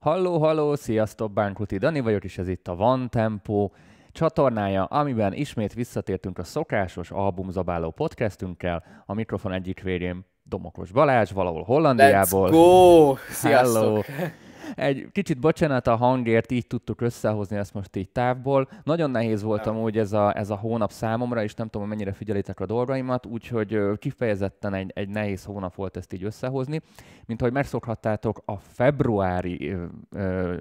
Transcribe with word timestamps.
Halló, 0.00 0.38
halló, 0.38 0.74
sziasztok, 0.74 1.32
Bánkuti 1.32 1.78
Dani 1.78 2.00
vagyok, 2.00 2.24
és 2.24 2.38
ez 2.38 2.48
itt 2.48 2.68
a 2.68 2.76
Van 2.76 3.10
Tempo 3.10 3.70
csatornája, 4.12 4.84
amiben 4.84 5.32
ismét 5.32 5.74
visszatértünk 5.74 6.38
a 6.38 6.44
szokásos 6.44 7.10
albumzabáló 7.10 7.90
podcastünkkel. 7.90 8.84
A 9.06 9.14
mikrofon 9.14 9.52
egyik 9.52 9.82
végén 9.82 10.26
Domokos 10.42 10.92
Balázs, 10.92 11.32
valahol 11.32 11.62
Hollandiából. 11.62 12.48
Let's 12.48 12.52
go! 12.52 13.14
Sziasztok! 13.30 14.04
Hello. 14.04 14.28
Egy 14.74 15.08
kicsit 15.12 15.38
bocsánat 15.38 15.86
a 15.86 15.96
hangért, 15.96 16.50
így 16.50 16.66
tudtuk 16.66 17.00
összehozni 17.00 17.56
ezt 17.56 17.74
most 17.74 17.96
így 17.96 18.08
távból. 18.08 18.68
Nagyon 18.84 19.10
nehéz 19.10 19.42
volt 19.42 19.66
amúgy 19.66 19.98
ez 19.98 20.12
a, 20.12 20.36
ez 20.36 20.50
a 20.50 20.56
hónap 20.56 20.90
számomra, 20.90 21.42
és 21.42 21.54
nem 21.54 21.68
tudom, 21.68 21.88
mennyire 21.88 22.12
figyelitek 22.12 22.60
a 22.60 22.66
dolgaimat, 22.66 23.26
úgyhogy 23.26 23.78
kifejezetten 23.98 24.74
egy, 24.74 24.90
egy 24.94 25.08
nehéz 25.08 25.44
hónap 25.44 25.74
volt 25.74 25.96
ezt 25.96 26.12
így 26.12 26.24
összehozni. 26.24 26.80
Mint 27.26 27.40
ahogy 27.40 27.52
megszokhattátok, 27.52 28.42
a 28.44 28.56
februári 28.56 29.70
ö, 29.70 29.84
ö, 30.10 30.56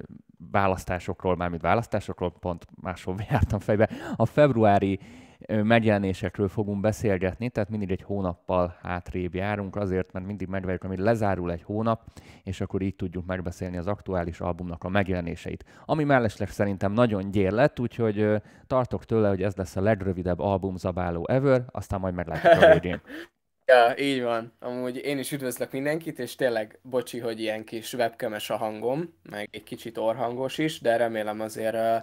választásokról, 0.52 1.36
mármint 1.36 1.62
választásokról, 1.62 2.32
pont 2.40 2.68
máshol 2.82 3.16
jártam 3.30 3.60
fejbe, 3.60 3.90
a 4.16 4.26
februári 4.26 5.00
megjelenésekről 5.48 6.48
fogunk 6.48 6.82
beszélgetni, 6.82 7.50
tehát 7.50 7.70
mindig 7.70 7.92
egy 7.92 8.02
hónappal 8.02 8.78
hátrébb 8.82 9.36
járunk, 9.36 9.76
azért, 9.76 10.14
mert 10.14 10.26
mindig 10.26 10.48
megvárjuk, 10.48 10.84
amíg 10.84 10.98
lezárul 10.98 11.52
egy 11.52 11.64
hónap, 11.64 12.02
és 12.44 12.62
akkor 12.62 12.82
így 12.82 12.96
tudjuk 12.96 13.26
megbeszélni 13.26 13.78
az 13.78 13.88
aktuális 13.88 14.40
albumnak 14.40 14.84
a 14.84 14.90
megjelenéseit. 14.90 15.66
Ami 15.86 16.04
mellesleg 16.04 16.50
szerintem 16.50 16.92
nagyon 16.92 17.32
gyér 17.32 17.52
lett, 17.52 17.80
úgyhogy 17.80 18.42
tartok 18.68 19.06
tőle, 19.06 19.30
hogy 19.30 19.44
ez 19.44 19.56
lesz 19.56 19.76
a 19.76 19.82
legrövidebb 19.82 20.40
albumzabáló 20.40 21.28
ever, 21.28 21.66
aztán 21.72 22.00
majd 22.00 22.14
meglátjuk 22.14 22.64
a 22.64 22.72
végén. 22.72 23.02
Ja, 23.70 23.94
így 23.98 24.22
van. 24.22 24.54
Amúgy 24.60 24.98
én 24.98 25.20
is 25.20 25.32
üdvözlök 25.32 25.72
mindenkit, 25.72 26.20
és 26.20 26.36
tényleg 26.36 26.80
bocsi, 26.82 27.20
hogy 27.20 27.40
ilyen 27.40 27.64
kis 27.64 27.94
webkemes 27.94 28.50
a 28.50 28.58
hangom, 28.58 29.20
meg 29.30 29.50
egy 29.52 29.64
kicsit 29.64 29.98
orhangos 29.98 30.58
is, 30.58 30.80
de 30.80 30.98
remélem 30.98 31.40
azért 31.40 31.74
uh, 31.74 31.96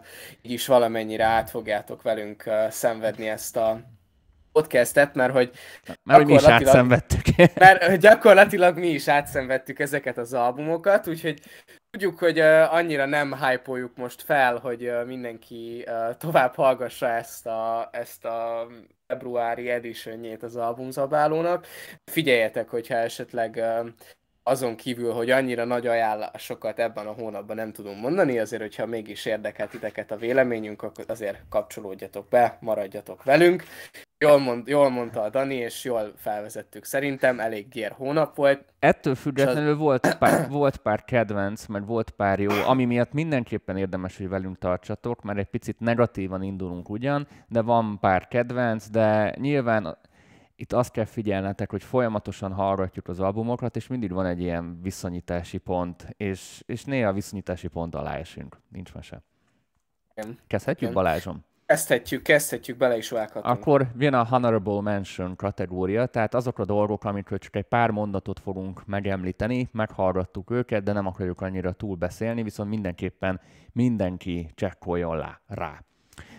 így 0.42 0.52
is 0.52 0.66
valamennyire 0.66 1.24
át 1.24 1.50
fogjátok 1.50 2.02
velünk 2.02 2.42
uh, 2.46 2.68
szenvedni 2.68 3.28
ezt 3.28 3.56
a 3.56 3.80
podcastet, 4.52 5.14
mert 5.14 5.32
hogy 5.32 5.50
Mert 6.02 6.18
hogy 6.18 6.26
mi 6.26 6.34
is 6.34 6.44
átszenvedtük. 6.44 7.24
Mert 7.54 7.96
gyakorlatilag 7.96 8.78
mi 8.78 8.88
is 8.88 9.08
átszenvedtük 9.08 9.78
ezeket 9.78 10.18
az 10.18 10.32
albumokat, 10.32 11.08
úgyhogy 11.08 11.40
tudjuk, 11.90 12.18
hogy 12.18 12.40
uh, 12.40 12.74
annyira 12.74 13.06
nem 13.06 13.34
hype 13.34 13.90
most 13.94 14.22
fel, 14.22 14.58
hogy 14.58 14.88
uh, 14.88 15.06
mindenki 15.06 15.84
uh, 15.86 16.16
tovább 16.16 16.54
hallgassa 16.54 17.08
ezt 17.08 17.46
a, 17.46 17.88
ezt 17.92 18.24
a 18.24 18.66
februári 19.06 19.70
editionjét 19.70 20.42
az 20.42 20.56
albumzabálónak. 20.56 21.66
Figyeljetek, 22.04 22.68
hogyha 22.68 22.94
esetleg 22.94 23.62
azon 24.48 24.76
kívül, 24.76 25.12
hogy 25.12 25.30
annyira 25.30 25.64
nagy 25.64 25.86
ajánlásokat 25.86 26.78
ebben 26.78 27.06
a 27.06 27.12
hónapban 27.12 27.56
nem 27.56 27.72
tudunk 27.72 28.00
mondani, 28.00 28.38
azért, 28.38 28.62
hogyha 28.62 28.86
mégis 28.86 29.24
érdekel 29.24 29.68
titeket 29.68 30.10
a 30.10 30.16
véleményünk, 30.16 30.82
akkor 30.82 31.04
azért 31.08 31.42
kapcsolódjatok 31.48 32.28
be, 32.28 32.58
maradjatok 32.60 33.24
velünk. 33.24 33.64
Jól, 34.18 34.38
mond, 34.38 34.68
jól 34.68 34.88
mondta 34.88 35.22
a 35.22 35.28
Dani, 35.30 35.54
és 35.54 35.84
jól 35.84 36.12
felvezettük 36.16 36.84
szerintem, 36.84 37.40
elég 37.40 37.68
gér 37.68 37.92
hónap 37.96 38.36
volt. 38.36 38.64
Ettől 38.78 39.14
függetlenül 39.14 39.76
volt 39.76 40.16
pár, 40.18 40.48
volt 40.48 40.76
pár 40.76 41.04
kedvenc, 41.04 41.66
meg 41.66 41.86
volt 41.86 42.10
pár 42.10 42.38
jó, 42.38 42.50
ami 42.66 42.84
miatt 42.84 43.12
mindenképpen 43.12 43.76
érdemes, 43.76 44.16
hogy 44.16 44.28
velünk 44.28 44.58
tartsatok, 44.58 45.22
mert 45.22 45.38
egy 45.38 45.50
picit 45.50 45.80
negatívan 45.80 46.42
indulunk 46.42 46.88
ugyan, 46.88 47.26
de 47.48 47.62
van 47.62 47.98
pár 48.00 48.28
kedvenc, 48.28 48.88
de 48.88 49.34
nyilván 49.38 49.96
itt 50.56 50.72
azt 50.72 50.90
kell 50.90 51.04
figyelnetek, 51.04 51.70
hogy 51.70 51.82
folyamatosan 51.82 52.52
hallgatjuk 52.52 53.08
az 53.08 53.20
albumokat, 53.20 53.76
és 53.76 53.86
mindig 53.86 54.12
van 54.12 54.26
egy 54.26 54.40
ilyen 54.40 54.80
viszonyítási 54.82 55.58
pont, 55.58 56.06
és, 56.16 56.62
és 56.66 56.84
néha 56.84 57.08
a 57.08 57.12
viszonyítási 57.12 57.68
pont 57.68 57.94
alá 57.94 58.16
esünk. 58.16 58.60
Nincs 58.68 58.94
mese. 58.94 59.22
Igen. 60.14 60.38
Kezdhetjük, 60.46 60.90
Igen. 60.90 61.02
Balázsom? 61.02 61.44
Kezdhetjük, 61.66 62.22
kezdhetjük, 62.22 62.76
bele 62.76 62.96
is 62.96 63.10
vághatunk. 63.10 63.44
Akkor 63.44 63.90
jön 63.98 64.14
a 64.14 64.24
Honorable 64.24 64.80
Mention 64.80 65.36
kategória, 65.36 66.06
tehát 66.06 66.34
azok 66.34 66.58
a 66.58 66.64
dolgok, 66.64 67.04
amikről 67.04 67.38
csak 67.38 67.56
egy 67.56 67.64
pár 67.64 67.90
mondatot 67.90 68.40
fogunk 68.40 68.86
megemlíteni, 68.86 69.68
meghallgattuk 69.72 70.50
őket, 70.50 70.82
de 70.82 70.92
nem 70.92 71.06
akarjuk 71.06 71.40
annyira 71.40 71.72
túl 71.72 71.96
beszélni, 71.96 72.42
viszont 72.42 72.68
mindenképpen 72.68 73.40
mindenki 73.72 74.50
csekkoljon 74.54 75.38
rá. 75.46 75.84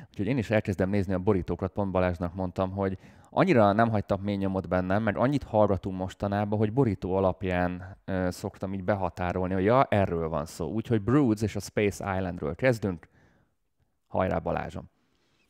Úgyhogy 0.09 0.27
én 0.27 0.37
is 0.37 0.49
elkezdem 0.49 0.89
nézni 0.89 1.13
a 1.13 1.19
borítókat, 1.19 1.71
pont 1.71 1.91
Balázsnak 1.91 2.35
mondtam, 2.35 2.71
hogy 2.71 2.97
annyira 3.37 3.71
nem 3.71 3.89
hagytak 3.89 4.21
mély 4.21 4.35
nyomot 4.35 4.67
bennem, 4.67 5.03
meg 5.03 5.17
annyit 5.17 5.43
hallgatunk 5.43 5.97
mostanában, 5.97 6.59
hogy 6.59 6.73
borító 6.73 7.15
alapján 7.15 7.97
ö, 8.05 8.27
szoktam 8.31 8.73
így 8.73 8.83
behatárolni, 8.83 9.53
hogy 9.53 9.63
ja, 9.63 9.83
erről 9.89 10.29
van 10.29 10.45
szó. 10.45 10.67
Úgyhogy 10.71 11.01
Broods 11.01 11.41
és 11.41 11.55
a 11.55 11.59
Space 11.59 12.15
Islandről 12.15 12.55
kezdünk. 12.55 13.07
Hajrá 14.07 14.39
Balázsom! 14.39 14.89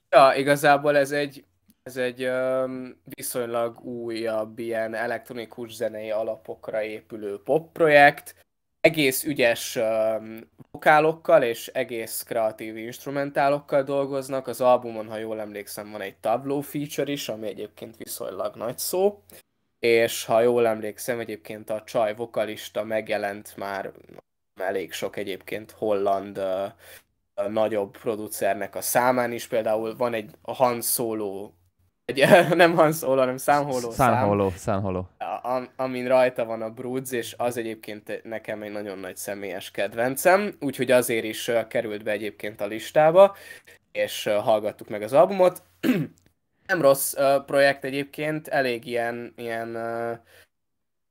Ja, 0.10 0.34
igazából 0.36 0.98
ez 0.98 1.12
egy, 1.12 1.46
ez 1.84 1.98
egy 1.98 2.26
um, 2.26 3.02
viszonylag 3.04 3.80
újabb 3.80 4.60
ilyen 4.60 4.94
elektronikus 4.94 5.74
zenei 5.76 6.12
alapokra 6.12 6.84
épülő 6.84 7.42
pop 7.44 7.72
projekt. 7.72 8.47
Egész 8.88 9.24
ügyes 9.24 9.80
vokálokkal 10.72 11.44
és 11.44 11.68
egész 11.68 12.24
kreatív 12.24 12.78
instrumentálokkal 12.78 13.84
dolgoznak. 13.84 14.48
Az 14.48 14.62
albumon, 14.62 15.08
ha 15.08 15.18
jól 15.18 15.40
emlékszem, 15.40 15.92
van 15.92 16.02
egy 16.02 16.16
tabló 16.16 16.62
feature 16.62 17.12
is, 17.12 17.30
ami 17.30 17.48
egyébként 17.48 17.98
viszonylag 17.98 18.56
nagy 18.56 18.78
szó. 18.78 19.24
És 19.80 20.26
ha 20.26 20.42
jól 20.42 20.68
emlékszem, 20.68 21.20
egyébként 21.20 21.70
a 21.70 21.84
csaj 21.84 22.16
vokalista 22.16 22.84
megjelent 22.84 23.58
már 23.58 23.92
elég 24.56 24.92
sok 24.92 25.16
egyébként 25.18 25.72
holland 25.72 26.38
uh, 26.38 27.48
nagyobb 27.50 27.98
producernek 27.98 28.76
a 28.76 28.82
számán 28.82 29.32
is, 29.32 29.48
például 29.48 29.96
van 29.96 30.14
egy 30.14 30.32
Han 30.42 30.82
Solo, 30.82 31.52
egy, 32.08 32.24
nem 32.56 32.76
Han 32.76 32.92
Solo, 32.94 33.20
hanem 33.20 33.38
Sam 33.38 33.66
Holo 33.66 33.80
szám, 33.80 33.92
Szánholó, 33.92 34.50
szánholó. 34.50 35.10
a- 35.18 35.48
am- 35.48 35.70
amin 35.76 36.08
rajta 36.08 36.46
van 36.46 36.62
a 36.62 36.70
Broods, 36.70 37.12
és 37.12 37.36
az 37.38 37.58
egyébként 37.58 38.22
nekem 38.24 38.62
egy 38.62 38.72
nagyon 38.72 39.00
nagy 39.00 39.16
személyes 39.16 39.72
kedvencem, 39.72 40.56
úgyhogy 40.60 40.92
azért 40.92 41.24
is 41.24 41.52
került 41.68 42.04
be 42.04 42.12
egyébként 42.12 42.62
a 42.62 42.66
listába, 42.66 43.36
és 43.92 44.24
hallgattuk 44.24 44.90
meg 44.90 45.02
az 45.02 45.14
albumot. 45.14 45.64
nem 46.68 46.82
rossz 46.82 47.14
projekt 47.46 47.84
egyébként, 47.84 48.48
elég 48.48 48.86
ilyen, 48.86 49.34
ilyen, 49.36 49.70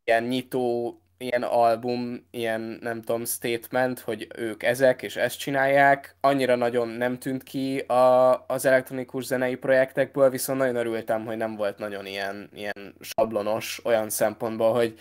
ilyen 0.05 0.23
nyitó, 0.23 1.01
ilyen 1.19 1.43
album, 1.43 2.27
ilyen 2.31 2.79
nem 2.81 3.03
tudom, 3.03 3.25
statement, 3.25 4.01
hogy 4.01 4.27
ők 4.37 4.63
ezek, 4.63 5.03
és 5.03 5.17
ezt 5.17 5.39
csinálják. 5.39 6.17
Annyira 6.21 6.55
nagyon 6.55 6.89
nem 6.89 7.19
tűnt 7.19 7.43
ki 7.43 7.79
a, 7.79 8.45
az 8.47 8.65
elektronikus 8.65 9.25
zenei 9.25 9.55
projektekből, 9.55 10.31
viszont 10.31 10.59
nagyon 10.59 10.77
örültem, 10.77 11.25
hogy 11.25 11.37
nem 11.37 11.57
volt 11.57 11.79
nagyon 11.79 12.07
ilyen, 12.07 12.51
ilyen 12.55 12.95
sablonos 13.01 13.81
olyan 13.85 14.11
szempontból, 14.11 14.73
hogy, 14.73 14.95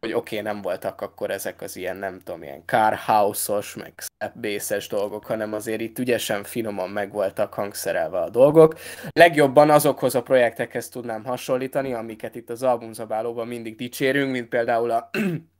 hogy 0.00 0.12
oké, 0.12 0.38
okay, 0.38 0.52
nem 0.52 0.62
voltak 0.62 1.00
akkor 1.00 1.30
ezek 1.30 1.62
az 1.62 1.76
ilyen, 1.76 1.96
nem 1.96 2.18
tudom, 2.18 2.42
ilyen 2.42 2.62
car 2.66 2.94
house-os, 2.94 3.74
meg 3.74 3.92
bass 4.40 4.88
dolgok, 4.88 5.24
hanem 5.24 5.52
azért 5.52 5.80
itt 5.80 5.98
ügyesen, 5.98 6.42
finoman 6.44 6.90
meg 6.90 7.12
voltak 7.12 7.54
hangszerelve 7.54 8.18
a 8.18 8.30
dolgok. 8.30 8.78
Legjobban 9.10 9.70
azokhoz 9.70 10.14
a 10.14 10.22
projektekhez 10.22 10.88
tudnám 10.88 11.24
hasonlítani, 11.24 11.92
amiket 11.92 12.34
itt 12.34 12.50
az 12.50 12.62
albumzabálóban 12.62 13.46
mindig 13.46 13.76
dicsérünk, 13.76 14.30
mint 14.32 14.48
például 14.48 14.90
a 14.90 15.10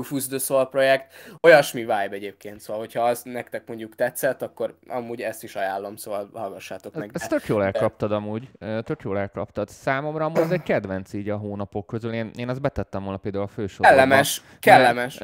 Rufus 0.00 0.26
the 0.26 0.38
Soul 0.38 0.66
projekt, 0.66 1.12
olyasmi 1.42 1.80
vibe 1.80 2.10
egyébként, 2.10 2.60
szóval 2.60 2.80
hogyha 2.80 3.02
az 3.02 3.22
nektek 3.22 3.66
mondjuk 3.66 3.94
tetszett, 3.94 4.42
akkor 4.42 4.78
amúgy 4.88 5.20
ezt 5.20 5.42
is 5.42 5.56
ajánlom, 5.56 5.96
szóval 5.96 6.30
hallgassátok 6.32 6.94
meg. 6.94 7.10
Ezt 7.12 7.28
tök 7.28 7.46
jól 7.46 7.64
elkaptad 7.64 8.12
amúgy, 8.12 8.50
tök 8.58 9.00
jól 9.02 9.18
elkaptad. 9.18 9.68
Számomra 9.68 10.24
amúgy 10.24 10.38
ez 10.38 10.50
egy 10.50 10.62
kedvenc 10.62 11.12
így 11.12 11.28
a 11.28 11.36
hónapok 11.36 11.86
közül. 11.86 12.12
Én, 12.12 12.30
én 12.36 12.48
azt 12.48 12.60
betettem 12.60 13.02
volna 13.02 13.18
például 13.18 13.44
a 13.44 13.46
fősorba. 13.46 13.88
Kellemes, 13.88 14.42
kellemes. 14.58 15.18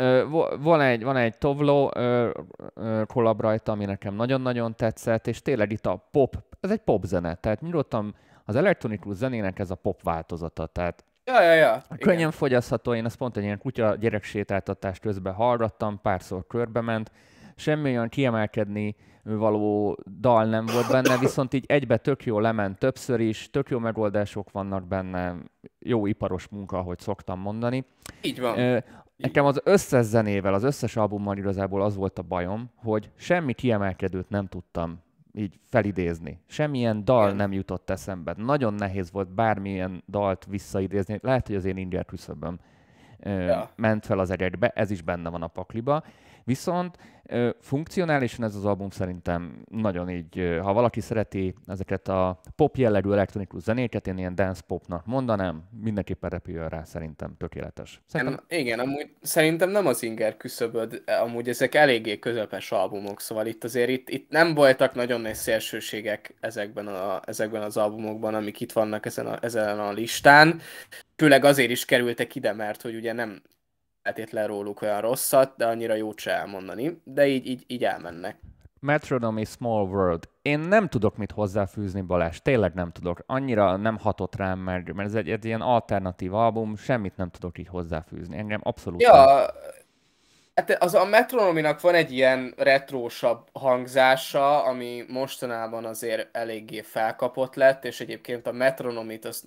Van 0.59 0.81
egy, 0.81 1.03
van 1.03 1.17
egy 1.17 1.39
Tovlo 1.39 1.89
collab 3.07 3.41
rajta, 3.41 3.73
ami 3.73 3.85
nekem 3.85 4.15
nagyon-nagyon 4.15 4.75
tetszett, 4.77 5.27
és 5.27 5.43
tényleg 5.43 5.73
itt 5.73 5.87
a 5.87 6.09
pop, 6.11 6.37
ez 6.61 6.71
egy 6.71 6.81
pop 6.81 7.05
zene, 7.05 7.35
tehát 7.35 7.61
nyugodtan 7.61 8.15
az 8.45 8.57
elektronikus 8.57 9.17
zenének 9.17 9.59
ez 9.59 9.71
a 9.71 9.75
pop 9.75 10.03
változata, 10.03 10.67
tehát 10.67 11.05
Ja, 11.27 11.43
ja, 11.43 11.53
ja. 11.53 11.83
igen. 11.87 11.99
könnyen 11.99 12.31
fogyasztható, 12.31 12.95
én 12.95 13.05
ezt 13.05 13.17
pont 13.17 13.37
egy 13.37 13.43
ilyen 13.43 13.59
kutya 13.59 13.95
gyereksétáltatást 13.95 15.01
közben 15.01 15.33
hallgattam, 15.33 16.01
párszor 16.03 16.47
körbe 16.47 16.81
ment, 16.81 17.11
semmi 17.57 17.91
olyan 17.91 18.09
kiemelkedni 18.09 18.97
való 19.23 19.99
dal 20.21 20.45
nem 20.45 20.67
volt 20.67 20.91
benne, 20.91 21.19
viszont 21.19 21.55
így 21.55 21.65
egybe 21.69 21.97
tök 21.97 22.25
jó 22.25 22.41
lement 22.41 22.79
többször 22.79 23.21
is, 23.21 23.51
tök 23.51 23.69
jó 23.69 23.79
megoldások 23.79 24.51
vannak 24.51 24.87
benne, 24.87 25.37
jó 25.79 26.07
iparos 26.07 26.49
munka, 26.49 26.79
ahogy 26.79 26.99
szoktam 26.99 27.41
mondani. 27.41 27.85
Így 28.23 28.41
van. 28.41 28.59
Ö, 28.59 28.79
Nekem 29.17 29.45
az 29.45 29.61
összes 29.65 30.05
zenével, 30.05 30.55
az 30.55 30.63
összes 30.63 30.97
albummal 30.97 31.37
igazából 31.37 31.83
az 31.83 31.97
volt 31.97 32.19
a 32.19 32.23
bajom, 32.23 32.71
hogy 32.75 33.11
semmi 33.17 33.53
kiemelkedőt 33.53 34.29
nem 34.29 34.47
tudtam 34.47 35.05
így 35.37 35.61
felidézni. 35.69 36.41
Semmilyen 36.47 37.05
dal 37.05 37.33
nem 37.33 37.53
jutott 37.53 37.91
eszembe. 37.91 38.35
Nagyon 38.37 38.75
nehéz 38.75 39.11
volt 39.13 39.35
bármilyen 39.35 40.03
dalt 40.09 40.47
visszaidézni. 40.51 41.19
Lehet, 41.23 41.47
hogy 41.47 41.57
az 41.57 41.65
én 41.65 41.77
inger 41.77 42.05
küszöböm 42.05 42.59
Ja. 43.21 43.71
ment 43.77 44.07
fel 44.07 44.19
az 44.19 44.31
egekbe, 44.31 44.69
ez 44.69 44.91
is 44.91 45.03
benne 45.03 45.29
van 45.29 45.43
a 45.43 45.47
pakliba. 45.47 46.03
Viszont 46.47 46.99
Funkcionálisan 47.61 48.45
ez 48.45 48.55
az 48.55 48.65
album 48.65 48.91
szerintem 48.91 49.65
nagyon 49.71 50.11
így, 50.11 50.59
ha 50.63 50.73
valaki 50.73 51.01
szereti 51.01 51.55
ezeket 51.67 52.09
a 52.09 52.41
pop 52.57 52.77
jellegű 52.77 53.11
elektronikus 53.11 53.63
zenéket, 53.63 54.07
én 54.07 54.19
ilyen 54.19 54.35
dance 54.35 54.61
popnak 54.67 55.07
mondanám, 55.07 55.69
mindenképpen 55.83 56.31
repüljön 56.31 56.69
rá, 56.69 56.85
szerintem 56.85 57.35
tökéletes. 57.39 58.01
Szerintem... 58.07 58.45
Nem, 58.49 58.61
igen, 58.61 58.79
amúgy 58.79 59.11
szerintem 59.23 59.71
nem 59.71 59.87
az 59.87 60.03
inger 60.03 60.37
küszöböd, 60.37 61.03
amúgy 61.23 61.49
ezek 61.49 61.75
eléggé 61.75 62.19
közepes 62.19 62.73
albumok, 62.73 63.21
szóval 63.21 63.47
itt 63.47 63.65
azért 63.65 63.91
itt, 63.91 64.09
itt 64.09 64.31
nem 64.31 64.55
voltak 64.55 64.95
nagyon 64.95 65.21
nagy 65.21 65.35
szélsőségek 65.35 66.35
ezekben, 66.41 66.87
a, 66.87 67.21
ezekben 67.25 67.63
az 67.63 67.77
albumokban, 67.77 68.35
amik 68.35 68.61
itt 68.61 68.73
vannak 68.73 69.07
ezen 69.07 69.27
a, 69.27 69.39
ezen 69.41 69.79
a 69.79 69.93
listán. 69.93 70.61
Főleg 71.17 71.45
azért 71.45 71.71
is 71.71 71.85
kerültek 71.85 72.35
ide, 72.35 72.53
mert 72.53 72.83
hogy 72.83 72.95
ugye 72.95 73.13
nem 73.13 73.43
feltétlen 74.07 74.47
róluk 74.47 74.83
olyan 74.83 75.01
rosszat, 75.01 75.53
de 75.57 75.67
annyira 75.67 75.95
jót 75.95 76.19
se 76.19 76.31
elmondani, 76.31 77.01
de 77.05 77.27
így, 77.27 77.47
így, 77.47 77.65
így 77.67 77.85
elmennek. 77.85 78.39
Metronomy 78.81 79.45
Small 79.45 79.87
World. 79.87 80.29
Én 80.43 80.59
nem 80.59 80.89
tudok 80.89 81.17
mit 81.17 81.33
hozzáfűzni, 81.33 82.01
Balázs, 82.01 82.39
tényleg 82.39 82.75
nem 82.75 82.91
tudok. 82.91 83.23
Annyira 83.27 83.77
nem 83.77 83.99
hatott 83.99 84.37
rám, 84.37 84.59
mert, 84.59 84.93
mert 84.93 85.09
ez 85.09 85.15
egy, 85.15 85.31
egy 85.31 85.45
ilyen 85.45 85.61
alternatív 85.61 86.35
album, 86.35 86.77
semmit 86.77 87.17
nem 87.17 87.31
tudok 87.31 87.59
így 87.59 87.69
hozzáfűzni. 87.69 88.37
Engem 88.37 88.61
abszolút 88.63 89.03
Ja, 89.03 89.25
nem. 89.25 89.45
Hát 90.55 90.83
az 90.83 90.95
a 90.95 91.05
Metronominak 91.05 91.81
van 91.81 91.95
egy 91.95 92.13
ilyen 92.13 92.55
retrósabb 92.57 93.49
hangzása, 93.53 94.65
ami 94.65 95.05
mostanában 95.09 95.85
azért 95.85 96.37
eléggé 96.37 96.81
felkapott 96.81 97.55
lett, 97.55 97.85
és 97.85 98.01
egyébként 98.01 98.47
a 98.47 98.53
Metronomit, 98.53 99.25
az... 99.25 99.45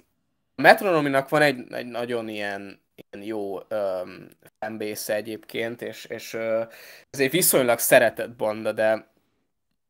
a 0.55 0.61
Metronominak 0.61 1.29
van 1.29 1.41
egy, 1.41 1.73
egy 1.73 1.87
nagyon 1.87 2.27
ilyen 2.27 2.87
ilyen 3.09 3.25
jó 3.25 3.55
um, 3.55 4.27
fanbase 4.59 5.15
egyébként, 5.15 5.81
és, 5.81 6.05
és 6.05 6.33
uh, 6.33 6.67
ez 7.09 7.19
egy 7.19 7.31
viszonylag 7.31 7.79
szeretett 7.79 8.31
banda, 8.35 8.71
de 8.71 9.11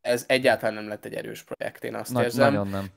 ez 0.02 0.24
egyáltalán 0.28 0.74
nem 0.74 0.88
lett 0.88 1.06
egy 1.06 1.14
erős 1.14 1.44
projekt, 1.44 1.84
én 1.84 1.96
azt 1.96 2.12
Nagy, 2.12 2.24
érzem. 2.24 2.54
Nagyon 2.54 2.68
nem. 2.68 2.88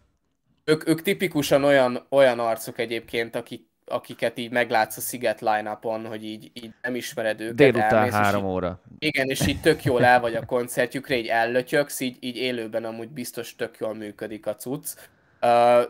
Ők, 0.64 0.88
ők 0.88 1.02
tipikusan 1.02 1.64
olyan, 1.64 2.06
olyan 2.08 2.38
arcok 2.38 2.78
egyébként, 2.78 3.36
akik, 3.36 3.66
akiket 3.84 4.38
így 4.38 4.50
meglátsz 4.50 4.96
a 4.96 5.00
Sziget 5.00 5.40
line 5.40 5.78
hogy 5.82 6.24
így, 6.24 6.50
így 6.52 6.70
nem 6.82 6.94
ismered 6.94 7.40
őket. 7.40 7.54
Délután 7.54 7.94
elmész, 7.94 8.12
három 8.12 8.44
óra. 8.44 8.80
Igen, 8.98 9.28
és 9.28 9.46
így 9.46 9.60
tök 9.60 9.84
jól 9.84 10.04
el 10.04 10.20
vagy 10.20 10.34
a 10.34 10.44
koncertjükre, 10.44 11.16
így 11.16 11.26
ellötyöksz, 11.26 12.00
így, 12.00 12.16
így 12.20 12.36
élőben 12.36 12.84
amúgy 12.84 13.08
biztos 13.08 13.56
tök 13.56 13.76
jól 13.78 13.94
működik 13.94 14.46
a 14.46 14.54
cucc 14.54 14.96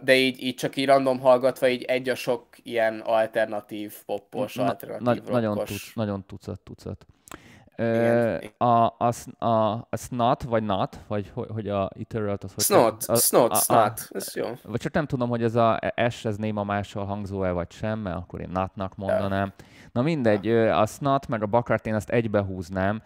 de 0.02 0.14
így, 0.14 0.42
így 0.42 0.54
csak 0.54 0.76
így 0.76 0.86
random 0.86 1.20
hallgatva, 1.20 1.68
így 1.68 1.82
egy 1.82 2.08
a 2.08 2.14
sok 2.14 2.46
ilyen 2.62 3.00
alternatív 3.00 3.94
poppos, 4.06 4.54
Na, 4.54 4.64
alternatív 4.64 5.04
na, 5.04 5.12
rockos. 5.14 5.32
Nagyon, 5.32 5.64
tuc, 5.64 5.94
nagyon 5.94 6.24
tucat, 6.26 6.60
tucat. 6.60 7.06
Igen. 7.76 8.42
A, 8.58 8.94
a, 8.98 9.12
a, 9.38 9.72
a 9.90 9.96
snot, 9.96 10.42
vagy 10.42 10.62
not, 10.62 10.98
vagy 11.06 11.30
hogy, 11.34 11.48
hogy 11.52 11.68
a 11.68 11.90
iteralt 11.94 12.44
az 12.44 12.54
hogy... 12.54 12.64
Snot, 12.64 13.04
a, 13.04 13.16
snot, 13.16 13.52
a, 13.52 13.54
snot, 13.54 14.08
ez 14.10 14.34
jó. 14.34 14.46
Vagy 14.62 14.80
csak 14.80 14.92
nem 14.92 15.06
tudom, 15.06 15.28
hogy 15.28 15.42
ez 15.42 15.54
a 15.54 15.78
S, 16.08 16.24
ez 16.24 16.36
néma 16.36 16.64
mással 16.64 17.04
hangzó-e, 17.04 17.50
vagy 17.50 17.70
sem, 17.70 17.98
mert 17.98 18.16
akkor 18.16 18.40
én 18.40 18.50
notnak 18.52 18.96
mondanám. 18.96 19.52
Na 19.92 20.02
mindegy, 20.02 20.48
a 20.48 20.86
snot 20.86 21.28
meg 21.28 21.42
a 21.42 21.46
bakart 21.46 21.86
én 21.86 21.94
azt 21.94 22.10
egybehúznám, 22.10 23.02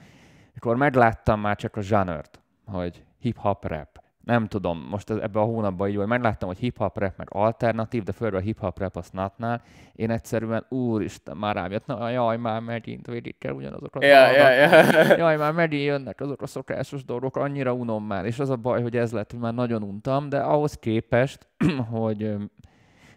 akkor 0.57 0.77
megláttam 0.77 1.41
már 1.41 1.57
csak 1.57 1.77
a 1.77 1.81
zsanert, 1.81 2.41
hogy 2.67 3.05
hip-hop 3.19 3.67
rap 3.67 4.05
nem 4.27 4.47
tudom, 4.47 4.87
most 4.91 5.11
ebben 5.11 5.43
a 5.43 5.45
hónapban 5.45 5.89
így 5.89 5.97
volt, 5.97 6.09
megláttam, 6.09 6.49
hogy 6.49 6.59
hip-hop 6.59 6.99
rap 6.99 7.13
meg 7.17 7.27
alternatív, 7.31 8.03
de 8.03 8.13
főleg 8.13 8.35
a 8.35 8.39
hip-hop 8.39 8.79
rap 8.79 8.97
a 8.97 9.03
snatnál, 9.03 9.63
én 9.93 10.11
egyszerűen, 10.11 10.67
úristen, 10.69 11.37
már 11.37 11.55
rám 11.55 11.71
jött, 11.71 11.87
na, 11.87 12.09
jaj, 12.09 12.37
már 12.37 12.61
megint 12.61 13.07
végig 13.07 13.39
kell 13.39 13.53
ugyanazokra 13.53 14.07
ja, 14.07 14.31
ja, 14.31 14.51
ja. 14.51 15.17
Jaj, 15.23 15.37
már 15.37 15.53
megint 15.53 15.85
jönnek 15.85 16.21
azok 16.21 16.43
a 16.43 16.47
szokásos 16.47 17.05
dolgok, 17.05 17.37
annyira 17.37 17.73
unom 17.73 18.05
már, 18.05 18.25
és 18.25 18.39
az 18.39 18.51
a 18.51 18.57
baj, 18.57 18.83
hogy 18.83 18.97
ez 18.97 19.13
lett, 19.13 19.31
hogy 19.31 19.41
már 19.41 19.55
nagyon 19.55 19.83
untam, 19.83 20.29
de 20.29 20.39
ahhoz 20.39 20.75
képest, 20.75 21.49
hogy 21.91 22.35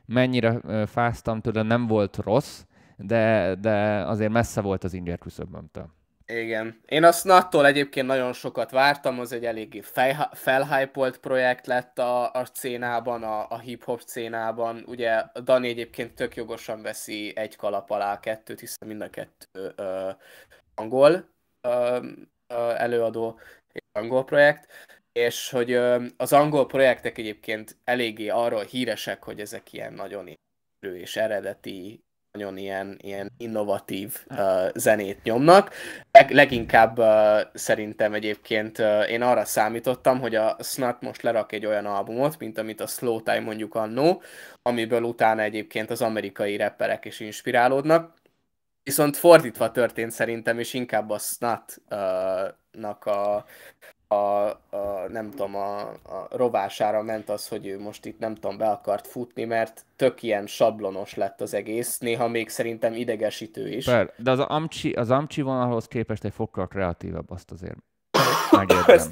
mennyire 0.06 0.60
fáztam 0.86 1.42
tőle, 1.42 1.62
nem 1.62 1.88
volt 1.88 2.18
rossz, 2.18 2.64
de, 2.98 3.56
de 3.56 4.06
azért 4.06 4.32
messze 4.32 4.62
volt 4.62 4.84
az 4.84 4.94
inger 4.94 5.18
küszöbömtől. 5.18 5.90
Igen. 6.30 6.82
Én 6.86 7.04
a 7.04 7.12
Snattól 7.12 7.66
egyébként 7.66 8.08
nagyon 8.08 8.34
sokat 8.34 8.72
vártam, 8.72 9.20
az 9.20 9.32
egy 9.32 9.46
eléggé 9.46 9.82
felhypolt 10.32 11.18
projekt 11.18 11.68
lett 11.68 12.00
a, 12.00 12.32
a 12.32 12.46
szénában, 12.54 13.24
a, 13.24 13.50
a 13.50 13.60
hip-hop 13.60 14.02
szénában. 14.02 14.84
Ugye 14.88 15.24
Dani 15.44 15.68
egyébként 15.68 16.16
tök 16.16 16.36
jogosan 16.36 16.82
veszi 16.82 17.34
egy 17.36 17.56
kalap 17.56 17.90
alá 17.90 18.14
a 18.14 18.20
kettőt, 18.20 18.60
hiszen 18.60 18.88
mind 18.88 19.02
a 19.02 19.10
kettő 19.10 19.74
ö, 19.76 20.10
angol 20.76 21.30
ö, 21.62 22.06
ö, 22.48 22.74
előadó, 22.76 23.40
angol 23.92 24.24
projekt 24.24 24.68
és 25.12 25.50
hogy 25.50 25.74
az 26.18 26.34
angol 26.34 26.66
projektek 26.66 27.18
egyébként 27.18 27.78
eléggé 27.84 28.28
arról 28.28 28.64
híresek, 28.64 29.24
hogy 29.24 29.40
ezek 29.40 29.74
ilyen 29.74 29.94
nagyon 29.94 30.38
és 30.80 31.16
eredeti 31.16 32.04
nagyon 32.32 32.58
ilyen, 32.58 32.98
ilyen 33.02 33.32
innovatív 33.38 34.26
uh, 34.30 34.70
zenét 34.76 35.24
nyomnak. 35.24 35.74
Leg, 36.12 36.32
leginkább 36.32 37.00
uh, 37.00 37.40
szerintem 37.54 38.14
egyébként 38.14 38.78
uh, 38.78 39.12
én 39.12 39.22
arra 39.22 39.46
számítottam, 39.46 40.20
hogy 40.20 40.36
a 40.36 40.58
Snut 40.60 41.02
most 41.02 41.22
lerak 41.22 41.52
egy 41.52 41.66
olyan 41.66 41.86
albumot, 41.86 42.38
mint 42.40 42.58
amit 42.58 42.82
a 42.82 42.88
Slow 42.88 43.22
Time 43.22 43.40
mondjuk 43.40 43.76
annó, 43.76 44.22
amiből 44.62 45.04
utána 45.04 45.42
egyébként 45.42 45.90
az 45.90 46.02
amerikai 46.02 46.58
rapperek 46.58 47.06
is 47.06 47.20
inspirálódnak. 47.20 48.14
Viszont 48.84 49.18
fordítva 49.18 49.72
történt 49.72 50.12
szerintem, 50.12 50.60
és 50.60 50.74
inkább 50.74 51.10
a 51.10 51.18
Snut-nak 51.18 53.06
a, 53.06 53.46
a, 54.12 54.16
a 54.16 55.08
nem 55.08 55.30
tudom, 55.30 55.56
a, 55.56 55.80
a 55.90 56.28
rovására 56.32 57.02
ment 57.02 57.30
az, 57.30 57.48
hogy 57.48 57.68
ő 57.68 57.80
most 57.80 58.06
itt 58.06 58.20
nem 58.20 58.36
tudom, 58.36 58.58
be 58.58 58.70
akart 58.70 59.08
futni, 59.08 59.44
mert 59.44 59.86
tök 59.96 60.24
ilyen 60.24 60.48
sablonos 60.48 61.16
lett 61.16 61.42
az 61.42 61.54
egész, 61.54 62.00
néha 62.00 62.28
még 62.28 62.50
szerintem 62.50 62.94
idegesítő 62.94 63.70
is. 63.70 63.86
Per, 63.86 64.14
de 64.18 64.32
az 64.32 64.40
Amcsi, 64.40 64.92
az 64.92 65.10
Amcsi 65.10 65.42
vonalhoz 65.42 65.88
képest 65.88 66.24
egy 66.24 66.34
fokkal 66.34 66.68
kreatívabb, 66.68 67.32
azt 67.32 67.52
azért 67.52 67.78
ez, 68.88 69.10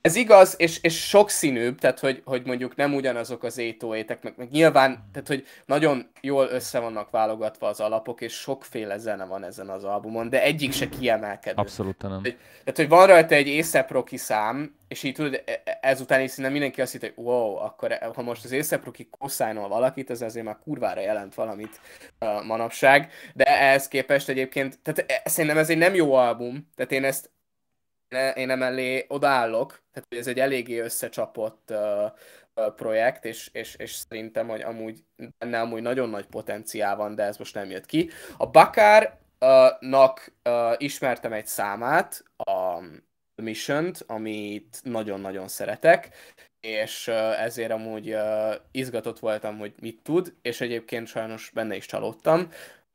ez 0.00 0.16
igaz, 0.16 0.54
és, 0.58 0.78
és 0.82 1.08
sokszínűbb, 1.08 1.78
tehát 1.78 2.00
hogy, 2.00 2.22
hogy 2.24 2.42
mondjuk 2.46 2.76
nem 2.76 2.94
ugyanazok 2.94 3.42
az 3.42 3.58
étóétek, 3.58 4.22
meg, 4.22 4.34
meg 4.36 4.50
nyilván, 4.50 5.08
tehát 5.12 5.28
hogy 5.28 5.46
nagyon 5.64 6.10
jól 6.20 6.48
össze 6.50 6.78
vannak 6.78 7.10
válogatva 7.10 7.68
az 7.68 7.80
alapok, 7.80 8.20
és 8.20 8.32
sokféle 8.32 8.98
zene 8.98 9.24
van 9.24 9.44
ezen 9.44 9.68
az 9.68 9.84
albumon, 9.84 10.28
de 10.28 10.42
egyik 10.42 10.72
se 10.72 10.88
kiemelkedő. 10.88 11.60
Abszolút 11.60 12.02
nem. 12.02 12.22
Tehát, 12.22 12.76
hogy 12.76 12.88
van 12.88 13.06
rajta 13.06 13.34
egy 13.34 13.58
ASAP 13.58 13.90
Rocky 13.90 14.16
szám, 14.16 14.74
és 14.88 15.02
így 15.02 15.14
tudod, 15.14 15.34
e, 15.34 15.62
e, 15.64 15.78
ezután 15.82 16.20
is 16.20 16.30
szinte 16.30 16.50
mindenki 16.50 16.80
azt 16.80 16.92
hitt, 16.92 17.00
hogy 17.00 17.12
wow, 17.16 17.56
akkor 17.56 17.92
e, 17.92 18.10
ha 18.14 18.22
most 18.22 18.44
az 18.44 18.52
ASAP 18.52 18.84
Rocky 18.84 19.08
koszájnol 19.10 19.68
valakit, 19.68 20.10
ez 20.10 20.22
azért 20.22 20.44
már 20.44 20.58
kurvára 20.64 21.00
jelent 21.00 21.34
valamit 21.34 21.80
uh, 22.20 22.44
manapság, 22.44 23.10
de 23.34 23.44
ehhez 23.44 23.88
képest 23.88 24.28
egyébként, 24.28 24.78
tehát 24.82 25.22
szerintem 25.24 25.58
ez 25.58 25.70
egy 25.70 25.78
nem 25.78 25.94
jó 25.94 26.14
album, 26.14 26.68
tehát 26.74 26.92
én 26.92 27.04
ezt 27.04 27.30
én 28.34 28.50
emellé 28.50 29.04
odaállok, 29.08 29.82
tehát 29.92 30.08
ez 30.08 30.26
egy 30.26 30.38
eléggé 30.38 30.78
összecsapott 30.78 31.72
projekt, 32.76 33.24
és, 33.24 33.48
és, 33.52 33.74
és 33.74 33.92
szerintem, 33.92 34.48
hogy 34.48 34.60
amúgy 34.60 35.04
benne 35.38 35.60
amúgy 35.60 35.82
nagyon 35.82 36.08
nagy 36.08 36.26
potenciál 36.26 36.96
van, 36.96 37.14
de 37.14 37.22
ez 37.22 37.36
most 37.36 37.54
nem 37.54 37.70
jött 37.70 37.86
ki. 37.86 38.10
A 38.36 38.46
Bakárnak 38.46 40.32
ismertem 40.76 41.32
egy 41.32 41.46
számát, 41.46 42.24
a 42.36 42.80
mission 43.42 43.92
amit 44.06 44.80
nagyon-nagyon 44.82 45.48
szeretek, 45.48 46.08
és 46.60 47.06
uh, 47.06 47.42
ezért 47.42 47.70
amúgy 47.70 48.16
izgatott 48.70 49.18
voltam, 49.18 49.58
hogy 49.58 49.74
mit 49.80 50.00
tud, 50.02 50.34
és 50.42 50.60
egyébként 50.60 51.06
sajnos 51.06 51.50
benne 51.54 51.76
is 51.76 51.86
csalódtam. 51.86 52.48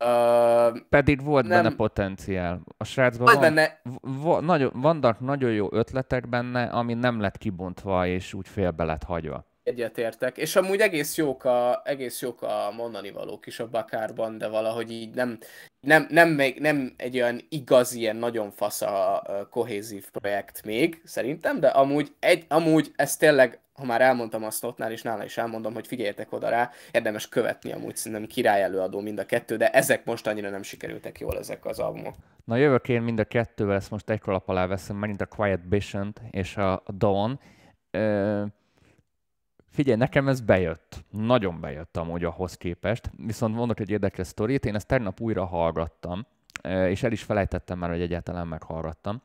Uh, 0.03 0.77
Pedig 0.89 1.23
volt 1.23 1.47
nem... 1.47 1.63
benne 1.63 1.75
potenciál. 1.75 2.61
A 2.77 2.83
srácban 2.83 3.25
van, 3.25 3.39
benne... 3.41 3.81
v- 4.01 4.41
nagyon, 4.41 4.71
vannak 4.73 5.19
nagyon 5.19 5.51
jó 5.51 5.67
ötletek 5.71 6.29
benne, 6.29 6.63
ami 6.63 6.93
nem 6.93 7.19
lett 7.19 7.37
kibontva, 7.37 8.07
és 8.07 8.33
úgy 8.33 8.47
félbe 8.47 8.83
lett 8.83 9.03
hagyva. 9.03 9.45
Egyetértek. 9.63 10.37
És 10.37 10.55
amúgy 10.55 10.79
egész 10.79 11.17
jók 11.17 11.43
a, 11.43 11.81
egész 11.85 12.21
jók 12.21 12.41
a 12.41 12.71
mondani 12.75 13.11
valók 13.11 13.47
is 13.47 13.59
a 13.59 13.69
Bakárban, 13.69 14.37
de 14.37 14.47
valahogy 14.47 14.91
így 14.91 15.13
nem, 15.13 15.37
nem, 15.79 16.07
nem, 16.09 16.29
még, 16.29 16.59
nem 16.59 16.93
egy 16.97 17.15
olyan 17.15 17.41
igaz, 17.49 17.93
ilyen 17.93 18.15
nagyon 18.15 18.51
fasz 18.51 18.81
a 18.81 19.21
kohézív 19.49 20.09
projekt 20.09 20.63
még, 20.65 21.01
szerintem, 21.03 21.59
de 21.59 21.67
amúgy, 21.67 22.13
egy, 22.19 22.45
amúgy 22.47 22.91
ez 22.95 23.17
tényleg 23.17 23.59
ha 23.73 23.87
már 23.87 24.01
elmondtam 24.01 24.43
azt 24.43 24.63
ottnál, 24.63 24.91
és 24.91 25.01
nála 25.01 25.23
is 25.23 25.37
elmondom, 25.37 25.73
hogy 25.73 25.87
figyeljetek 25.87 26.31
oda 26.31 26.49
rá, 26.49 26.69
érdemes 26.91 27.29
követni 27.29 27.71
amúgy 27.71 27.95
szerintem 27.95 28.27
király 28.27 28.63
előadó 28.63 28.99
mind 28.99 29.19
a 29.19 29.25
kettő, 29.25 29.57
de 29.57 29.69
ezek 29.69 30.05
most 30.05 30.27
annyira 30.27 30.49
nem 30.49 30.63
sikerültek 30.63 31.19
jól 31.19 31.37
ezek 31.37 31.65
az 31.65 31.79
albumok. 31.79 32.15
Na 32.45 32.55
jövök 32.55 32.89
én 32.89 33.01
mind 33.01 33.19
a 33.19 33.23
kettővel, 33.23 33.75
ezt 33.75 33.91
most 33.91 34.09
egy 34.09 34.19
kalap 34.19 34.49
alá 34.49 34.67
veszem, 34.67 34.95
megint 34.95 35.21
a 35.21 35.25
Quiet 35.25 35.67
Bishant 35.67 36.21
és 36.31 36.57
a 36.57 36.83
Dawn. 36.97 37.39
Ö, 37.91 38.43
figyelj, 39.71 39.97
nekem 39.97 40.27
ez 40.27 40.41
bejött. 40.41 41.03
Nagyon 41.09 41.59
bejött 41.59 41.97
amúgy 41.97 42.23
ahhoz 42.23 42.57
képest. 42.57 43.11
Viszont 43.17 43.55
mondok 43.55 43.79
egy 43.79 43.89
érdekes 43.89 44.27
sztorit, 44.27 44.65
én 44.65 44.75
ezt 44.75 44.87
tegnap 44.87 45.19
újra 45.19 45.45
hallgattam, 45.45 46.25
és 46.87 47.03
el 47.03 47.11
is 47.11 47.23
felejtettem 47.23 47.77
már, 47.77 47.89
hogy 47.89 48.01
egyáltalán 48.01 48.47
meghallgattam 48.47 49.21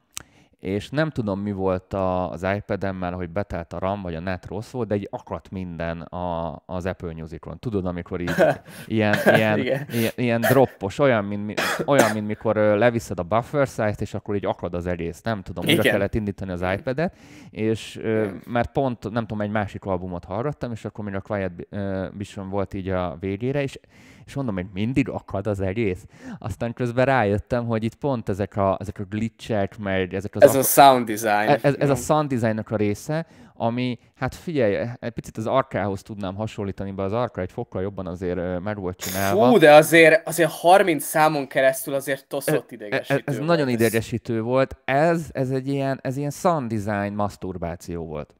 és 0.66 0.90
nem 0.90 1.10
tudom, 1.10 1.40
mi 1.40 1.52
volt 1.52 1.92
a, 1.92 2.30
az 2.30 2.46
iPad-emmel, 2.56 3.12
hogy 3.12 3.30
betelt 3.30 3.72
a 3.72 3.78
RAM, 3.78 4.02
vagy 4.02 4.14
a 4.14 4.20
net 4.20 4.46
rossz 4.46 4.70
volt, 4.70 4.88
de 4.88 4.94
egy 4.94 5.08
akadt 5.10 5.50
minden 5.50 6.00
a, 6.00 6.62
az 6.66 6.86
Apple 6.86 7.12
Music-on. 7.12 7.58
Tudod, 7.58 7.86
amikor 7.86 8.20
így 8.20 8.34
ilyen, 8.86 9.14
ilyen, 9.34 9.58
ilyen, 9.58 10.12
ilyen 10.16 10.40
droppos, 10.40 10.98
olyan 10.98 11.24
mint, 11.24 11.60
olyan, 11.84 12.10
mint 12.12 12.26
mikor 12.26 12.56
leviszed 12.56 13.18
a 13.18 13.22
buffer 13.22 13.66
size-t, 13.66 14.00
és 14.00 14.14
akkor 14.14 14.34
így 14.34 14.46
akad 14.46 14.74
az 14.74 14.86
egész. 14.86 15.22
Nem 15.22 15.42
tudom, 15.42 15.64
újra 15.66 15.82
kellett 15.82 16.14
indítani 16.14 16.50
az 16.50 16.64
iPad-et, 16.78 17.16
és 17.50 18.00
mert 18.46 18.72
pont, 18.72 19.10
nem 19.10 19.26
tudom, 19.26 19.40
egy 19.40 19.50
másik 19.50 19.84
albumot 19.84 20.24
hallgattam, 20.24 20.72
és 20.72 20.84
akkor 20.84 21.04
még 21.04 21.14
a 21.14 21.20
Quiet 21.20 21.68
Vision 22.16 22.48
volt 22.48 22.74
így 22.74 22.88
a 22.88 23.16
végére, 23.20 23.62
és 23.62 23.78
és 24.26 24.34
mondom, 24.34 24.54
hogy 24.54 24.66
mindig 24.72 25.08
akad 25.08 25.46
az 25.46 25.60
egész. 25.60 26.06
Aztán 26.38 26.72
közben 26.72 27.04
rájöttem, 27.04 27.66
hogy 27.66 27.84
itt 27.84 27.94
pont 27.94 28.28
ezek 28.28 28.56
a, 28.56 28.76
ezek 28.80 28.98
a 28.98 29.04
glitchek, 29.04 29.78
meg 29.78 30.14
ezek 30.14 30.34
az... 30.34 30.42
Ez 30.42 30.55
a 30.56 30.62
sound 30.62 31.06
design. 31.06 31.58
Ez, 31.62 31.74
ez 31.78 31.90
a 31.90 31.94
sound 31.94 32.28
designnak 32.28 32.70
a 32.70 32.76
része, 32.76 33.26
ami, 33.54 33.98
hát 34.14 34.34
figyelj, 34.34 34.88
egy 34.98 35.10
picit 35.10 35.36
az 35.36 35.46
arkához 35.46 36.02
tudnám 36.02 36.34
hasonlítani, 36.34 36.90
be 36.90 37.02
az 37.02 37.12
arka 37.12 37.40
egy 37.40 37.52
fokkal 37.52 37.82
jobban 37.82 38.06
azért 38.06 38.60
meg 38.60 38.78
volt 38.78 38.98
csinálva. 38.98 39.48
Fú, 39.48 39.58
de 39.58 39.72
azért, 39.72 40.28
azért 40.28 40.50
30 40.50 41.04
számon 41.04 41.46
keresztül 41.46 41.94
azért 41.94 42.26
toszott 42.26 42.70
idegesítő 42.70 43.14
Ez, 43.14 43.22
ez 43.24 43.36
volt. 43.36 43.48
nagyon 43.48 43.68
idegesítő 43.68 44.40
volt. 44.40 44.76
Ez, 44.84 45.26
ez 45.32 45.50
egy 45.50 45.68
ilyen, 45.68 45.98
ez 46.02 46.16
ilyen 46.16 46.30
sound 46.30 46.72
design 46.72 47.14
masturbáció 47.14 48.04
volt. 48.04 48.34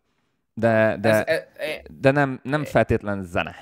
De, 0.55 0.97
de, 1.01 1.09
ez, 1.09 1.23
e, 1.27 1.33
e, 1.33 1.83
de 2.01 2.11
nem, 2.11 2.41
nem 2.43 2.65
feltétlen 2.65 3.25
zene. 3.25 3.55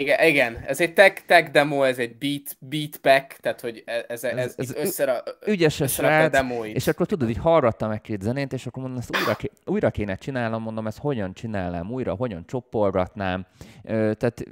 Igen, 0.00 0.26
igen, 0.26 0.56
ez 0.66 0.80
egy 0.80 0.94
tech, 0.94 1.22
tech 1.26 1.50
demo, 1.50 1.82
ez 1.82 1.98
egy 1.98 2.16
beat, 2.16 2.56
beat 2.58 2.96
pack, 2.96 3.36
tehát 3.40 3.60
hogy 3.60 3.82
e- 3.86 4.04
ez, 4.08 4.24
ez, 4.24 4.36
ez, 4.36 4.54
ez 4.56 4.74
összera, 4.74 5.22
ügyes 5.46 5.80
a 5.80 6.28
demóit. 6.28 6.76
és 6.76 6.86
akkor 6.86 7.06
tudod, 7.06 7.28
így 7.28 7.38
hallgattam 7.38 7.90
egy 7.90 8.00
két 8.00 8.20
zenét, 8.20 8.52
és 8.52 8.66
akkor 8.66 8.82
mondom, 8.82 9.00
ezt 9.00 9.16
újra, 9.16 9.34
ké, 9.34 9.50
újra 9.64 9.90
kéne 9.90 10.14
csinálnom, 10.14 10.62
mondom, 10.62 10.86
ezt 10.86 10.98
hogyan 10.98 11.34
csinálnám 11.34 11.90
újra, 11.90 12.14
hogyan 12.14 12.44
csoporgatnám, 12.46 13.46
tehát 13.82 14.44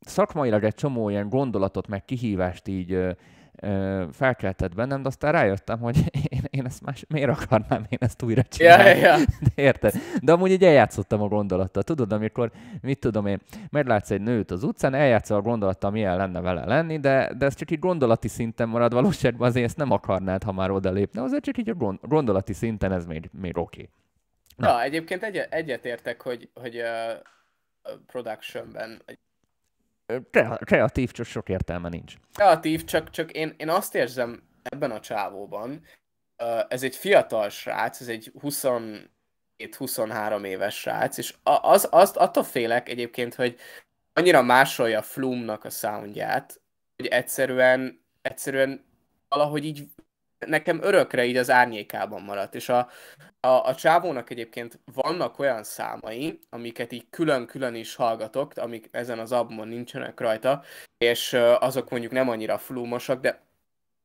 szakmailag 0.00 0.64
egy 0.64 0.74
csomó 0.74 1.08
ilyen 1.08 1.28
gondolatot, 1.28 1.86
meg 1.86 2.04
kihívást 2.04 2.68
így 2.68 2.98
felkeltett 4.12 4.74
bennem, 4.74 5.02
de 5.02 5.08
aztán 5.08 5.32
rájöttem, 5.32 5.78
hogy 5.78 5.96
én, 6.34 6.42
én 6.50 6.64
ezt 6.64 6.82
más, 6.82 7.04
miért 7.08 7.30
akarnám 7.30 7.86
én 7.88 7.98
ezt 8.00 8.22
újra 8.22 8.42
csinálni. 8.42 9.00
Ja, 9.00 9.16
ja. 9.16 9.16
De 9.54 9.62
érted? 9.62 9.94
De 10.22 10.32
amúgy 10.32 10.50
így 10.50 10.64
eljátszottam 10.64 11.22
a 11.22 11.28
gondolattal. 11.28 11.82
Tudod, 11.82 12.12
amikor, 12.12 12.50
mit 12.82 12.98
tudom 12.98 13.26
én, 13.26 13.40
meglátsz 13.70 14.10
egy 14.10 14.20
nőt 14.20 14.50
az 14.50 14.62
utcán, 14.62 14.94
eljátszol 14.94 15.36
a 15.36 15.42
gondolattal, 15.42 15.90
milyen 15.90 16.16
lenne 16.16 16.40
vele 16.40 16.64
lenni, 16.64 16.98
de, 16.98 17.32
de 17.38 17.46
ez 17.46 17.54
csak 17.54 17.70
így 17.70 17.78
gondolati 17.78 18.28
szinten 18.28 18.68
marad. 18.68 18.92
Valóságban 18.92 19.48
azért 19.48 19.66
ezt 19.66 19.76
nem 19.76 19.90
akarnád, 19.90 20.42
ha 20.42 20.52
már 20.52 20.70
oda 20.70 20.90
lépne. 20.90 21.22
Azért 21.22 21.44
csak 21.44 21.58
így 21.58 21.68
a 21.68 21.96
gondolati 22.02 22.52
szinten 22.52 22.92
ez 22.92 23.06
még, 23.06 23.30
még 23.40 23.58
oké. 23.58 23.88
Okay. 24.56 24.70
Ja, 24.70 24.82
egyébként 24.82 25.22
egy, 25.22 25.36
egyetértek, 25.50 26.22
hogy, 26.22 26.48
hogy 26.54 26.76
uh, 26.76 27.94
productionben 28.06 29.02
kreatív, 30.64 31.10
csak 31.10 31.26
sok 31.26 31.48
értelme 31.48 31.88
nincs. 31.88 32.14
Kreatív, 32.34 32.84
csak, 32.84 33.10
csak 33.10 33.30
én, 33.30 33.54
én 33.56 33.68
azt 33.68 33.94
érzem 33.94 34.42
ebben 34.62 34.90
a 34.90 35.00
csávóban, 35.00 35.82
ez 36.68 36.82
egy 36.82 36.96
fiatal 36.96 37.48
srác, 37.48 38.00
ez 38.00 38.08
egy 38.08 38.32
27-23 38.42 39.08
éves 40.44 40.74
srác, 40.80 41.18
és 41.18 41.34
az, 41.42 41.88
azt 41.90 42.16
attól 42.16 42.42
félek 42.42 42.88
egyébként, 42.88 43.34
hogy 43.34 43.56
annyira 44.12 44.42
másolja 44.42 45.02
Flumnak 45.02 45.64
a 45.64 45.70
soundját, 45.70 46.60
hogy 46.96 47.06
egyszerűen, 47.06 48.04
egyszerűen 48.22 48.84
valahogy 49.28 49.64
így 49.64 49.86
nekem 50.46 50.82
örökre 50.82 51.24
így 51.24 51.36
az 51.36 51.50
árnyékában 51.50 52.22
maradt, 52.22 52.54
és 52.54 52.68
a, 52.68 52.88
a, 53.40 53.48
a 53.48 53.74
csávónak 53.74 54.30
egyébként 54.30 54.78
vannak 54.94 55.38
olyan 55.38 55.64
számai, 55.64 56.38
amiket 56.50 56.92
így 56.92 57.06
külön-külön 57.10 57.74
is 57.74 57.94
hallgatok, 57.94 58.56
amik 58.56 58.88
ezen 58.90 59.18
az 59.18 59.32
albumon 59.32 59.68
nincsenek 59.68 60.20
rajta, 60.20 60.62
és 60.98 61.32
azok 61.58 61.90
mondjuk 61.90 62.12
nem 62.12 62.28
annyira 62.28 62.58
flumosak, 62.58 63.20
de 63.20 63.42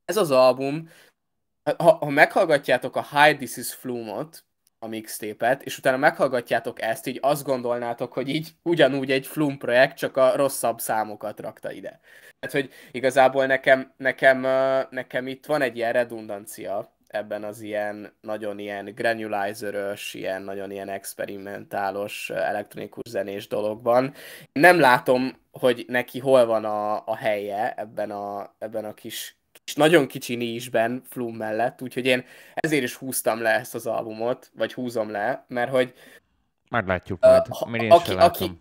ez 0.05 0.17
az 0.17 0.31
album, 0.31 0.89
ha, 1.77 1.93
ha 1.93 2.09
meghallgatjátok 2.09 2.95
a 2.95 3.05
Hi 3.11 3.35
This 3.35 3.57
Is 3.57 3.73
Flumot, 3.73 4.43
a 4.79 4.87
mixtépet, 4.87 5.63
és 5.63 5.77
utána 5.77 5.97
meghallgatjátok 5.97 6.81
ezt, 6.81 7.07
így 7.07 7.19
azt 7.21 7.43
gondolnátok, 7.43 8.13
hogy 8.13 8.29
így 8.29 8.49
ugyanúgy 8.63 9.11
egy 9.11 9.27
Flum 9.27 9.57
projekt, 9.57 9.97
csak 9.97 10.17
a 10.17 10.35
rosszabb 10.35 10.79
számokat 10.79 11.39
rakta 11.39 11.71
ide. 11.71 11.99
Tehát, 12.39 12.55
hogy 12.55 12.73
igazából 12.91 13.45
nekem, 13.45 13.93
nekem, 13.97 14.41
nekem 14.89 15.27
itt 15.27 15.45
van 15.45 15.61
egy 15.61 15.75
ilyen 15.75 15.93
redundancia 15.93 16.93
ebben 17.07 17.43
az 17.43 17.61
ilyen 17.61 18.13
nagyon 18.21 18.59
ilyen 18.59 18.85
granulizerös, 18.95 20.13
ilyen 20.13 20.41
nagyon 20.41 20.71
ilyen 20.71 20.89
experimentálos 20.89 22.29
elektronikus 22.29 23.09
zenés 23.09 23.47
dologban. 23.47 24.13
Nem 24.51 24.79
látom, 24.79 25.31
hogy 25.51 25.85
neki 25.87 26.19
hol 26.19 26.45
van 26.45 26.65
a, 26.65 27.07
a 27.07 27.15
helye 27.15 27.73
ebben 27.73 28.11
a, 28.11 28.55
ebben 28.57 28.85
a 28.85 28.93
kis 28.93 29.38
kis, 29.69 29.77
nagyon 29.77 30.07
kicsi 30.07 30.35
nízsben 30.35 31.01
Flum 31.09 31.35
mellett, 31.35 31.81
úgyhogy 31.81 32.05
én 32.05 32.25
ezért 32.53 32.83
is 32.83 32.95
húztam 32.95 33.41
le 33.41 33.49
ezt 33.49 33.75
az 33.75 33.87
albumot, 33.87 34.51
vagy 34.55 34.73
húzom 34.73 35.11
le, 35.11 35.45
mert 35.47 35.71
hogy 35.71 35.93
Meglátjuk 36.69 37.19
majd, 37.21 37.47
uh, 37.49 37.93
aki, 37.93 38.13
aki, 38.13 38.51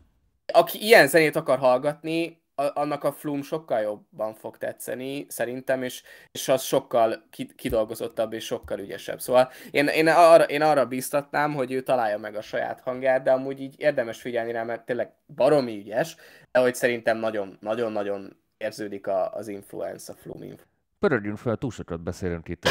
aki 0.53 0.83
ilyen 0.83 1.07
zenét 1.07 1.37
akar 1.37 1.59
hallgatni, 1.59 2.43
annak 2.55 3.05
a 3.05 3.13
Flum 3.13 3.43
sokkal 3.43 3.81
jobban 3.81 4.35
fog 4.35 4.57
tetszeni, 4.57 5.27
szerintem, 5.29 5.83
és, 5.83 6.03
és 6.33 6.49
az 6.49 6.63
sokkal 6.63 7.29
kidolgozottabb 7.57 8.33
és 8.33 8.45
sokkal 8.45 8.79
ügyesebb. 8.79 9.21
Szóval 9.21 9.51
én, 9.71 9.87
én, 9.87 10.09
arra, 10.09 10.45
én 10.45 10.63
arra 10.63 10.87
bíztatnám, 10.87 11.55
hogy 11.55 11.73
ő 11.73 11.83
találja 11.83 12.19
meg 12.19 12.35
a 12.35 12.43
saját 12.43 12.81
hangját, 12.81 13.23
de 13.23 13.33
amúgy 13.33 13.61
így 13.61 13.75
érdemes 13.81 14.21
figyelni 14.21 14.53
rá, 14.53 14.63
mert 14.63 14.85
tényleg 14.85 15.13
baromi 15.35 15.77
ügyes, 15.77 16.17
de 16.53 16.61
hogy 16.61 16.75
szerintem 16.75 17.19
nagyon-nagyon 17.61 18.37
érződik 18.57 19.07
a, 19.07 19.33
az 19.33 19.49
influence, 19.49 20.13
a 20.13 20.17
Flum 20.17 20.43
influence. 20.43 20.78
Pörögjünk 20.99 21.37
fel, 21.39 21.57
túl 21.57 21.71
sokat 21.71 22.03
beszélünk 22.03 22.49
itt. 22.49 22.65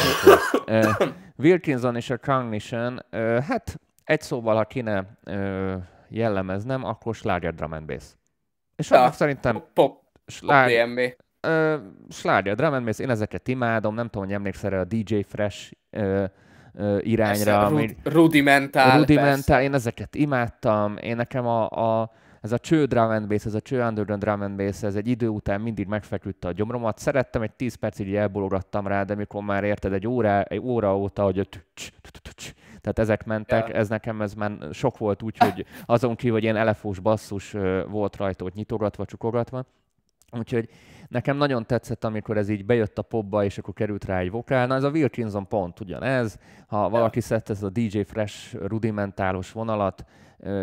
uh, 0.65 1.07
Wilkinson 1.45 1.95
és 1.95 2.09
a 2.09 2.17
Cognition, 2.17 2.99
uh, 3.11 3.37
hát 3.39 3.79
egy 4.03 4.21
szóval, 4.21 4.55
ha 4.55 4.63
kéne 4.65 5.17
uh, 5.25 5.73
jellemeznem, 6.09 6.83
akkor 6.83 7.15
sláger 7.15 7.53
drum 7.53 7.71
and 7.71 7.85
bass. 7.85 8.15
És 8.75 8.89
ja, 8.89 9.11
szerintem... 9.11 9.63
Pop, 9.73 10.01
slár, 10.25 10.69
pop. 10.69 11.25
Uh, 11.51 11.81
sláger 12.09 12.55
drum 12.55 12.73
and 12.73 12.85
bass, 12.85 12.99
én 12.99 13.09
ezeket 13.09 13.47
imádom, 13.47 13.95
nem 13.95 14.05
tudom, 14.05 14.27
hogy 14.27 14.35
emlékszel 14.35 14.79
a 14.79 14.83
DJ 14.83 15.21
Fresh 15.21 15.71
uh, 15.91 16.23
uh, 16.73 16.97
irányra. 16.99 17.57
Persze, 17.57 17.67
rud- 17.67 17.95
rudimentál. 18.03 18.97
Rudimentál, 18.97 19.61
én 19.61 19.73
ezeket 19.73 20.15
imádtam. 20.15 20.97
Én 20.97 21.15
nekem 21.15 21.47
a, 21.47 21.69
a 21.69 22.11
ez 22.41 22.51
a 22.51 22.57
cső 22.57 22.85
drum 22.85 23.09
and 23.09 23.27
bass, 23.27 23.45
ez 23.45 23.53
a 23.53 23.61
cső 23.61 23.83
underground 23.83 24.23
drum 24.23 24.41
and 24.41 24.57
bass, 24.57 24.83
ez 24.83 24.95
egy 24.95 25.07
idő 25.07 25.27
után 25.27 25.61
mindig 25.61 25.87
megfeküdte 25.87 26.47
a 26.47 26.51
gyomromat. 26.51 26.97
Szerettem, 26.97 27.41
egy 27.41 27.51
10 27.51 27.75
percig 27.75 28.15
elbologattam 28.15 28.87
rá, 28.87 29.03
de 29.03 29.15
mikor 29.15 29.43
már 29.43 29.63
érted 29.63 29.93
egy 29.93 30.07
óra, 30.07 30.43
egy 30.43 30.59
óra 30.59 30.97
óta, 30.97 31.23
hogy 31.23 31.49
tehát 32.81 32.99
ezek 32.99 33.25
mentek, 33.25 33.73
ez 33.73 33.89
nekem 33.89 34.21
ez 34.21 34.33
már 34.33 34.57
sok 34.71 34.97
volt 34.97 35.21
úgy, 35.21 35.37
hogy 35.37 35.65
azon 35.85 36.15
kívül, 36.15 36.33
hogy 36.33 36.43
ilyen 36.43 36.55
elefós 36.55 36.99
basszus 36.99 37.55
volt 37.87 38.15
rajta, 38.15 38.43
hogy 38.43 38.53
nyitogatva, 38.55 39.05
csukogatva. 39.05 39.65
Úgyhogy 40.31 40.69
nekem 41.07 41.37
nagyon 41.37 41.65
tetszett, 41.65 42.03
amikor 42.03 42.37
ez 42.37 42.49
így 42.49 42.65
bejött 42.65 42.97
a 42.97 43.01
popba, 43.01 43.43
és 43.43 43.57
akkor 43.57 43.73
került 43.73 44.05
rá 44.05 44.19
egy 44.19 44.31
vokál. 44.31 44.67
Na 44.67 44.75
ez 44.75 44.83
a 44.83 44.89
Wilkinson 44.89 45.47
pont 45.47 45.79
ugyanez. 45.79 46.39
Ha 46.67 46.89
valaki 46.89 47.21
szedte 47.21 47.53
ez 47.53 47.63
a 47.63 47.69
DJ 47.69 48.01
Fresh 48.01 48.55
rudimentálos 48.55 49.51
vonalat, 49.51 50.05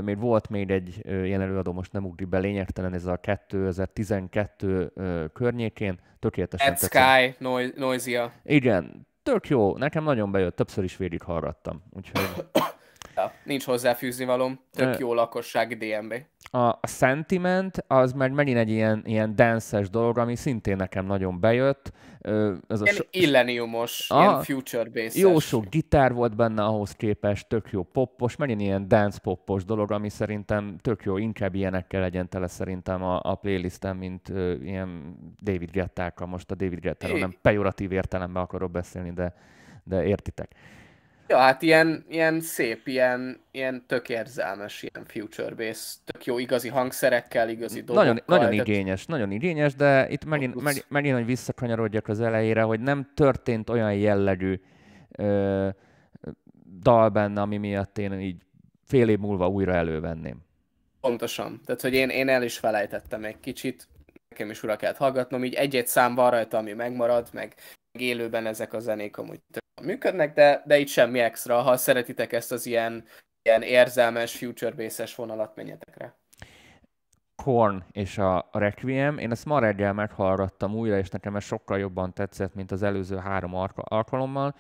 még 0.03 0.19
volt 0.19 0.49
még 0.49 0.71
egy 0.71 1.03
ilyen 1.05 1.41
előadó, 1.41 1.73
most 1.73 1.93
nem 1.93 2.05
ugrik 2.05 2.29
be 2.29 2.39
lényegtelen, 2.39 2.95
ez 2.95 3.07
a 3.07 3.17
2012 3.17 4.93
környékén, 5.33 5.99
tökéletesen 6.19 6.73
Ed 6.73 6.79
Sky, 6.79 7.45
Noisia. 7.77 8.33
Igen, 8.45 9.07
tök 9.23 9.49
jó, 9.49 9.77
nekem 9.77 10.05
nagyon 10.05 10.31
bejött, 10.31 10.57
többször 10.57 10.85
is 10.85 10.97
végig 10.97 11.23
hallgattam, 11.23 11.83
úgyhogy... 11.91 12.45
Ja, 13.25 13.33
nincs 13.45 13.65
hozzáfűzni 13.65 14.25
valóm, 14.25 14.61
tök 14.73 14.99
jó 14.99 15.15
lakossági 15.15 15.75
DMB. 15.75 16.15
A, 16.51 16.59
a 16.59 16.87
Sentiment 16.87 17.85
az 17.87 18.13
meg 18.13 18.33
megint 18.33 18.59
egy 18.59 18.71
ilyen, 18.71 19.03
ilyen 19.07 19.35
dances 19.37 19.91
dolog, 19.91 20.19
ami 20.19 20.37
szintén 20.37 20.77
nekem 20.77 21.07
nagyon 21.07 21.41
bejött. 21.41 21.93
Ez 22.69 22.81
a 22.81 22.85
ilyen 22.85 22.95
so- 22.95 23.09
illeniumos, 23.11 24.11
a, 24.11 24.21
ilyen 24.21 24.43
future 24.43 24.89
based 24.91 25.17
Jó 25.17 25.39
sok 25.39 25.69
gitár 25.69 26.13
volt 26.13 26.37
benne 26.37 26.65
ahhoz 26.65 26.93
képest, 26.93 27.49
tök 27.49 27.71
jó 27.71 27.83
poppos, 27.83 28.37
megint 28.37 28.61
ilyen 28.61 28.89
dance 28.89 29.19
poppos 29.23 29.65
dolog, 29.65 29.93
ami 29.93 30.09
szerintem 30.09 30.77
tök 30.81 31.03
jó, 31.03 31.17
inkább 31.17 31.55
ilyenekkel 31.55 32.01
legyen 32.01 32.29
tele 32.29 32.47
szerintem 32.47 33.03
a, 33.03 33.21
a 33.23 33.35
playlistem, 33.35 33.97
mint 33.97 34.29
uh, 34.29 34.55
ilyen 34.63 35.17
David 35.43 35.71
Gettákkal. 35.71 36.27
Most 36.27 36.51
a 36.51 36.55
David 36.55 36.81
Gettáról 36.81 37.19
nem 37.19 37.35
pejoratív 37.43 37.93
értelemben 37.93 38.43
akarok 38.43 38.71
beszélni, 38.71 39.13
de, 39.13 39.35
de 39.85 40.05
értitek. 40.05 40.55
Ja, 41.29 41.39
hát 41.39 41.63
ilyen, 41.63 42.05
ilyen 42.09 42.41
szép, 42.41 42.87
ilyen, 42.87 43.41
ilyen 43.51 43.85
tök 43.87 44.09
érzelmes, 44.09 44.83
ilyen 44.83 45.07
future 45.07 45.55
bass, 45.55 45.97
tök 46.05 46.25
jó 46.25 46.39
igazi 46.39 46.69
hangszerekkel, 46.69 47.49
igazi 47.49 47.83
dolgokkal. 47.83 48.13
Nagyon, 48.13 48.23
nagyon 48.27 48.53
igényes, 48.53 49.07
nagyon 49.07 49.31
igényes, 49.31 49.75
de 49.75 50.09
itt 50.09 50.25
megint, 50.25 50.63
megint, 50.63 50.85
megint, 50.89 51.15
hogy 51.15 51.27
visszakanyarodjak 51.27 52.09
az 52.09 52.21
elejére, 52.21 52.63
hogy 52.63 52.81
nem 52.81 53.11
történt 53.15 53.71
olyan 53.71 53.95
jellegű 53.95 54.61
ö, 55.11 55.69
dal 56.81 57.09
benne, 57.09 57.41
ami 57.41 57.57
miatt 57.57 57.99
én 57.99 58.21
így 58.21 58.43
fél 58.85 59.09
év 59.09 59.19
múlva 59.19 59.49
újra 59.49 59.73
elővenném. 59.73 60.37
Pontosan. 61.01 61.61
Tehát, 61.65 61.81
hogy 61.81 61.95
én, 61.95 62.09
én 62.09 62.29
el 62.29 62.43
is 62.43 62.59
felejtettem 62.59 63.25
egy 63.25 63.41
kicsit, 63.41 63.89
nekem 64.29 64.51
is 64.51 64.63
ura 64.63 64.77
kellett 64.77 64.97
hallgatnom, 64.97 65.45
így 65.45 65.55
egy-egy 65.55 65.87
szám 65.87 66.15
van 66.15 66.31
rajta, 66.31 66.59
ami 66.59 66.73
megmarad, 66.73 67.29
meg 67.33 67.55
élőben 67.93 68.47
ezek 68.47 68.73
a 68.73 68.79
zenék 68.79 69.17
amúgy 69.17 69.41
működnek, 69.83 70.35
de, 70.35 70.63
de 70.67 70.79
itt 70.79 70.89
semmi 70.89 71.19
extra. 71.19 71.61
Ha 71.61 71.77
szeretitek 71.77 72.33
ezt 72.33 72.53
az 72.53 72.67
ilyen, 72.67 73.05
ilyen 73.43 73.63
érzelmes, 73.63 74.37
future 74.37 74.75
bass 74.75 75.15
vonalat, 75.15 75.57
menjetek 75.57 75.97
rá. 75.97 76.15
Korn 77.43 77.85
és 77.93 78.19
a 78.19 78.49
Requiem. 78.53 79.19
Én 79.19 79.31
ezt 79.31 79.45
ma 79.45 79.59
reggel 79.59 79.93
meghallgattam 79.93 80.75
újra, 80.75 80.99
és 80.99 81.09
nekem 81.09 81.37
ez 81.37 81.45
sokkal 81.45 81.79
jobban 81.79 82.13
tetszett, 82.13 82.55
mint 82.55 82.71
az 82.71 82.83
előző 82.83 83.17
három 83.17 83.55
alkalommal. 83.75 84.55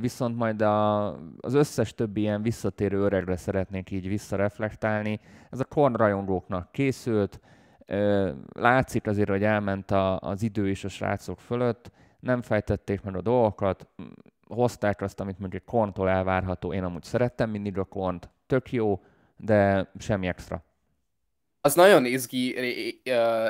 Viszont 0.00 0.36
majd 0.36 0.62
a, 0.62 1.06
az 1.40 1.54
összes 1.54 1.94
többi 1.94 2.20
ilyen 2.20 2.42
visszatérő 2.42 2.98
öregre 2.98 3.36
szeretnék 3.36 3.90
így 3.90 4.08
visszareflektálni. 4.08 5.20
Ez 5.50 5.60
a 5.60 5.64
Korn 5.64 5.94
rajongóknak 5.94 6.72
készült, 6.72 7.40
látszik 8.52 9.06
azért, 9.06 9.28
hogy 9.28 9.44
elment 9.44 9.90
a, 9.90 10.18
az 10.18 10.42
idő 10.42 10.68
is 10.68 10.84
a 10.84 10.88
srácok 10.88 11.40
fölött, 11.40 11.90
nem 12.20 12.42
fejtették 12.42 13.02
meg 13.02 13.16
a 13.16 13.22
dolgokat, 13.22 13.88
hozták 14.54 15.00
azt, 15.00 15.20
amit 15.20 15.38
mondjuk 15.38 15.64
Korntól 15.64 16.08
elvárható. 16.08 16.72
Én 16.72 16.84
amúgy 16.84 17.02
szerettem 17.02 17.50
mindig 17.50 17.78
a 17.78 17.84
Kornt, 17.84 18.28
tök 18.46 18.72
jó, 18.72 19.02
de 19.36 19.90
semmi 19.98 20.26
extra. 20.26 20.64
Az 21.60 21.74
nagyon 21.74 22.04
izgi 22.04 22.54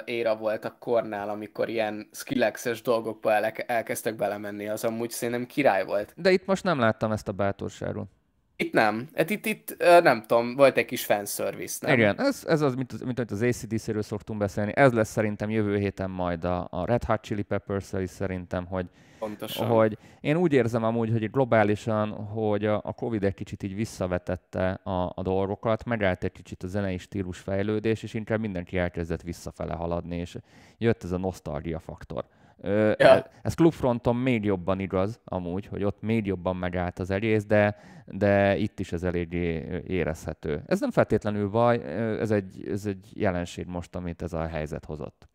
éra 0.05 0.37
volt 0.37 0.65
a 0.65 0.77
kornál, 0.79 1.29
amikor 1.29 1.69
ilyen 1.69 2.09
skillexes 2.13 2.83
dolgokba 2.83 3.33
el- 3.33 3.53
elkezdtek 3.67 4.17
belemenni, 4.17 4.69
az 4.69 4.85
amúgy 4.85 5.11
szerintem 5.11 5.47
király 5.47 5.85
volt. 5.85 6.13
De 6.17 6.31
itt 6.31 6.47
most 6.47 6.65
nem 6.65 6.79
láttam 6.79 7.13
ezt 7.13 7.29
a 7.29 7.33
bátorságot. 7.33 8.09
Itt 8.57 8.73
nem. 8.73 9.09
Hát 9.15 9.31
itt, 9.31 9.47
itt 9.47 9.77
nem 10.03 10.23
tudom, 10.27 10.57
volt 10.57 10.77
egy 10.77 10.85
kis 10.85 11.05
fanservice, 11.05 11.87
nem? 11.87 11.99
Igen, 11.99 12.21
ez, 12.21 12.45
ez 12.47 12.61
az, 12.61 12.75
mint, 12.75 13.05
mint 13.05 13.31
az 13.31 13.43
ACDC-ről 13.43 14.03
szoktunk 14.03 14.39
beszélni. 14.39 14.73
Ez 14.75 14.93
lesz 14.93 15.11
szerintem 15.11 15.51
jövő 15.51 15.79
héten 15.79 16.11
majd 16.11 16.45
a, 16.45 16.69
a 16.71 16.85
Red 16.85 17.05
Hot 17.05 17.21
Chili 17.21 17.43
peppers 17.43 17.93
is 17.93 18.11
szerintem, 18.11 18.67
hogy, 18.67 18.87
Pontosan. 19.19 19.67
hogy 19.67 19.99
én 20.21 20.37
úgy 20.37 20.53
érzem 20.53 20.85
amúgy, 20.85 21.11
hogy 21.11 21.31
globálisan, 21.31 22.11
hogy 22.11 22.67
a, 22.67 22.81
a 22.85 22.93
Covid 22.93 23.25
egy 23.25 23.35
kicsit 23.35 23.63
így 23.63 23.75
visszavetette 23.75 24.71
a, 24.71 25.13
a 25.15 25.23
dolgokat, 25.23 25.85
megállt 25.85 26.25
egy 26.25 26.33
kicsit 26.33 26.63
a 26.63 26.67
zenei 26.67 26.99
stílus 26.99 27.39
fejlődés, 27.39 28.03
és 28.03 28.15
inkább 28.15 28.41
mindenki 28.41 28.79
elkezdett 28.79 29.23
visszafele 29.23 29.75
haladni, 29.75 30.17
és 30.17 30.39
jött 30.79 31.05
ez 31.05 31.13
a 31.13 31.19
nosztalgia 31.19 31.79
faktor. 31.79 32.25
Ja. 32.63 33.27
Ez, 33.43 33.55
klubfronton 33.55 34.17
még 34.17 34.45
jobban 34.45 34.81
igaz, 34.81 35.21
amúgy, 35.25 35.67
hogy 35.67 35.85
ott 35.85 36.01
még 36.03 36.27
jobban 36.27 36.57
megállt 36.57 36.99
az 36.99 37.11
egész, 37.11 37.45
de, 37.45 37.77
de 38.07 38.57
itt 38.57 38.81
is 38.81 38.93
ez 38.93 39.03
eléggé 39.03 39.83
érezhető. 39.87 40.63
Ez 40.67 40.81
nem 40.81 40.91
feltétlenül 40.91 41.49
baj, 41.49 41.83
ez 42.21 42.31
egy, 42.31 42.69
ez 42.69 42.87
egy 42.87 43.11
jelenség 43.15 43.67
most, 43.67 43.95
amit 43.95 44.23
ez 44.23 44.33
a 44.33 44.47
helyzet 44.47 44.85
hozott. 44.85 45.29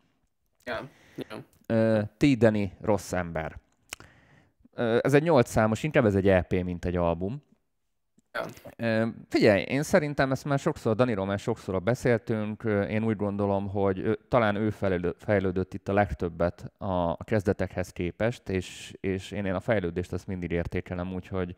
Ja. 0.65 0.89
Ja. 1.15 2.03
T. 2.17 2.25
rossz 2.81 3.13
ember. 3.13 3.59
Ez 5.01 5.13
egy 5.13 5.23
nyolc 5.23 5.49
számos, 5.49 5.83
inkább 5.83 6.05
ez 6.05 6.15
egy 6.15 6.27
EP, 6.27 6.51
mint 6.51 6.85
egy 6.85 6.95
album. 6.95 7.41
Figyelj, 9.29 9.61
én 9.61 9.83
szerintem 9.83 10.31
ezt 10.31 10.45
már 10.45 10.59
sokszor, 10.59 10.95
Daniról 10.95 11.25
már 11.25 11.39
sokszor 11.39 11.81
beszéltünk, 11.83 12.63
én 12.89 13.03
úgy 13.03 13.15
gondolom, 13.15 13.69
hogy 13.69 14.19
talán 14.27 14.55
ő 14.55 14.69
fejlődött 15.17 15.73
itt 15.73 15.89
a 15.89 15.93
legtöbbet 15.93 16.71
a 16.77 17.23
kezdetekhez 17.23 17.89
képest, 17.89 18.49
és, 18.49 18.93
és 18.99 19.31
én, 19.31 19.45
én 19.45 19.53
a 19.53 19.59
fejlődést 19.59 20.13
azt 20.13 20.27
mindig 20.27 20.51
értékelem, 20.51 21.13
úgyhogy 21.13 21.55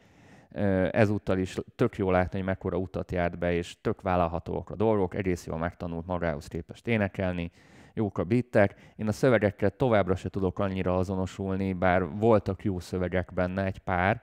ezúttal 0.92 1.38
is 1.38 1.58
tök 1.76 1.98
jó 1.98 2.12
látni, 2.12 2.38
hogy 2.38 2.48
mekkora 2.48 2.78
utat 2.78 3.12
járt 3.12 3.38
be, 3.38 3.54
és 3.54 3.82
tök 3.82 4.02
vállalhatóak 4.02 4.70
a 4.70 4.76
dolgok, 4.76 5.16
egész 5.16 5.46
jól 5.46 5.58
megtanult 5.58 6.06
magához 6.06 6.48
képest 6.48 6.88
énekelni, 6.88 7.52
jók 7.94 8.18
a 8.18 8.24
bittek. 8.24 8.76
Én 8.96 9.08
a 9.08 9.12
szövegekkel 9.12 9.70
továbbra 9.70 10.16
se 10.16 10.30
tudok 10.30 10.60
annyira 10.60 10.98
azonosulni, 10.98 11.74
bár 11.74 12.10
voltak 12.10 12.64
jó 12.64 12.80
szövegek 12.80 13.34
benne, 13.34 13.66
egy 13.66 13.80
pár, 13.80 14.22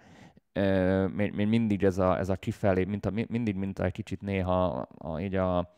még, 1.14 1.32
még 1.34 1.46
mindig 1.46 1.84
ez 1.84 1.98
a, 1.98 2.18
ez 2.18 2.28
a 2.28 2.36
kifelé, 2.36 2.84
mint 2.84 3.06
a, 3.06 3.10
mindig, 3.10 3.54
mint 3.54 3.78
a 3.78 3.90
kicsit 3.90 4.20
néha 4.20 4.64
a, 4.98 5.20
így 5.20 5.34
a, 5.34 5.74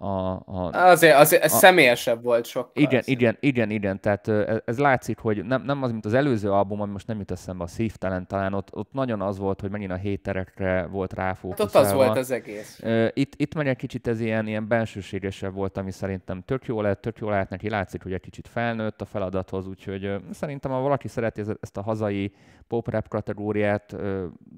a, 0.00 0.42
a, 0.46 0.70
azért, 0.72 1.16
azért 1.16 1.42
ez 1.42 1.52
a, 1.52 1.56
személyesebb 1.56 2.22
volt 2.22 2.46
sokkal. 2.46 2.70
Igen, 2.74 2.98
azért. 2.98 3.06
igen, 3.06 3.36
igen, 3.40 3.70
igen, 3.70 4.00
tehát 4.00 4.28
ez, 4.28 4.58
ez 4.64 4.78
látszik, 4.78 5.18
hogy 5.18 5.44
nem, 5.44 5.62
nem 5.62 5.82
az, 5.82 5.90
mint 5.90 6.04
az 6.04 6.14
előző 6.14 6.50
album, 6.50 6.80
ami 6.80 6.92
most 6.92 7.06
nem 7.06 7.18
jut 7.18 7.30
eszembe, 7.30 7.64
a 7.64 7.66
Szívtelen 7.66 8.26
talán, 8.26 8.54
ott, 8.54 8.74
ott 8.74 8.92
nagyon 8.92 9.20
az 9.20 9.38
volt, 9.38 9.60
hogy 9.60 9.70
megint 9.70 9.90
a 9.90 9.96
héterekre 9.96 10.86
volt 10.86 11.12
ráfókuszálva. 11.12 11.72
Hát 11.72 11.82
ott 11.82 11.90
az 11.90 11.92
volt 11.92 12.18
az 12.18 12.30
egész. 12.30 12.82
Itt, 13.12 13.32
itt 13.36 13.54
meg 13.54 13.68
egy 13.68 13.76
kicsit 13.76 14.06
ez 14.06 14.20
ilyen, 14.20 14.46
ilyen 14.46 14.68
bensőségesebb 14.68 15.54
volt, 15.54 15.76
ami 15.76 15.90
szerintem 15.90 16.42
tök 16.42 16.64
jó 16.64 16.80
lett, 16.80 17.00
tök 17.00 17.18
jó 17.18 17.30
lehet 17.30 17.50
neki, 17.50 17.68
látszik, 17.68 18.02
hogy 18.02 18.12
egy 18.12 18.20
kicsit 18.20 18.48
felnőtt 18.48 19.00
a 19.00 19.04
feladathoz, 19.04 19.66
úgyhogy 19.66 20.14
szerintem, 20.30 20.70
ha 20.70 20.80
valaki 20.80 21.08
szereti 21.08 21.42
ezt 21.60 21.76
a 21.76 21.82
hazai 21.82 22.32
pop 22.68 22.88
rap 22.90 23.08
kategóriát, 23.08 23.96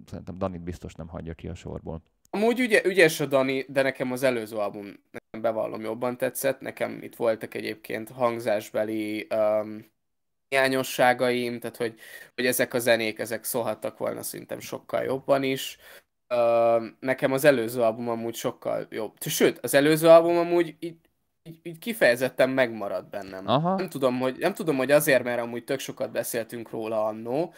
szerintem 0.07 0.39
Danit 0.39 0.63
biztos 0.63 0.95
nem 0.95 1.09
hagyja 1.09 1.35
ki 1.35 1.49
a 1.49 1.55
sorból. 1.55 2.03
Amúgy 2.31 2.61
ügy, 2.61 2.81
ügyes 2.85 3.21
a 3.21 3.27
Dani, 3.27 3.65
de 3.69 3.83
nekem 3.83 4.13
az 4.13 4.23
előző 4.23 4.57
album 4.57 4.87
bevallom 5.41 5.81
jobban 5.81 6.17
tetszett. 6.17 6.61
Nekem 6.61 7.03
itt 7.03 7.17
voltak 7.17 7.55
egyébként 7.55 8.11
hangzásbeli 8.11 9.27
um, 9.35 9.91
hiányosságaim, 10.49 11.61
tehát 11.61 11.77
hogy, 11.77 11.95
hogy 12.35 12.47
ezek 12.47 12.75
a 12.75 12.79
zenék, 12.79 13.19
ezek 13.19 13.45
szólhattak 13.45 13.99
volna 13.99 14.23
szerintem 14.23 14.61
sokkal 14.61 15.03
jobban 15.03 15.43
is. 15.43 15.79
Uh, 16.35 16.83
nekem 17.01 17.33
az 17.33 17.45
előző 17.45 17.81
album 17.83 18.09
amúgy 18.09 18.35
sokkal 18.35 18.87
jobb. 18.91 19.15
Sőt, 19.21 19.59
az 19.59 19.75
előző 19.75 20.09
album 20.09 20.37
amúgy 20.37 20.77
így, 20.79 20.97
így, 21.43 21.59
így 21.63 21.79
kifejezetten 21.79 22.51
megmaradt 22.51 23.11
bennem. 23.11 23.49
Aha. 23.49 23.77
Nem, 23.77 23.89
tudom, 23.89 24.19
hogy, 24.19 24.39
nem 24.39 24.55
tudom, 24.55 24.77
hogy 24.77 24.91
azért, 24.91 25.23
mert 25.23 25.41
amúgy 25.41 25.65
tök 25.65 25.79
sokat 25.79 26.11
beszéltünk 26.11 26.71
róla 26.71 27.05
annó, 27.05 27.55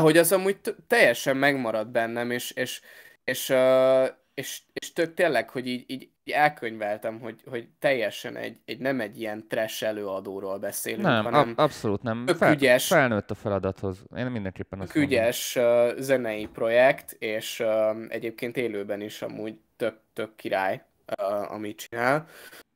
hogy 0.00 0.16
az 0.16 0.32
amúgy 0.32 0.60
teljesen 0.86 1.36
megmaradt 1.36 1.90
bennem, 1.90 2.30
és, 2.30 2.50
és 2.50 2.80
és, 3.28 3.48
uh, 3.48 4.08
és, 4.38 4.60
és 4.72 4.92
tök 4.92 5.14
tényleg, 5.14 5.50
hogy 5.50 5.66
így, 5.66 5.84
így, 5.86 6.08
így 6.24 6.34
elkönyveltem, 6.34 7.20
hogy, 7.20 7.42
hogy 7.50 7.68
teljesen 7.78 8.36
egy, 8.36 8.56
egy, 8.64 8.78
nem 8.78 9.00
egy 9.00 9.20
ilyen 9.20 9.48
trash 9.48 9.84
előadóról 9.84 10.58
beszélünk, 10.58 11.02
nem, 11.02 11.24
hanem 11.24 11.48
ab- 11.48 11.58
abszolút 11.58 12.02
nem. 12.02 12.26
Fel, 12.26 12.52
ügyes, 12.52 12.86
felnőtt 12.86 13.30
a 13.30 13.34
feladathoz. 13.34 14.04
Én 14.16 14.26
mindenképpen 14.26 14.80
azt 14.80 14.96
ügyes 14.96 15.56
uh, 15.56 15.98
zenei 15.98 16.46
projekt, 16.46 17.12
és 17.12 17.60
uh, 17.60 17.96
egyébként 18.08 18.56
élőben 18.56 19.00
is 19.00 19.22
amúgy 19.22 19.58
tök, 19.76 20.00
tök 20.12 20.36
király, 20.36 20.82
uh, 21.20 21.52
amit 21.52 21.78
csinál. 21.88 22.26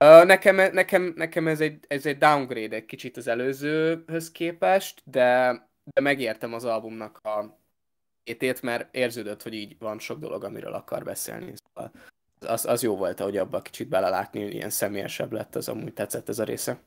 Uh, 0.05 0.25
nekem, 0.25 0.57
nekem, 0.57 1.13
nekem 1.17 1.49
ez, 1.49 1.61
egy, 1.61 1.79
ez 1.89 2.07
egy 2.07 2.19
downgrade 2.19 2.77
egy 2.77 2.87
kicsit 2.87 3.17
az 3.17 3.29
előzőhöz 3.29 4.31
képest, 4.33 5.03
de, 5.05 5.53
de 5.95 6.01
megértem 6.01 6.55
az 6.55 6.65
albumnak 6.65 7.19
a, 7.23 7.61
létét, 8.25 8.63
mert 8.63 8.95
érződött, 8.95 9.43
hogy 9.43 9.55
így 9.55 9.77
van 9.79 9.99
sok 9.99 10.19
dolog, 10.19 10.45
amiről 10.45 10.73
akar 10.73 11.03
beszélni. 11.03 11.53
Szóval 11.65 11.93
az, 12.47 12.67
az 12.67 12.83
jó 12.83 12.97
volt, 12.97 13.21
hogy 13.21 13.37
abba 13.37 13.61
kicsit 13.61 13.89
belelátni, 13.89 14.41
ilyen 14.41 14.71
személyesebb 14.71 15.33
lett, 15.33 15.55
az 15.55 15.69
amúgy 15.69 15.93
tetszett 15.93 16.29
ez 16.29 16.39
a 16.39 16.45
része. 16.45 16.79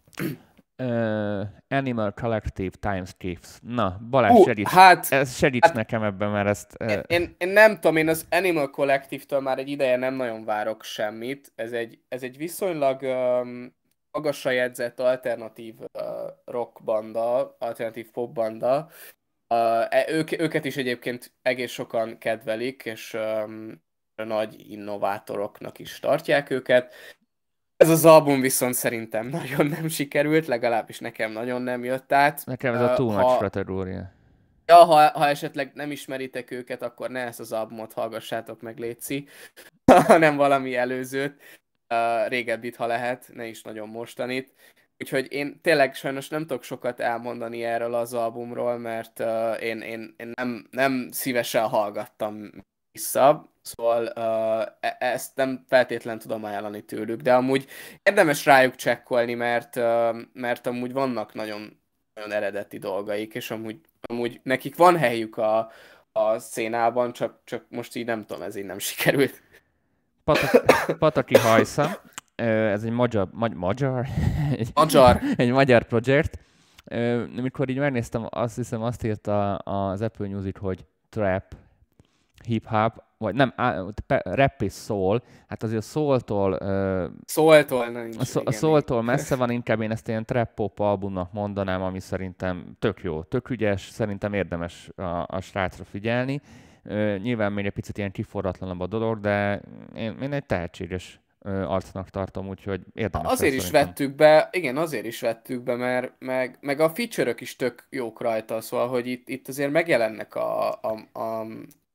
Uh, 0.78 1.42
Animal 1.68 2.14
Collective 2.14 2.76
Timescapes. 2.80 3.58
Na, 3.62 4.00
Balázs, 4.10 4.40
uh, 4.40 4.46
segíts, 4.46 4.70
hát, 4.70 5.12
ez 5.12 5.36
segíts 5.36 5.66
hát, 5.66 5.74
nekem 5.74 6.04
ebben, 6.04 6.30
mert 6.30 6.48
ezt... 6.48 6.76
Uh... 6.80 6.92
Én, 6.92 7.04
én, 7.08 7.36
én, 7.38 7.48
nem 7.48 7.74
tudom, 7.74 7.96
én 7.96 8.08
az 8.08 8.26
Animal 8.30 8.70
Collective-től 8.70 9.40
már 9.40 9.60
egy 9.60 9.70
ideje 9.70 9.98
nem 9.98 10.14
nagyon 10.14 10.46
várok 10.46 10.84
semmit. 10.84 11.52
Ez 11.56 11.72
egy, 11.72 12.00
ez 12.08 12.24
egy 12.24 12.38
viszonylag 12.38 13.02
um, 13.02 13.76
magasra 14.12 14.52
jegyzett 14.52 15.00
alternatív 15.00 15.76
uh, 15.80 16.02
rock 16.46 16.84
banda, 16.84 17.56
alternatív 17.60 18.12
pop 18.12 18.34
banda, 18.34 18.90
Uh, 19.50 20.10
ők, 20.10 20.40
őket 20.40 20.66
is 20.66 20.78
egyébként 20.78 21.34
egész 21.42 21.72
sokan 21.72 22.18
kedvelik, 22.18 22.86
és 22.86 23.14
um, 23.14 23.84
nagy 24.16 24.72
innovátoroknak 24.72 25.80
is 25.80 26.00
tartják 26.00 26.50
őket. 26.50 26.94
Ez 27.78 27.90
az 27.90 28.06
album 28.06 28.42
viszont 28.42 28.74
szerintem 28.74 29.28
nagyon 29.28 29.66
nem 29.66 29.88
sikerült, 29.88 30.48
legalábbis 30.48 31.00
nekem 31.00 31.32
nagyon 31.32 31.62
nem 31.62 31.84
jött 31.84 32.12
át. 32.12 32.46
Nekem 32.46 32.74
ez 32.74 32.82
a 32.82 32.94
too 32.94 33.12
much 33.12 33.22
ha... 33.22 33.38
kategória. 33.38 34.14
Ja, 34.66 34.76
ha, 34.76 35.10
ha 35.10 35.28
esetleg 35.28 35.72
nem 35.74 35.92
ismeritek 35.92 36.52
őket, 36.52 36.82
akkor 36.82 37.10
ne 37.10 37.20
ezt 37.20 37.40
az 37.40 37.52
albumot 37.52 37.94
hallgassátok 37.94 38.62
meg, 38.62 38.80
Léci, 38.80 39.28
hanem 40.08 40.36
valami 40.36 40.76
előzőt, 40.76 41.42
uh, 41.90 42.28
régebbit, 42.28 42.76
ha 42.76 42.86
lehet, 42.86 43.30
ne 43.34 43.46
is 43.46 43.62
nagyon 43.62 43.90
mostanit. 43.90 44.54
Úgyhogy 44.98 45.32
én 45.32 45.62
tényleg 45.62 45.96
sajnos 45.96 46.28
nem 46.30 46.42
tudok 46.42 46.64
sokat 46.64 47.00
elmondani 47.00 47.64
erről 47.64 47.94
az 47.94 48.14
albumról, 48.14 48.78
mert 48.78 49.20
uh, 49.20 49.64
én, 49.64 49.82
én, 49.82 50.14
én 50.18 50.32
nem, 50.36 50.68
nem 50.72 51.10
szívesen 51.12 51.68
hallgattam 51.68 52.50
vissza, 52.92 53.54
szóval 53.62 54.12
uh, 54.16 54.92
ezt 55.00 55.36
nem 55.36 55.66
feltétlen 55.68 56.20
tudom 56.20 56.44
ajánlani 56.44 56.82
tőlük, 56.82 57.22
de 57.22 57.34
amúgy 57.34 57.68
érdemes 58.04 58.46
rájuk 58.46 58.76
csekkolni, 58.76 59.34
mert, 59.34 59.76
uh, 59.76 60.16
mert 60.34 60.68
amúgy 60.68 60.94
vannak 60.94 61.34
nagyon, 61.34 61.80
nagyon 62.14 62.32
eredeti 62.32 62.78
dolgaik, 62.78 63.34
és 63.34 63.52
amúgy, 63.52 63.80
amúgy 64.02 64.40
nekik 64.44 64.76
van 64.76 64.98
helyük 64.98 65.38
a, 65.38 65.72
a 66.12 66.40
szénában, 66.40 67.14
csak, 67.14 67.40
csak 67.44 67.66
most 67.70 67.96
így 67.96 68.06
nem 68.06 68.26
tudom, 68.26 68.42
ez 68.44 68.56
így 68.56 68.66
nem 68.66 68.80
sikerült. 68.80 69.42
Pataki, 70.24 70.58
Pataki 71.00 71.38
Hajsza, 71.38 72.02
ez 72.36 72.84
egy 72.84 72.92
magyar, 72.92 73.30
magy, 73.32 73.54
magyar? 73.54 74.06
Egy, 74.52 74.70
magyar. 74.76 75.20
egy 75.36 75.52
magyar 75.52 75.84
projekt. 75.84 76.40
Mikor 77.42 77.70
így 77.70 77.78
megnéztem, 77.78 78.28
azt 78.30 78.56
hiszem 78.56 78.82
azt 78.82 79.04
írta 79.04 79.56
az 79.56 80.02
Apple 80.02 80.28
News 80.28 80.46
hogy 80.60 80.86
trap, 81.10 81.56
hip-hop, 82.46 83.04
vagy 83.18 83.36
nem, 83.36 83.54
rap 84.24 84.62
és 84.62 84.74
soul, 84.74 85.24
hát 85.48 85.64
azért 85.64 85.80
a 85.80 85.86
soul-tól... 85.86 86.58
Soul-tól, 87.26 87.88
nem 87.88 88.10
a, 88.20 88.26
szó, 88.26 88.42
a 88.46 88.52
soul-tól 88.52 89.02
messze 89.02 89.36
van, 89.36 89.50
inkább 89.50 89.82
én 89.82 89.92
ezt 89.92 90.08
ilyen 90.08 90.26
trap 90.26 90.54
pop 90.54 90.80
albumnak 90.80 91.34
mondanám, 91.34 91.82
ami 91.82 92.00
szerintem 92.00 92.76
tök 92.80 93.04
jó, 93.04 93.24
tök 93.24 93.50
ügyes, 93.50 93.82
szerintem 93.82 94.34
érdemes 94.34 94.90
a, 94.96 95.26
a 95.28 95.40
srácra 95.42 95.84
figyelni. 95.84 96.42
nyilván 97.22 97.52
még 97.52 97.66
egy 97.66 97.74
picit 97.74 97.98
ilyen 97.98 98.12
kiforratlanabb 98.12 98.80
a 98.80 98.88
dolog, 98.88 99.20
de 99.20 99.62
én, 99.96 100.18
én 100.22 100.34
egy 100.34 100.46
tehetséges 100.46 101.20
arcnak 101.46 102.10
tartom, 102.10 102.48
úgyhogy 102.48 102.82
érdemes. 102.94 103.32
Azért 103.32 103.54
is 103.54 103.62
szerintem. 103.62 103.86
vettük 103.86 104.16
be, 104.16 104.50
igen, 104.52 104.78
azért 104.78 105.06
is 105.06 105.22
vettük 105.22 105.62
be, 105.64 105.76
mert 105.76 106.12
meg, 106.20 106.58
meg 106.62 106.80
a 106.80 106.90
feature 106.90 107.34
is 107.38 107.56
tök 107.56 107.88
jók 107.90 108.22
rajta, 108.22 108.62
szóval, 108.62 108.88
hogy 108.88 109.08
itt, 109.08 109.30
itt 109.30 109.48
azért 109.48 109.72
megjelennek 109.72 110.36
a, 110.36 110.72
a, 110.72 111.20
a 111.20 111.46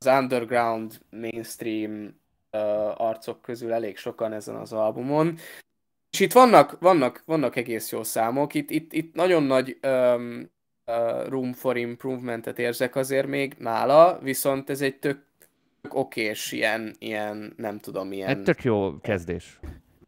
az 0.05 0.07
underground 0.07 1.01
mainstream 1.11 2.21
uh, 2.53 3.01
arcok 3.01 3.43
közül 3.43 3.73
elég 3.73 3.97
sokan 3.97 4.33
ezen 4.33 4.55
az 4.55 4.73
albumon. 4.73 5.39
És 6.11 6.21
itt 6.21 6.33
vannak, 6.33 6.77
vannak, 6.79 7.23
vannak 7.27 7.57
egész 7.57 7.93
jó 7.93 8.03
számok, 8.03 8.55
itt, 8.55 8.71
itt, 8.71 8.93
itt 8.93 9.15
nagyon 9.15 9.43
nagy 9.43 9.79
um, 9.83 10.51
uh, 10.87 11.29
room 11.29 11.53
for 11.53 11.77
improvementet 11.77 12.59
érzek 12.59 12.97
azért 12.97 13.27
még 13.27 13.55
nála, 13.59 14.19
viszont 14.23 14.71
ez 14.71 14.81
egy 14.81 14.99
tök, 14.99 15.27
tök 15.81 15.95
okés 15.95 16.53
ilyen, 16.53 16.95
ilyen, 16.99 17.53
nem 17.57 17.79
tudom, 17.79 18.13
ilyen... 18.13 18.29
Egy 18.29 18.43
tök 18.43 18.65
jó 18.65 19.01
kezdés. 19.01 19.61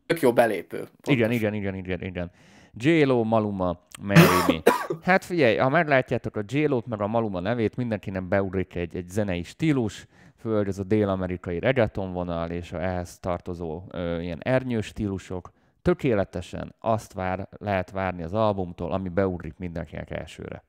Tök 0.06 0.20
jó 0.20 0.32
belépő. 0.32 0.76
Pontos. 0.76 1.14
Igen, 1.14 1.30
igen, 1.30 1.54
igen, 1.54 1.74
igen, 1.74 2.02
igen. 2.02 2.30
J-Lo, 2.74 3.24
Maluma, 3.24 3.80
Mary 4.00 4.62
Hát 5.02 5.24
figyelj, 5.24 5.56
ha 5.56 5.68
meglátjátok 5.68 6.36
a 6.36 6.42
J-Lo-t, 6.46 6.86
meg 6.86 7.00
a 7.00 7.06
Maluma 7.06 7.40
nevét, 7.40 7.76
mindenkinek 7.76 8.22
beugrik 8.22 8.74
egy, 8.74 8.96
egy 8.96 9.08
zenei 9.08 9.42
stílus, 9.42 10.06
föld 10.36 10.68
ez 10.68 10.78
a 10.78 10.82
dél-amerikai 10.82 11.58
reggaeton 11.58 12.12
vonal, 12.12 12.50
és 12.50 12.72
a 12.72 12.82
ehhez 12.82 13.18
tartozó 13.18 13.82
ö, 13.90 14.20
ilyen 14.20 14.40
ernyős 14.42 14.86
stílusok. 14.86 15.52
Tökéletesen 15.82 16.74
azt 16.78 17.12
vár, 17.12 17.48
lehet 17.58 17.90
várni 17.90 18.22
az 18.22 18.32
albumtól, 18.32 18.92
ami 18.92 19.08
beugrik 19.08 19.54
mindenkinek 19.58 20.10
elsőre. 20.10 20.64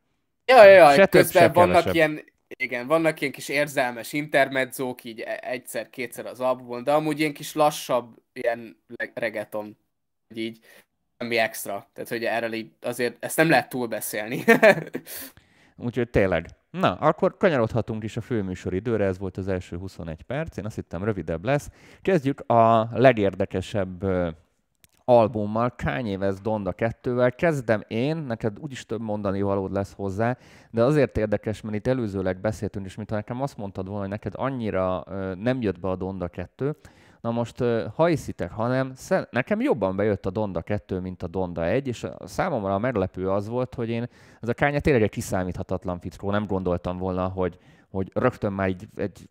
Ja, 0.45 0.63
ja, 0.65 0.93
ja, 0.93 1.07
közben 1.07 1.51
vannak 1.51 1.83
kevesebb. 1.83 1.93
ilyen, 1.93 2.19
igen, 2.57 2.87
vannak 2.87 3.21
ilyen 3.21 3.33
kis 3.33 3.49
érzelmes 3.49 4.13
intermedzók, 4.13 5.03
így 5.03 5.19
e- 5.19 5.39
egyszer-kétszer 5.41 6.25
az 6.25 6.39
albumon, 6.39 6.83
de 6.83 6.93
amúgy 6.93 7.19
ilyen 7.19 7.33
kis 7.33 7.53
lassabb, 7.53 8.15
ilyen 8.33 8.83
reggaeton, 9.13 9.77
így 10.35 10.59
semmi 11.17 11.37
extra. 11.37 11.89
Tehát, 11.93 12.09
hogy 12.09 12.23
erről 12.23 12.53
így 12.53 12.71
azért 12.81 13.23
ezt 13.23 13.37
nem 13.37 13.49
lehet 13.49 13.69
túlbeszélni. 13.69 14.43
Úgyhogy 15.75 16.09
tényleg. 16.09 16.47
Na, 16.69 16.93
akkor 16.93 17.37
kanyarodhatunk 17.37 18.03
is 18.03 18.17
a 18.17 18.21
főműsor 18.21 18.73
időre, 18.73 19.05
ez 19.05 19.17
volt 19.17 19.37
az 19.37 19.47
első 19.47 19.77
21 19.77 20.21
perc, 20.21 20.57
én 20.57 20.65
azt 20.65 20.75
hittem 20.75 21.03
rövidebb 21.03 21.45
lesz. 21.45 21.69
Kezdjük 22.01 22.39
a 22.39 22.89
legérdekesebb 22.91 24.05
albummal, 25.05 25.73
Kanye 25.83 26.17
West 26.17 26.41
Donda 26.41 26.73
2-vel. 26.77 27.33
Kezdem 27.35 27.83
én, 27.87 28.17
neked 28.17 28.59
úgyis 28.59 28.85
több 28.85 29.01
mondani 29.01 29.41
valód 29.41 29.71
lesz 29.71 29.93
hozzá, 29.93 30.37
de 30.71 30.83
azért 30.83 31.17
érdekes, 31.17 31.61
mert 31.61 31.75
itt 31.75 31.87
előzőleg 31.87 32.41
beszéltünk, 32.41 32.85
és 32.85 32.95
mintha 32.95 33.15
nekem 33.15 33.41
azt 33.41 33.57
mondtad 33.57 33.85
volna, 33.85 34.01
hogy 34.01 34.09
neked 34.09 34.33
annyira 34.35 35.03
nem 35.39 35.61
jött 35.61 35.79
be 35.79 35.89
a 35.89 35.95
Donda 35.95 36.27
2, 36.27 36.75
Na 37.23 37.31
most, 37.31 37.63
ha 37.95 38.05
hiszitek, 38.05 38.51
hanem 38.51 38.93
nekem 39.29 39.61
jobban 39.61 39.95
bejött 39.95 40.25
a 40.25 40.29
Donda 40.29 40.61
2, 40.61 40.99
mint 40.99 41.23
a 41.23 41.27
Donda 41.27 41.65
1, 41.65 41.87
és 41.87 42.03
a 42.03 42.27
számomra 42.27 42.73
a 42.73 42.77
meglepő 42.77 43.29
az 43.29 43.47
volt, 43.47 43.75
hogy 43.75 43.89
én, 43.89 44.07
ez 44.41 44.49
a 44.49 44.53
kánya 44.53 44.79
tényleg 44.79 45.01
egy 45.01 45.09
kiszámíthatatlan 45.09 45.99
fickó, 45.99 46.31
nem 46.31 46.45
gondoltam 46.45 46.97
volna, 46.97 47.27
hogy, 47.27 47.57
hogy 47.89 48.11
rögtön 48.13 48.53
már 48.53 48.67
egy, 48.67 48.87
egy 48.95 49.27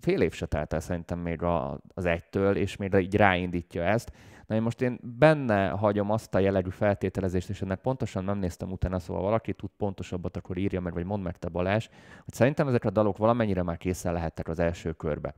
fél 0.00 0.20
év 0.20 0.32
se 0.32 0.46
telt 0.46 0.72
el 0.72 0.80
szerintem 0.80 1.18
még 1.18 1.42
a, 1.42 1.80
az 1.94 2.04
egytől, 2.04 2.56
és 2.56 2.76
még 2.76 2.94
így 2.94 3.16
ráindítja 3.16 3.82
ezt. 3.82 4.12
Na 4.46 4.60
most 4.60 4.80
én 4.80 4.98
benne 5.02 5.68
hagyom 5.68 6.10
azt 6.10 6.34
a 6.34 6.38
jellegű 6.38 6.70
feltételezést, 6.70 7.48
és 7.48 7.62
ennek 7.62 7.80
pontosan 7.80 8.24
nem 8.24 8.38
néztem 8.38 8.72
utána, 8.72 8.98
szóval 8.98 9.22
valaki 9.22 9.52
tud 9.52 9.70
pontosabbat, 9.76 10.36
akkor 10.36 10.56
írja 10.56 10.80
meg, 10.80 10.92
vagy 10.92 11.04
mondd 11.04 11.22
meg 11.22 11.36
te 11.36 11.48
Balázs, 11.48 11.88
hogy 12.24 12.34
szerintem 12.34 12.68
ezek 12.68 12.84
a 12.84 12.90
dalok 12.90 13.16
valamennyire 13.16 13.62
már 13.62 13.76
készen 13.76 14.12
lehettek 14.12 14.48
az 14.48 14.58
első 14.58 14.92
körbe. 14.92 15.34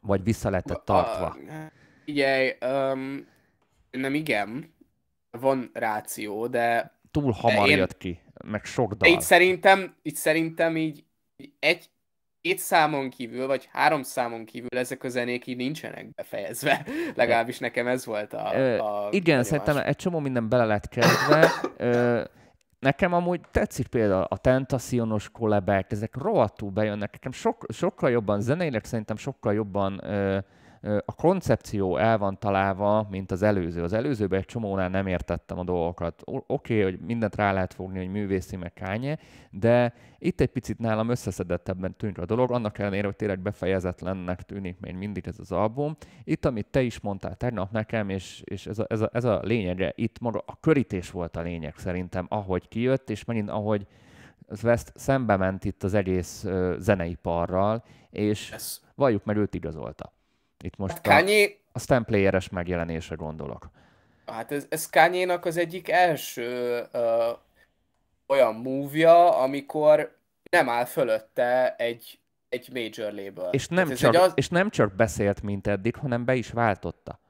Vagy 0.00 0.22
vissza 0.22 0.50
lehetett 0.50 0.84
tartva? 0.84 1.36
Ugye, 2.06 2.56
um, 2.60 3.26
nem 3.90 4.14
igen, 4.14 4.74
van 5.30 5.70
ráció, 5.72 6.46
de... 6.46 6.96
Túl 7.10 7.32
hamar 7.32 7.68
én, 7.68 7.76
jött 7.76 7.96
ki, 7.96 8.20
meg 8.44 8.64
sok 8.64 8.94
dal. 8.94 9.10
Itt 9.10 9.20
szerintem, 9.20 9.94
itt 10.02 10.16
szerintem 10.16 10.76
így, 10.76 11.04
így 11.36 11.52
egy, 11.58 11.90
két 12.40 12.58
számon 12.58 13.10
kívül, 13.10 13.46
vagy 13.46 13.68
három 13.72 14.02
számon 14.02 14.44
kívül 14.44 14.78
ezek 14.78 15.04
a 15.04 15.08
zenék 15.08 15.46
így 15.46 15.56
nincsenek 15.56 16.14
befejezve. 16.14 16.86
Legalábbis 17.14 17.58
nekem 17.58 17.86
ez 17.86 18.06
volt 18.06 18.32
a, 18.32 18.48
a 18.78 19.08
Igen, 19.10 19.42
szerintem 19.42 19.76
egy 19.76 19.96
csomó 19.96 20.18
minden 20.18 20.48
bele 20.48 20.64
lett 20.64 20.88
kezdve. 20.88 21.50
Nekem 22.78 23.12
amúgy 23.12 23.40
tetszik 23.50 23.86
például 23.86 24.26
a 24.28 24.36
Tentacionos 24.36 25.30
kollebek, 25.30 25.92
ezek 25.92 26.16
rohadtul 26.16 26.70
bejönnek, 26.70 27.12
nekem 27.12 27.32
sok, 27.32 27.66
sokkal 27.68 28.10
jobban 28.10 28.40
zeneileg 28.40 28.84
szerintem 28.84 29.16
sokkal 29.16 29.54
jobban 29.54 30.04
ö, 30.04 30.38
a 31.04 31.14
koncepció 31.14 31.96
el 31.96 32.18
van 32.18 32.38
találva, 32.38 33.06
mint 33.10 33.30
az 33.30 33.42
előző. 33.42 33.82
Az 33.82 33.92
előzőben 33.92 34.38
egy 34.38 34.44
csomónál 34.44 34.88
nem 34.88 35.06
értettem 35.06 35.58
a 35.58 35.64
dolgokat. 35.64 36.22
Oké, 36.24 36.44
okay, 36.46 36.82
hogy 36.82 37.00
mindent 37.00 37.36
rá 37.36 37.52
lehet 37.52 37.74
fogni, 37.74 37.98
hogy 37.98 38.10
művészi 38.10 38.56
meg 38.56 38.72
kánye, 38.72 39.18
de 39.50 39.94
itt 40.18 40.40
egy 40.40 40.50
picit 40.50 40.78
nálam 40.78 41.08
összeszedettebben 41.08 41.96
tűnt 41.96 42.18
a 42.18 42.24
dolog, 42.24 42.50
annak 42.50 42.78
ellenére, 42.78 43.06
hogy 43.06 43.16
tényleg 43.16 43.40
befejezetlennek 43.40 44.42
tűnik 44.42 44.80
még 44.80 44.94
mindig 44.94 45.26
ez 45.26 45.38
az 45.38 45.52
album. 45.52 45.96
Itt, 46.24 46.44
amit 46.44 46.66
te 46.66 46.82
is 46.82 47.00
mondtál 47.00 47.34
tegnap 47.34 47.72
nekem, 47.72 48.08
és, 48.08 48.42
és 48.44 48.66
ez, 48.66 48.78
a, 48.78 48.86
ez, 48.88 49.00
a, 49.00 49.10
ez 49.12 49.24
a 49.24 49.40
lényege, 49.42 49.92
itt 49.96 50.18
maga 50.20 50.42
a 50.46 50.56
körítés 50.60 51.10
volt 51.10 51.36
a 51.36 51.42
lényeg 51.42 51.76
szerintem, 51.76 52.26
ahogy 52.28 52.68
kijött, 52.68 53.10
és 53.10 53.24
megint 53.24 53.50
ahogy 53.50 53.86
West 54.62 54.92
szembe 54.94 55.36
ment 55.36 55.64
itt 55.64 55.82
az 55.82 55.94
egész 55.94 56.44
uh, 56.44 56.78
zeneiparral, 56.78 57.84
és 58.10 58.50
yes. 58.50 58.80
valljuk 58.94 59.24
meg, 59.24 59.36
őt 59.36 59.54
igazolta. 59.54 60.12
Itt 60.64 60.76
most 60.76 60.92
hát 60.92 61.02
Kanye... 61.02 61.44
a, 61.44 61.50
a 61.72 61.78
Stan 61.78 62.04
Playeres 62.04 62.48
megjelenése 62.48 63.14
gondolok. 63.14 63.70
Hát 64.26 64.52
ez, 64.52 64.66
ez 64.68 64.90
Kanye-nak 64.90 65.44
az 65.44 65.56
egyik 65.56 65.88
első 65.88 66.82
ö, 66.92 67.30
olyan 68.26 68.54
múvja, 68.54 69.38
amikor 69.38 70.16
nem 70.50 70.68
áll 70.68 70.84
fölötte 70.84 71.74
egy, 71.76 72.18
egy 72.48 72.68
major 72.72 73.12
label. 73.12 73.52
És 73.52 73.68
nem, 73.68 73.94
csak, 73.94 74.14
az... 74.14 74.32
és 74.34 74.48
nem 74.48 74.70
csak 74.70 74.94
beszélt, 74.94 75.42
mint 75.42 75.66
eddig, 75.66 75.96
hanem 75.96 76.24
be 76.24 76.34
is 76.34 76.50
váltotta. 76.50 77.20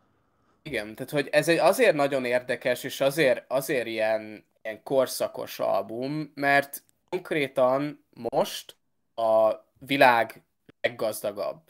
Igen, 0.62 0.94
tehát 0.94 1.10
hogy 1.10 1.28
ez 1.32 1.48
egy 1.48 1.58
azért 1.58 1.94
nagyon 1.94 2.24
érdekes, 2.24 2.84
és 2.84 3.00
azért, 3.00 3.44
azért 3.48 3.86
ilyen, 3.86 4.44
ilyen 4.62 4.82
korszakos 4.82 5.58
album, 5.58 6.32
mert 6.34 6.82
konkrétan 7.08 8.04
most 8.30 8.76
a 9.14 9.52
világ 9.78 10.42
leggazdagabb 10.80 11.60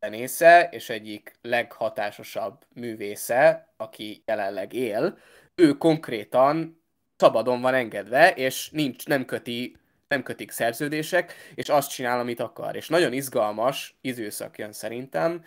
zenésze, 0.00 0.68
és 0.70 0.88
egyik 0.88 1.32
leghatásosabb 1.42 2.64
művésze, 2.74 3.72
aki 3.76 4.22
jelenleg 4.26 4.72
él, 4.72 5.18
ő 5.54 5.72
konkrétan 5.72 6.82
szabadon 7.16 7.60
van 7.60 7.74
engedve, 7.74 8.32
és 8.32 8.70
nincs, 8.70 9.06
nem 9.06 9.24
köti 9.24 9.76
nem 10.08 10.22
kötik 10.22 10.50
szerződések, 10.50 11.34
és 11.54 11.68
azt 11.68 11.90
csinál, 11.90 12.20
amit 12.20 12.40
akar. 12.40 12.76
És 12.76 12.88
nagyon 12.88 13.12
izgalmas 13.12 13.98
időszak 14.00 14.58
jön 14.58 14.72
szerintem, 14.72 15.44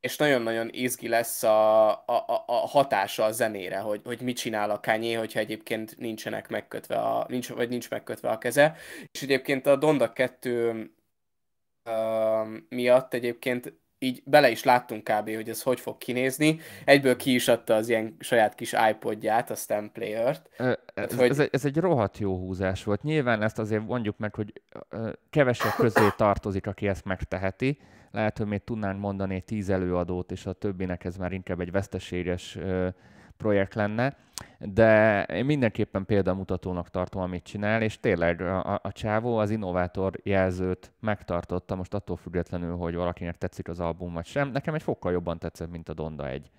és 0.00 0.16
nagyon-nagyon 0.16 0.68
izgi 0.72 1.08
lesz 1.08 1.42
a, 1.42 1.90
a, 1.90 2.44
a 2.46 2.52
hatása 2.52 3.24
a 3.24 3.32
zenére, 3.32 3.78
hogy, 3.78 4.00
hogy 4.04 4.20
mit 4.20 4.36
csinál 4.36 4.70
a 4.70 4.80
kányé, 4.80 5.12
hogyha 5.12 5.38
egyébként 5.38 5.98
nincsenek 5.98 6.48
megkötve 6.48 6.96
a, 6.96 7.26
nincs, 7.28 7.48
vagy 7.48 7.68
nincs 7.68 7.90
megkötve 7.90 8.28
a 8.30 8.38
keze. 8.38 8.76
És 9.12 9.22
egyébként 9.22 9.66
a 9.66 9.76
Donda 9.76 10.12
2 10.12 10.90
uh, 11.84 12.48
miatt 12.68 13.14
egyébként 13.14 13.72
így 14.04 14.22
bele 14.24 14.50
is 14.50 14.62
láttunk 14.62 15.04
kb. 15.04 15.34
hogy 15.34 15.48
ez 15.48 15.62
hogy 15.62 15.80
fog 15.80 15.98
kinézni. 15.98 16.60
Egyből 16.84 17.16
ki 17.16 17.34
is 17.34 17.48
adta 17.48 17.74
az 17.74 17.88
ilyen 17.88 18.16
saját 18.18 18.54
kis 18.54 18.74
iPodját, 18.90 19.50
a 19.50 19.54
Stem 19.54 19.90
Player-t. 19.92 20.50
Ez, 20.56 20.76
hát, 20.94 21.12
hogy... 21.12 21.30
ez, 21.30 21.38
egy, 21.38 21.48
ez 21.52 21.64
egy 21.64 21.76
rohadt 21.76 22.18
jó 22.18 22.38
húzás 22.38 22.84
volt. 22.84 23.02
Nyilván 23.02 23.42
ezt 23.42 23.58
azért 23.58 23.86
mondjuk 23.86 24.18
meg, 24.18 24.34
hogy 24.34 24.52
kevesek 25.30 25.74
közé 25.74 26.08
tartozik, 26.16 26.66
aki 26.66 26.88
ezt 26.88 27.04
megteheti. 27.04 27.78
Lehet, 28.10 28.38
hogy 28.38 28.46
még 28.46 28.64
tudnánk 28.64 29.00
mondani 29.00 29.34
egy 29.34 29.44
tíz 29.44 29.70
előadót, 29.70 30.32
és 30.32 30.46
a 30.46 30.52
többinek 30.52 31.04
ez 31.04 31.16
már 31.16 31.32
inkább 31.32 31.60
egy 31.60 31.70
veszteséges 31.70 32.58
projekt 33.36 33.74
lenne, 33.74 34.16
de 34.58 35.22
én 35.24 35.44
mindenképpen 35.44 36.04
példamutatónak 36.04 36.90
tartom, 36.90 37.22
amit 37.22 37.44
csinál, 37.44 37.82
és 37.82 38.00
tényleg 38.00 38.40
a, 38.40 38.80
a 38.82 38.92
csávó 38.92 39.36
az 39.36 39.50
innovátor 39.50 40.12
jelzőt 40.22 40.92
megtartotta, 41.00 41.74
most 41.74 41.94
attól 41.94 42.16
függetlenül, 42.16 42.76
hogy 42.76 42.94
valakinek 42.94 43.38
tetszik 43.38 43.68
az 43.68 43.80
album 43.80 44.12
vagy 44.12 44.26
sem. 44.26 44.50
Nekem 44.50 44.74
egy 44.74 44.82
fokkal 44.82 45.12
jobban 45.12 45.38
tetszett, 45.38 45.70
mint 45.70 45.88
a 45.88 45.94
Donda 45.94 46.28
egy. 46.28 46.50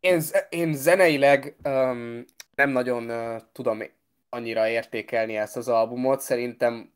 Én, 0.00 0.20
én 0.48 0.74
zeneileg 0.74 1.56
um, 1.64 2.24
nem 2.54 2.70
nagyon 2.70 3.10
uh, 3.10 3.40
tudom 3.52 3.82
annyira 4.28 4.68
értékelni 4.68 5.36
ezt 5.36 5.56
az 5.56 5.68
albumot. 5.68 6.20
Szerintem, 6.20 6.92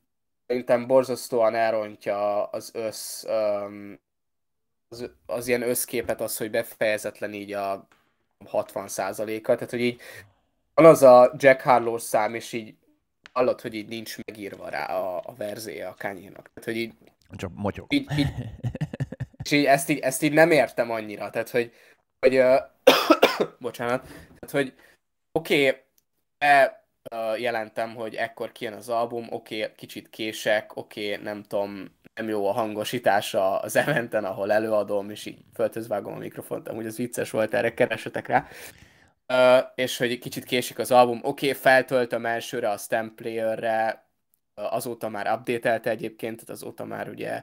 szerintem 0.46 0.86
borzasztóan 0.86 1.54
elrontja 1.54 2.44
az 2.44 2.70
össz 2.74 3.24
um, 3.24 3.98
az, 4.88 5.10
az 5.26 5.48
ilyen 5.48 5.62
összképet 5.62 6.20
az, 6.20 6.36
hogy 6.36 6.50
befejezetlen 6.50 7.32
így 7.32 7.52
a 7.52 7.88
60%-a, 8.44 9.54
tehát 9.54 9.70
hogy 9.70 9.80
így 9.80 10.00
van 10.74 10.86
az 10.86 11.02
a 11.02 11.34
Jack 11.36 11.60
Harlow 11.60 11.98
szám, 11.98 12.34
és 12.34 12.52
így 12.52 12.74
hallod, 13.32 13.60
hogy 13.60 13.74
így 13.74 13.88
nincs 13.88 14.16
megírva 14.26 14.68
rá 14.68 14.84
a, 14.84 15.22
a 15.24 15.34
verzéje 15.34 15.88
a 15.88 15.94
kányénak. 15.94 16.50
Tehát, 16.54 16.64
hogy 16.64 16.76
így... 16.76 16.94
Csak 17.36 17.50
motyog. 17.54 17.92
Így, 17.92 18.18
így, 18.18 18.28
és 19.44 19.50
így 19.50 19.64
ezt, 19.64 19.88
így 19.88 19.98
ezt 19.98 20.22
így 20.22 20.32
nem 20.32 20.50
értem 20.50 20.90
annyira, 20.90 21.30
tehát, 21.30 21.50
hogy, 21.50 21.72
hogy 22.18 22.38
uh, 22.38 22.58
bocsánat, 23.60 24.02
tehát, 24.06 24.50
hogy 24.50 24.74
oké, 25.32 25.68
okay, 25.68 25.80
e, 26.38 26.85
jelentem, 27.36 27.94
hogy 27.94 28.14
ekkor 28.14 28.52
kijön 28.52 28.72
az 28.72 28.88
album, 28.88 29.26
oké, 29.30 29.62
okay, 29.62 29.74
kicsit 29.76 30.10
kések, 30.10 30.76
oké, 30.76 31.12
okay, 31.12 31.24
nem 31.24 31.42
tudom, 31.42 31.84
nem 32.14 32.28
jó 32.28 32.48
a 32.48 32.52
hangosítása 32.52 33.58
az 33.58 33.76
eventen, 33.76 34.24
ahol 34.24 34.52
előadom, 34.52 35.10
és 35.10 35.26
így 35.26 35.38
föltözvágom 35.54 36.14
a 36.14 36.18
mikrofont, 36.18 36.68
amúgy 36.68 36.86
az 36.86 36.96
vicces 36.96 37.30
volt, 37.30 37.54
erre 37.54 37.74
keresetek 37.74 38.26
rá. 38.26 38.46
Uh, 39.32 39.64
és 39.74 39.96
hogy 39.96 40.18
kicsit 40.18 40.44
késik 40.44 40.78
az 40.78 40.90
album, 40.90 41.20
oké, 41.22 41.48
okay, 41.48 41.60
feltöltöm 41.60 42.26
elsőre 42.26 42.70
a 42.70 42.76
stamp 42.76 43.14
player-re, 43.14 44.08
azóta 44.54 45.08
már 45.08 45.38
update 45.38 45.90
egyébként, 45.90 46.34
tehát 46.34 46.50
azóta 46.50 46.84
már 46.84 47.08
ugye 47.08 47.42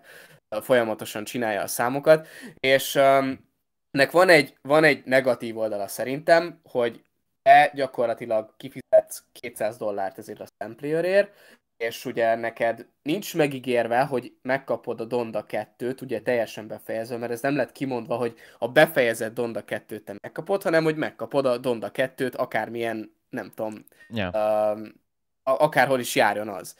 folyamatosan 0.61 1.23
csinálja 1.23 1.61
a 1.61 1.67
számokat, 1.67 2.27
és 2.59 2.95
um, 2.95 3.51
nek 3.91 4.11
van 4.11 4.29
egy, 4.29 4.57
van 4.61 4.83
egy 4.83 5.05
negatív 5.05 5.57
oldala 5.57 5.87
szerintem, 5.87 6.59
hogy 6.63 7.03
te 7.41 7.71
gyakorlatilag 7.73 8.55
kifizetsz 9.03 9.23
200 9.31 9.77
dollárt 9.77 10.17
ezért 10.17 10.39
a 10.39 10.47
samplerért, 10.57 11.31
és 11.77 12.05
ugye 12.05 12.35
neked 12.35 12.87
nincs 13.01 13.35
megígérve, 13.35 14.03
hogy 14.03 14.33
megkapod 14.41 15.01
a 15.01 15.05
Donda 15.05 15.45
2-t, 15.47 16.01
ugye 16.01 16.21
teljesen 16.21 16.67
befejezve, 16.67 17.17
mert 17.17 17.31
ez 17.31 17.41
nem 17.41 17.55
lett 17.55 17.71
kimondva, 17.71 18.15
hogy 18.15 18.35
a 18.57 18.67
befejezett 18.67 19.33
Donda 19.33 19.63
2-t 19.67 20.03
te 20.03 20.15
megkapod, 20.21 20.63
hanem 20.63 20.83
hogy 20.83 20.95
megkapod 20.95 21.45
a 21.45 21.57
Donda 21.57 21.91
2-t 21.93 22.35
akármilyen, 22.35 23.15
nem 23.29 23.51
tudom, 23.55 23.85
yeah. 24.09 24.33
uh, 24.77 24.87
akárhol 25.43 25.99
is 25.99 26.15
járjon 26.15 26.49
az. 26.49 26.75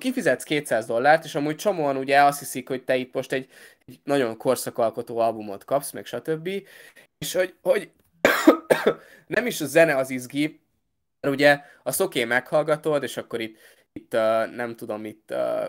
Kifizetsz 0.00 0.42
200 0.42 0.86
dollárt, 0.86 1.24
és 1.24 1.34
amúgy 1.34 1.56
csomóan 1.56 1.96
ugye 1.96 2.22
azt 2.22 2.38
hiszik, 2.38 2.68
hogy 2.68 2.84
te 2.84 2.96
itt 2.96 3.14
most 3.14 3.32
egy, 3.32 3.48
egy 3.86 4.00
nagyon 4.04 4.36
korszakalkotó 4.36 5.18
albumot 5.18 5.64
kapsz, 5.64 5.90
meg 5.90 6.06
stb. 6.06 6.48
És 7.18 7.32
hogy, 7.32 7.54
hogy 7.62 7.90
nem 9.26 9.46
is 9.46 9.60
a 9.60 9.66
zene 9.66 9.96
az 9.96 10.10
izgi, 10.10 10.60
mert 11.20 11.34
ugye 11.34 11.60
azt 11.82 12.00
oké, 12.00 12.22
okay, 12.22 12.30
meghallgatod, 12.30 13.02
és 13.02 13.16
akkor 13.16 13.40
itt 13.40 13.58
itt 13.92 14.14
uh, 14.14 14.54
nem 14.54 14.76
tudom, 14.76 15.04
itt 15.04 15.30
uh, 15.30 15.68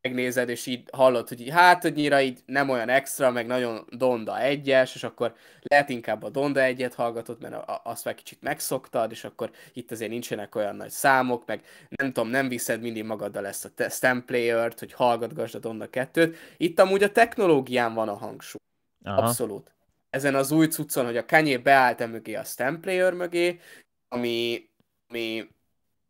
megnézed, 0.00 0.48
és 0.48 0.66
így 0.66 0.88
hallod, 0.92 1.28
hogy 1.28 1.40
így, 1.40 1.50
hát 1.50 1.84
annyira 1.84 2.20
így 2.20 2.40
nem 2.46 2.68
olyan 2.68 2.88
extra, 2.88 3.30
meg 3.30 3.46
nagyon 3.46 3.86
Donda 3.90 4.40
egyes, 4.40 4.94
és 4.94 5.04
akkor 5.04 5.34
lehet 5.62 5.88
inkább 5.88 6.22
a 6.22 6.30
Donda 6.30 6.62
egyet 6.62 6.94
hallgatod, 6.94 7.40
mert 7.40 7.70
azt 7.84 8.04
már 8.04 8.14
kicsit 8.14 8.42
megszoktad, 8.42 9.10
és 9.10 9.24
akkor 9.24 9.50
itt 9.72 9.90
azért 9.90 10.10
nincsenek 10.10 10.54
olyan 10.54 10.76
nagy 10.76 10.90
számok, 10.90 11.46
meg 11.46 11.64
nem 11.88 12.12
tudom, 12.12 12.28
nem 12.28 12.48
viszed 12.48 12.80
mindig 12.80 13.04
magaddal 13.04 13.46
ezt 13.46 13.80
a 13.80 13.88
stamp 13.88 14.24
player-t, 14.24 14.78
hogy 14.78 14.92
hallgatgasd 14.92 15.54
a 15.54 15.58
Donda 15.58 15.88
2-t. 15.92 16.36
Itt 16.56 16.80
amúgy 16.80 17.02
a 17.02 17.12
technológián 17.12 17.94
van 17.94 18.08
a 18.08 18.16
hangsúly. 18.16 18.60
Aha. 19.04 19.22
Abszolút. 19.22 19.70
Ezen 20.10 20.34
az 20.34 20.50
új 20.50 20.66
cuccon, 20.66 21.04
hogy 21.04 21.16
a 21.16 21.24
Kanye 21.24 21.58
beállt 21.58 22.10
mögé 22.10 22.34
a 22.34 22.44
stamp 22.44 22.80
player 22.80 23.12
mögé, 23.12 23.60
ami, 24.08 24.68
ami 25.12 25.48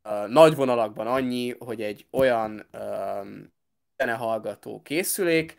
uh, 0.04 0.28
nagy 0.28 0.54
vonalakban 0.54 1.06
annyi, 1.06 1.54
hogy 1.58 1.82
egy 1.82 2.06
olyan 2.10 2.66
um, 2.72 3.52
zenehallgató 3.96 4.82
készülék, 4.82 5.56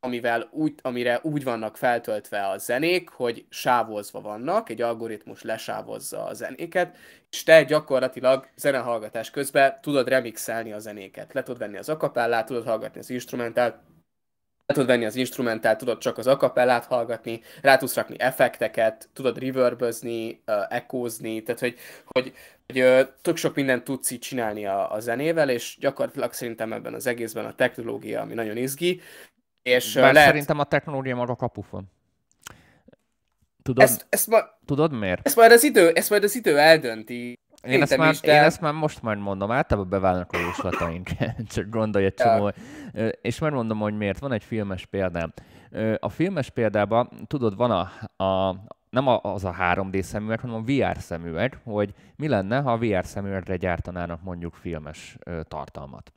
amivel 0.00 0.48
úgy, 0.52 0.74
amire 0.82 1.20
úgy 1.22 1.44
vannak 1.44 1.76
feltöltve 1.76 2.48
a 2.48 2.58
zenék, 2.58 3.08
hogy 3.08 3.46
sávozva 3.48 4.20
vannak, 4.20 4.68
egy 4.68 4.82
algoritmus 4.82 5.42
lesávozza 5.42 6.24
a 6.24 6.34
zenéket, 6.34 6.96
és 7.30 7.42
te 7.42 7.64
gyakorlatilag 7.64 8.48
zenehallgatás 8.56 9.30
közben 9.30 9.80
tudod 9.80 10.08
remixelni 10.08 10.72
a 10.72 10.78
zenéket. 10.78 11.32
Le 11.32 11.42
tudod 11.42 11.60
venni 11.60 11.76
az 11.76 11.88
akapellát, 11.88 12.46
tudod 12.46 12.64
hallgatni 12.64 13.00
az 13.00 13.10
instrumentált, 13.10 13.74
le 13.74 13.80
tudod 14.72 14.88
venni 14.88 15.04
az 15.04 15.16
instrumentált, 15.16 15.78
tudod 15.78 15.98
csak 15.98 16.18
az 16.18 16.26
akapellát 16.26 16.84
hallgatni, 16.84 17.40
rá 17.62 17.76
tudsz 17.76 17.94
rakni 17.94 18.16
effekteket, 18.18 19.08
tudod 19.12 19.38
reverbözni, 19.38 20.42
uh, 20.46 20.54
ekózni, 20.68 21.42
tehát 21.42 21.60
hogy, 21.60 21.76
hogy, 22.04 22.32
hogy 22.66 22.80
uh, 22.80 23.00
tök 23.22 23.36
sok 23.36 23.54
mindent 23.54 23.84
tudsz 23.84 24.10
így 24.10 24.18
csinálni 24.18 24.66
a, 24.66 24.92
a 24.92 25.00
zenével, 25.00 25.50
és 25.50 25.76
gyakorlatilag 25.80 26.32
szerintem 26.32 26.72
ebben 26.72 26.94
az 26.94 27.06
egészben 27.06 27.44
a 27.44 27.54
technológia, 27.54 28.20
ami 28.20 28.34
nagyon 28.34 28.56
izgi, 28.56 29.00
és 29.62 29.94
Bár 29.94 30.12
lehet... 30.12 30.28
szerintem 30.28 30.58
a 30.58 30.64
technológia 30.64 31.16
maga 31.16 31.36
kapufon. 31.36 31.84
Tudod, 33.62 33.84
ezt, 33.84 34.06
ezt 34.08 34.26
ma... 34.26 34.38
Tudod 34.64 34.92
miért? 34.92 35.26
Ezt 35.26 35.36
majd 35.36 35.52
az 35.52 35.62
idő, 35.62 35.90
ezt 35.90 36.10
majd 36.10 36.24
az 36.24 36.34
idő 36.34 36.58
eldönti. 36.58 37.38
Én 37.62 37.82
ezt, 37.82 37.96
már, 37.96 38.12
is, 38.12 38.20
de... 38.20 38.32
én 38.32 38.42
ezt 38.42 38.60
már 38.60 38.72
most 38.72 39.02
majd 39.02 39.18
mondom, 39.18 39.50
általában 39.50 39.90
beválnak 39.90 40.32
a 40.32 40.38
jóslataink, 40.38 41.08
csak 41.54 41.68
gondolj 41.68 42.04
egy 42.04 42.14
csomó. 42.14 42.52
Ja. 42.92 43.08
És 43.08 43.38
megmondom, 43.38 43.78
hogy 43.78 43.96
miért. 43.96 44.18
Van 44.18 44.32
egy 44.32 44.44
filmes 44.44 44.86
példám. 44.86 45.32
A 45.98 46.08
filmes 46.08 46.50
példában, 46.50 47.10
tudod, 47.26 47.56
van 47.56 47.70
a, 47.70 47.90
a 48.24 48.56
nem 48.90 49.06
az 49.06 49.44
a 49.44 49.54
3D 49.60 50.02
szemüveg, 50.02 50.40
hanem 50.40 50.56
a 50.56 50.62
VR 50.62 50.96
szemüveg, 50.98 51.60
hogy 51.64 51.94
mi 52.16 52.28
lenne, 52.28 52.60
ha 52.60 52.72
a 52.72 52.78
VR 52.78 53.06
szemüvegre 53.06 53.56
gyártanának 53.56 54.22
mondjuk 54.22 54.54
filmes 54.54 55.18
tartalmat. 55.42 56.12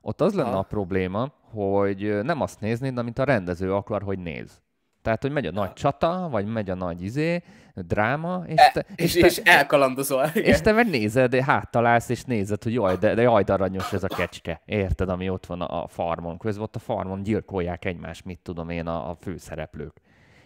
Ott 0.00 0.20
az 0.20 0.34
lenne 0.34 0.50
ha. 0.50 0.58
a 0.58 0.62
probléma, 0.62 1.32
hogy 1.50 2.22
nem 2.22 2.40
azt 2.40 2.60
néznéd, 2.60 2.98
amit 2.98 3.18
a 3.18 3.24
rendező 3.24 3.74
akar, 3.74 4.02
hogy 4.02 4.18
néz. 4.18 4.62
Tehát, 5.02 5.22
hogy 5.22 5.32
megy 5.32 5.46
a 5.46 5.50
nagy 5.50 5.72
csata, 5.72 6.28
vagy 6.30 6.46
megy 6.46 6.70
a 6.70 6.74
nagy 6.74 7.02
izé, 7.02 7.42
dráma, 7.74 8.44
és 8.46 8.60
e, 8.60 8.70
te, 8.72 8.84
és, 8.96 9.14
és, 9.14 9.20
te, 9.20 9.26
és 9.26 9.36
elkalandozol. 9.36 10.30
Igen. 10.34 10.52
És 10.52 10.60
te 10.60 10.72
meg 10.72 10.88
nézed, 10.88 11.34
háttalálsz, 11.34 12.08
és 12.08 12.24
nézed, 12.24 12.62
hogy 12.62 12.72
jaj, 12.72 12.96
de, 12.96 13.14
de 13.14 13.22
jaj, 13.22 13.42
de 13.42 13.52
aranyos 13.52 13.92
ez 13.92 14.04
a 14.04 14.08
kecske. 14.08 14.60
Érted, 14.64 15.08
ami 15.08 15.28
ott 15.28 15.46
van 15.46 15.60
a, 15.60 15.82
a 15.82 15.88
farmon. 15.88 16.38
Közben 16.38 16.62
ott 16.62 16.76
a 16.76 16.78
farmon 16.78 17.22
gyilkolják 17.22 17.84
egymást, 17.84 18.24
mit 18.24 18.38
tudom 18.42 18.68
én, 18.68 18.86
a, 18.86 19.10
a 19.10 19.14
főszereplők 19.20 20.02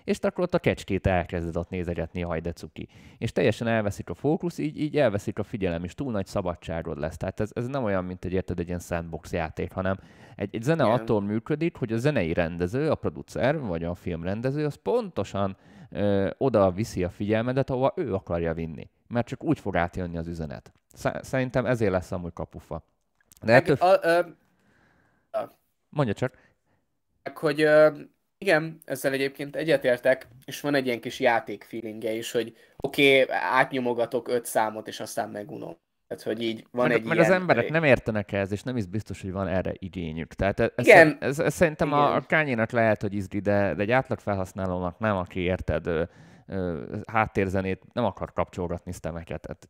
és 0.09 0.19
akkor 0.19 0.45
ott 0.45 0.55
a 0.55 0.59
kecskét 0.59 1.07
elkezded 1.07 1.57
ott 1.57 1.71
nézegetni, 1.71 2.21
haj 2.21 2.41
de 2.41 2.53
cuki. 2.53 2.89
És 3.19 3.33
teljesen 3.33 3.67
elveszik 3.67 4.11
a 4.11 4.15
fókusz, 4.15 4.59
így, 4.59 4.81
így 4.81 4.97
elveszik 4.97 5.39
a 5.39 5.43
figyelem, 5.43 5.85
és 5.85 5.95
túl 5.95 6.13
nagy 6.13 6.27
szabadságod 6.27 6.99
lesz. 6.99 7.17
Tehát 7.17 7.41
ez, 7.41 7.51
ez 7.55 7.67
nem 7.67 7.85
olyan, 7.85 8.05
mint 8.05 8.25
egy, 8.25 8.33
érted, 8.33 8.59
egy 8.59 8.67
ilyen 8.67 8.79
sandbox 8.79 9.33
játék, 9.33 9.73
hanem 9.73 9.99
egy, 10.37 10.55
egy 10.55 10.63
zene 10.63 10.85
Igen. 10.85 10.95
attól 10.95 11.21
működik, 11.21 11.77
hogy 11.77 11.93
a 11.93 11.97
zenei 11.97 12.33
rendező, 12.33 12.91
a 12.91 12.95
producer, 12.95 13.61
vagy 13.61 13.85
a 13.85 13.95
filmrendező, 13.95 14.65
az 14.65 14.75
pontosan 14.75 15.57
ö, 15.91 16.31
oda 16.39 16.71
viszi 16.71 17.05
a 17.05 17.11
figyelmedet, 17.11 17.71
ahova 17.71 17.93
ő 17.97 18.15
akarja 18.15 18.55
vinni. 18.55 18.89
Mert 19.09 19.27
csak 19.27 19.45
úgy 19.45 19.59
fog 19.59 19.77
átjönni 19.77 20.17
az 20.17 20.27
üzenet. 20.27 20.73
Szerintem 21.21 21.67
ezért 21.67 21.91
lesz 21.91 22.13
amúgy 22.13 22.33
kapufa. 22.33 22.83
De 23.43 23.53
ettől... 23.53 23.77
a, 23.77 24.09
a, 24.09 24.19
a... 25.31 25.51
Mondja 25.89 26.15
csak. 26.15 26.37
Hogy 27.35 27.69
igen, 28.39 28.81
ezzel 28.85 29.13
egyébként 29.13 29.57
egyetértek, 29.57 30.29
és 30.45 30.61
van 30.61 30.75
egy 30.75 30.87
ilyen 30.87 31.01
kis 31.01 31.21
játék 31.21 31.65
feelingje 31.65 32.13
is, 32.13 32.31
hogy 32.31 32.57
oké, 32.77 33.23
okay, 33.23 33.37
átnyomogatok 33.37 34.29
öt 34.29 34.45
számot, 34.45 34.89
és 34.89 35.01
aztán 35.01 35.29
megunom. 35.31 35.77
Tehát, 36.09 36.23
hogy 36.23 36.43
így 36.43 36.67
van 36.71 36.89
meg, 36.89 36.97
egy 36.97 37.05
meg 37.05 37.17
ilyen... 37.17 37.31
az 37.31 37.35
emberek 37.35 37.71
nem 37.71 37.85
értenek 37.85 38.33
ez, 38.33 38.53
és 38.53 38.63
nem 38.63 38.77
is 38.77 38.87
biztos, 38.87 39.23
hogy 39.23 39.33
van 39.33 39.49
erre 39.49 39.73
igényük. 39.79 40.35
Tehát 40.35 40.61
ez, 40.61 40.71
Igen. 40.77 41.17
Ez, 41.21 41.29
ez, 41.29 41.39
ez 41.39 41.55
szerintem 41.55 41.89
Igen. 41.89 42.01
a 42.01 42.21
kányénak 42.21 42.71
lehet, 42.71 43.03
hogy 43.03 43.15
izgi, 43.15 43.39
de, 43.39 43.75
de 43.75 43.83
egy 43.83 43.91
átlag 43.91 44.19
felhasználónak 44.19 44.99
nem, 44.99 45.17
aki 45.17 45.41
érted, 45.41 45.87
ö, 45.87 46.03
ö, 46.47 46.85
háttérzenét 47.07 47.83
nem 47.93 48.05
akar 48.05 48.33
kapcsolgatni 48.33 48.93
sztemeket. 48.93 49.41
Tehát 49.41 49.69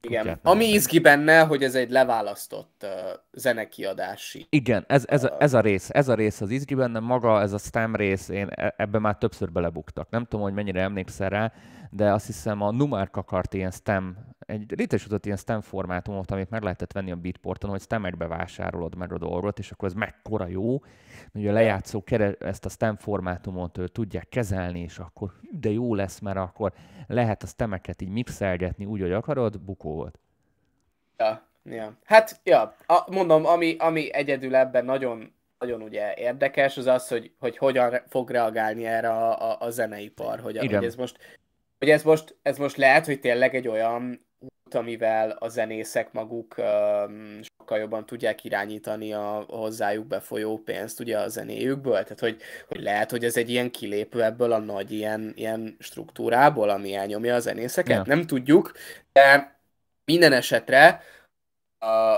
igen. 0.00 0.38
Ami 0.42 0.64
izgi 0.64 0.98
benne, 0.98 1.40
hogy 1.40 1.62
ez 1.62 1.74
egy 1.74 1.90
leválasztott 1.90 2.82
uh, 2.82 2.90
zenekiadási. 3.32 4.46
Igen, 4.50 4.84
ez, 4.88 5.04
ez, 5.08 5.24
a, 5.24 5.36
ez, 5.38 5.54
a 5.54 5.60
rész, 5.60 5.88
ez 5.92 6.08
a 6.08 6.14
rész 6.14 6.40
az 6.40 6.50
izgi 6.50 6.74
benne, 6.74 6.98
maga 6.98 7.40
ez 7.40 7.52
a 7.52 7.58
stem 7.58 7.96
rész, 7.96 8.28
én 8.28 8.48
e, 8.50 8.74
ebben 8.76 9.00
már 9.00 9.16
többször 9.16 9.52
belebuktak. 9.52 10.10
Nem 10.10 10.24
tudom, 10.24 10.44
hogy 10.44 10.54
mennyire 10.54 10.80
emlékszel 10.80 11.28
rá, 11.28 11.52
de 11.90 12.12
azt 12.12 12.26
hiszem 12.26 12.60
a 12.60 12.70
Numark 12.70 13.16
akart 13.16 13.54
ilyen 13.54 13.70
stem 13.70 14.30
egy 14.50 14.72
létesített 14.76 15.24
ilyen 15.24 15.36
stem 15.36 15.60
formátumot, 15.60 16.30
amit 16.30 16.50
meg 16.50 16.62
lehetett 16.62 16.92
venni 16.92 17.10
a 17.10 17.16
Beatporton, 17.16 17.70
hogy 17.70 17.84
vásárolod 18.16 18.94
meg 18.94 19.12
a 19.12 19.18
dolgot, 19.18 19.58
és 19.58 19.70
akkor 19.70 19.88
ez 19.88 19.94
mekkora 19.94 20.46
jó, 20.46 20.78
hogy 21.32 21.46
a 21.46 21.52
lejátszók 21.52 22.10
ezt 22.40 22.64
a 22.64 22.68
stem 22.68 22.96
formátumot 22.96 23.78
tudják 23.92 24.28
kezelni, 24.28 24.80
és 24.80 24.98
akkor 24.98 25.30
de 25.50 25.70
jó 25.70 25.94
lesz, 25.94 26.18
mert 26.18 26.36
akkor 26.36 26.72
lehet 27.06 27.42
a 27.42 27.46
stemeket 27.46 28.02
így 28.02 28.08
mixelgetni 28.08 28.84
úgy, 28.84 29.00
hogy 29.00 29.12
akarod, 29.12 29.60
bukó 29.60 29.94
volt. 29.94 30.18
Ja, 31.16 31.42
ja. 31.64 31.96
Hát, 32.04 32.40
ja, 32.44 32.74
a, 32.86 33.04
mondom, 33.10 33.46
ami, 33.46 33.76
ami 33.78 34.12
egyedül 34.12 34.54
ebben 34.54 34.84
nagyon 34.84 35.32
nagyon 35.58 35.82
ugye 35.82 36.14
érdekes, 36.14 36.76
az 36.76 36.86
az, 36.86 37.08
hogy, 37.08 37.32
hogy 37.38 37.56
hogyan 37.56 37.94
fog 38.08 38.30
reagálni 38.30 38.86
erre 38.86 39.08
a, 39.08 39.50
a, 39.50 39.56
a 39.60 39.70
zeneipar, 39.70 40.40
hogy, 40.40 40.58
hogy 40.58 40.84
ez 40.84 40.94
most 40.94 41.38
hogy 41.80 41.90
ez 41.90 42.02
most, 42.02 42.36
ez 42.42 42.58
most 42.58 42.76
lehet, 42.76 43.06
hogy 43.06 43.20
tényleg 43.20 43.54
egy 43.54 43.68
olyan 43.68 44.26
út, 44.38 44.74
amivel 44.74 45.30
a 45.30 45.48
zenészek 45.48 46.12
maguk 46.12 46.54
um, 46.58 47.40
sokkal 47.42 47.78
jobban 47.78 48.06
tudják 48.06 48.44
irányítani 48.44 49.12
a 49.12 49.44
hozzájuk 49.48 50.06
befolyó 50.06 50.58
pénzt 50.58 51.00
ugye 51.00 51.18
a 51.18 51.28
zenéjükből, 51.28 51.92
tehát 51.92 52.20
hogy, 52.20 52.40
hogy 52.68 52.80
lehet, 52.80 53.10
hogy 53.10 53.24
ez 53.24 53.36
egy 53.36 53.50
ilyen 53.50 53.70
kilépő 53.70 54.22
ebből 54.22 54.52
a 54.52 54.58
nagy 54.58 54.92
ilyen, 54.92 55.32
ilyen 55.36 55.76
struktúrából, 55.78 56.68
ami 56.68 56.94
elnyomja 56.94 57.34
a 57.34 57.40
zenészeket, 57.40 57.96
ja. 58.06 58.14
nem 58.14 58.26
tudjuk, 58.26 58.72
de 59.12 59.58
minden 60.04 60.32
esetre 60.32 61.02
a, 61.78 62.14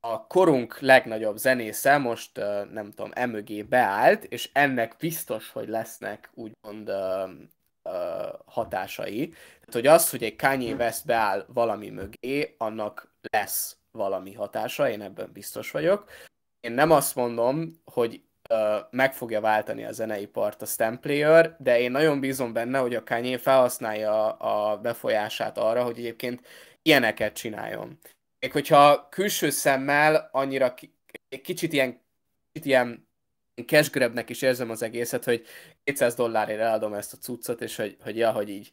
a 0.00 0.26
korunk 0.28 0.80
legnagyobb 0.80 1.36
zenésze 1.36 1.98
most, 1.98 2.36
nem 2.72 2.90
tudom, 2.90 3.10
emögé 3.14 3.62
beállt, 3.62 4.24
és 4.24 4.50
ennek 4.52 4.96
biztos, 4.98 5.50
hogy 5.50 5.68
lesznek 5.68 6.30
úgymond 6.34 6.90
hatásai. 8.44 9.28
Tehát, 9.28 9.72
hogy 9.72 9.86
az, 9.86 10.10
hogy 10.10 10.22
egy 10.22 10.36
Kanye 10.36 10.74
West 10.74 11.06
beáll 11.06 11.44
valami 11.48 11.90
mögé, 11.90 12.54
annak 12.58 13.14
lesz 13.30 13.76
valami 13.90 14.32
hatása, 14.32 14.90
én 14.90 15.00
ebben 15.00 15.30
biztos 15.32 15.70
vagyok. 15.70 16.10
Én 16.60 16.72
nem 16.72 16.90
azt 16.90 17.14
mondom, 17.14 17.80
hogy 17.84 18.22
uh, 18.50 18.76
meg 18.90 19.14
fogja 19.14 19.40
váltani 19.40 19.84
a 19.84 19.92
zeneipart 19.92 20.62
a 20.62 20.66
stem 20.66 21.00
player, 21.00 21.56
de 21.58 21.80
én 21.80 21.90
nagyon 21.90 22.20
bízom 22.20 22.52
benne, 22.52 22.78
hogy 22.78 22.94
a 22.94 23.02
Kanye 23.02 23.38
felhasználja 23.38 24.32
a 24.32 24.78
befolyását 24.78 25.58
arra, 25.58 25.84
hogy 25.84 25.98
egyébként 25.98 26.46
ilyeneket 26.82 27.34
csináljon. 27.34 27.98
Még 28.38 28.52
hogyha 28.52 29.08
külső 29.08 29.50
szemmel 29.50 30.28
annyira 30.32 30.74
egy 31.28 31.40
kicsit 31.40 31.72
ilyen, 31.72 32.00
kicsit 32.52 32.66
ilyen 32.66 33.09
cash 33.66 33.90
grabnek 33.90 34.30
is 34.30 34.42
érzem 34.42 34.70
az 34.70 34.82
egészet, 34.82 35.24
hogy 35.24 35.44
200 35.84 36.14
dollárért 36.14 36.60
eladom 36.60 36.94
ezt 36.94 37.12
a 37.12 37.16
cuccot, 37.16 37.60
és 37.60 37.76
hogy, 37.76 37.96
hogy 38.02 38.16
ja, 38.16 38.32
hogy 38.32 38.48
így 38.48 38.70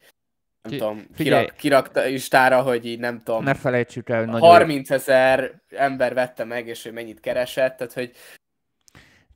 nem 0.62 0.72
Ki, 0.72 0.78
tudom, 0.78 1.08
figyelj, 1.14 1.46
kirak, 1.46 1.58
kirakta 1.58 2.06
istára, 2.06 2.62
hogy 2.62 2.86
így 2.86 3.00
nem 3.00 3.24
tudom. 3.24 3.44
Ne 3.44 3.54
felejtsük 3.54 4.10
el, 4.10 4.26
hogy 4.26 4.40
30 4.40 4.90
ezer 4.90 5.62
ember 5.70 6.14
vette 6.14 6.44
meg, 6.44 6.68
és 6.68 6.84
hogy 6.84 6.94
mennyit 6.94 7.20
keresett, 7.20 7.78
tehát 7.78 7.94
hogy 7.94 8.12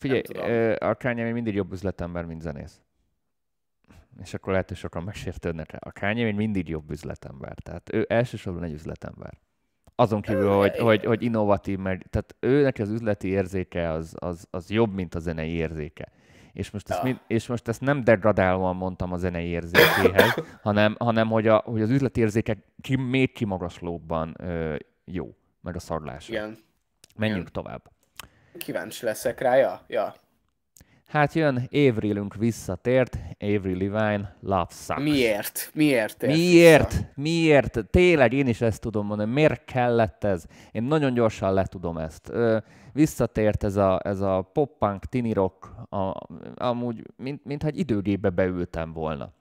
Figyelj, 0.01 0.73
a 0.73 0.95
Kanye 0.95 1.23
még 1.23 1.33
mindig 1.33 1.55
jobb 1.55 1.71
üzletember, 1.71 2.25
mint 2.25 2.41
zenész. 2.41 2.81
És 4.21 4.33
akkor 4.33 4.51
lehet, 4.51 4.67
hogy 4.67 4.77
sokan 4.77 5.03
megsértődnek 5.03 5.71
rá. 5.71 5.77
A 5.81 5.91
Kanye 5.91 6.23
még 6.23 6.35
mindig 6.35 6.67
jobb 6.67 6.91
üzletember. 6.91 7.55
Tehát 7.63 7.93
ő 7.93 8.05
elsősorban 8.09 8.63
egy 8.63 8.73
üzletember. 8.73 9.33
Azon 10.01 10.21
kívül, 10.21 10.49
hogy, 10.49 10.77
hogy, 10.77 11.05
hogy 11.05 11.21
innovatív, 11.23 11.77
mert 11.77 12.09
tehát 12.09 12.35
őnek 12.39 12.79
az 12.79 12.89
üzleti 12.89 13.27
érzéke 13.27 13.89
az, 13.89 14.15
az, 14.19 14.47
az 14.49 14.69
jobb, 14.69 14.93
mint 14.93 15.15
a 15.15 15.19
zenei 15.19 15.51
érzéke. 15.51 16.11
És 16.53 16.71
most, 16.71 16.89
ezt, 16.89 17.03
ja. 17.03 17.21
és 17.27 17.47
most 17.47 17.67
ezt 17.67 17.81
nem 17.81 18.03
degradálóan 18.03 18.75
mondtam 18.75 19.13
a 19.13 19.17
zenei 19.17 19.47
érzékéhez, 19.47 20.33
hanem, 20.63 20.95
hanem 20.99 21.27
hogy, 21.27 21.47
a, 21.47 21.57
hogy 21.65 21.81
az 21.81 21.89
üzleti 21.89 22.19
érzéke 22.19 22.57
ki, 22.81 22.95
még 22.95 23.33
kimagaslóbban 23.33 24.35
ö, 24.39 24.75
jó, 25.05 25.35
meg 25.61 25.75
a 25.75 25.79
szarlása. 25.79 26.31
Igen. 26.31 26.57
Menjünk 27.15 27.49
Igen. 27.49 27.63
tovább. 27.63 27.91
Kíváncsi 28.57 29.05
leszek 29.05 29.39
rá, 29.39 29.55
ja. 29.55 29.81
ja. 29.87 30.13
Hát 31.11 31.33
jön 31.33 31.67
Avril-ünk 31.71 32.35
visszatért, 32.35 33.17
Avery 33.39 33.87
Levine, 33.87 34.35
Love 34.41 34.67
Sucks. 34.69 35.01
Miért? 35.01 35.71
Miért? 35.73 36.25
Miért? 36.25 36.91
Vissza? 36.91 37.05
Miért? 37.15 37.85
Tényleg 37.89 38.33
én 38.33 38.47
is 38.47 38.61
ezt 38.61 38.81
tudom 38.81 39.05
mondani. 39.05 39.31
Miért 39.31 39.65
kellett 39.65 40.23
ez? 40.23 40.45
Én 40.71 40.83
nagyon 40.83 41.13
gyorsan 41.13 41.53
letudom 41.53 41.97
ezt. 41.97 42.29
Ö, 42.29 42.57
visszatért 42.93 43.63
ez 43.63 43.75
a, 43.75 43.99
ez 44.03 44.21
a 44.21 44.49
pop-punk, 44.53 45.05
tini 45.05 45.33
rock, 45.33 45.65
a, 45.89 46.27
amúgy, 46.55 47.03
mint, 47.15 47.45
mintha 47.45 47.67
egy 47.67 47.79
időgébe 47.79 48.29
beültem 48.29 48.93
volna 48.93 49.33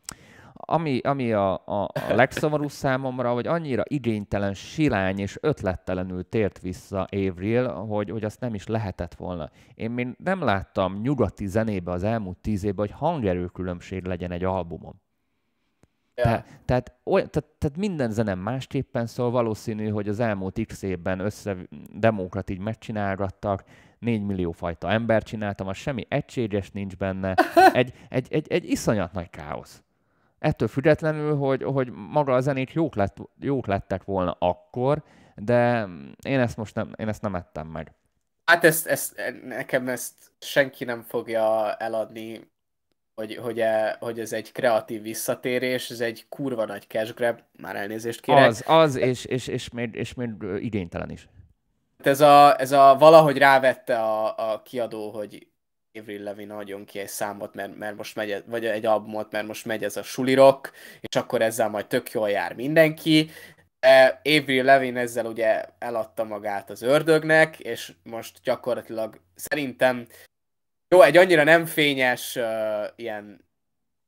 ami, 0.67 0.99
ami 0.99 1.33
a, 1.33 1.53
a, 1.53 1.83
a 2.09 2.15
legszomorú 2.15 2.69
számomra, 2.69 3.33
hogy 3.33 3.47
annyira 3.47 3.83
igénytelen, 3.87 4.55
silány 4.55 5.19
és 5.19 5.39
ötlettelenül 5.41 6.29
tért 6.29 6.61
vissza 6.61 7.07
Avril, 7.11 7.69
hogy, 7.69 8.11
hogy 8.11 8.25
azt 8.25 8.41
nem 8.41 8.55
is 8.55 8.67
lehetett 8.67 9.15
volna. 9.15 9.51
Én 9.75 9.91
még 9.91 10.09
nem 10.25 10.43
láttam 10.43 11.01
nyugati 11.03 11.47
zenébe 11.47 11.91
az 11.93 12.03
elmúlt 12.03 12.37
tíz 12.37 12.65
évben, 12.65 12.87
hogy 12.87 12.97
hangerőkülönbség 12.99 14.05
legyen 14.05 14.31
egy 14.31 14.45
albumon. 14.45 15.01
Ja. 16.15 16.25
Te, 16.25 16.45
tehát, 16.65 16.93
oly, 17.05 17.21
tehát, 17.27 17.49
tehát 17.59 17.77
minden 17.77 18.11
zene 18.11 18.35
másképpen 18.35 19.07
szól, 19.07 19.31
valószínű, 19.31 19.89
hogy 19.89 20.09
az 20.09 20.21
elmúlt 20.21 20.67
x 20.67 20.83
évben 20.83 21.19
össze 21.21 21.57
demókat 21.93 22.51
így 22.51 22.59
megcsinálgattak, 22.59 23.65
4 23.99 24.23
millió 24.23 24.53
fajta 24.53 24.91
ember 24.91 25.23
csináltam, 25.23 25.69
az 25.69 25.77
semmi 25.77 26.07
egységes 26.09 26.71
nincs 26.71 26.97
benne, 26.97 27.35
egy, 27.73 27.93
egy, 28.09 28.27
egy, 28.31 28.47
egy 28.49 28.71
iszonyat 28.71 29.13
nagy 29.13 29.31
káosz. 29.31 29.83
Ettől 30.41 30.69
függetlenül, 30.69 31.37
hogy, 31.37 31.63
hogy 31.63 31.91
maga 31.91 32.35
a 32.35 32.41
zenét 32.41 32.73
jók, 32.73 32.95
lett, 32.95 33.17
jók 33.41 33.67
lettek 33.67 34.05
volna 34.05 34.37
akkor, 34.39 35.03
de 35.35 35.89
én 36.27 36.41
ezt 36.41 36.57
most 36.57 36.75
nem, 36.75 36.93
én 36.97 37.09
ezt 37.09 37.23
nem 37.23 37.35
ettem 37.35 37.67
meg. 37.67 37.93
Hát 38.45 38.65
ezt, 38.65 38.87
ezt, 38.87 39.21
nekem 39.45 39.89
ezt 39.89 40.15
senki 40.39 40.85
nem 40.85 41.03
fogja 41.03 41.75
eladni, 41.75 42.51
hogy, 43.15 43.37
hogy, 43.37 43.61
e, 43.61 43.97
hogy 44.01 44.21
ez 44.21 44.33
egy 44.33 44.53
kreatív 44.53 45.03
visszatérés, 45.03 45.91
ez 45.91 46.01
egy 46.01 46.27
kurva 46.29 46.65
nagy 46.65 46.87
cash 46.89 47.15
grab, 47.15 47.41
már 47.53 47.77
elnézést 47.77 48.21
kérek. 48.21 48.47
Az, 48.47 48.65
az, 48.67 48.97
és, 48.97 49.25
és, 49.25 49.47
és, 49.47 49.71
még, 49.71 49.95
és 49.95 50.15
még 50.15 50.31
igénytelen 50.59 51.11
is. 51.11 51.29
Ez 52.03 52.21
a, 52.21 52.61
ez 52.61 52.73
a 52.73 52.97
valahogy 52.99 53.39
rávette 53.39 53.99
a, 53.99 54.53
a 54.53 54.63
kiadó, 54.63 55.11
hogy 55.11 55.47
Avril 55.99 56.23
Levin 56.23 56.51
adjon 56.51 56.85
ki 56.85 56.99
egy 56.99 57.09
számot, 57.09 57.55
mert, 57.55 57.77
mert 57.77 57.97
most 57.97 58.17
megy, 58.17 58.43
vagy 58.47 58.67
egy 58.67 58.87
albumot, 58.87 59.33
mert 59.33 59.47
most 59.47 59.65
megy 59.65 59.85
ez 59.85 59.97
a 59.97 60.03
sulirok, 60.03 60.71
és 61.01 61.17
akkor 61.17 61.43
ezzel 61.43 61.69
majd 61.69 61.87
tök 61.87 62.11
jól 62.11 62.31
jár 62.31 62.55
mindenki. 62.55 63.31
Avril 64.23 64.65
Levin 64.65 64.97
ezzel 64.97 65.27
ugye 65.27 65.65
eladta 65.79 66.25
magát 66.25 66.71
az 66.71 66.83
ördögnek, 66.83 67.61
és 67.61 67.93
most 68.03 68.41
gyakorlatilag 68.43 69.21
szerintem 69.35 70.07
jó, 70.89 71.03
egy 71.03 71.17
annyira 71.17 71.45
nem 71.45 71.67
fényes 71.67 72.37
uh, 72.37 72.85
ilyen 72.97 73.45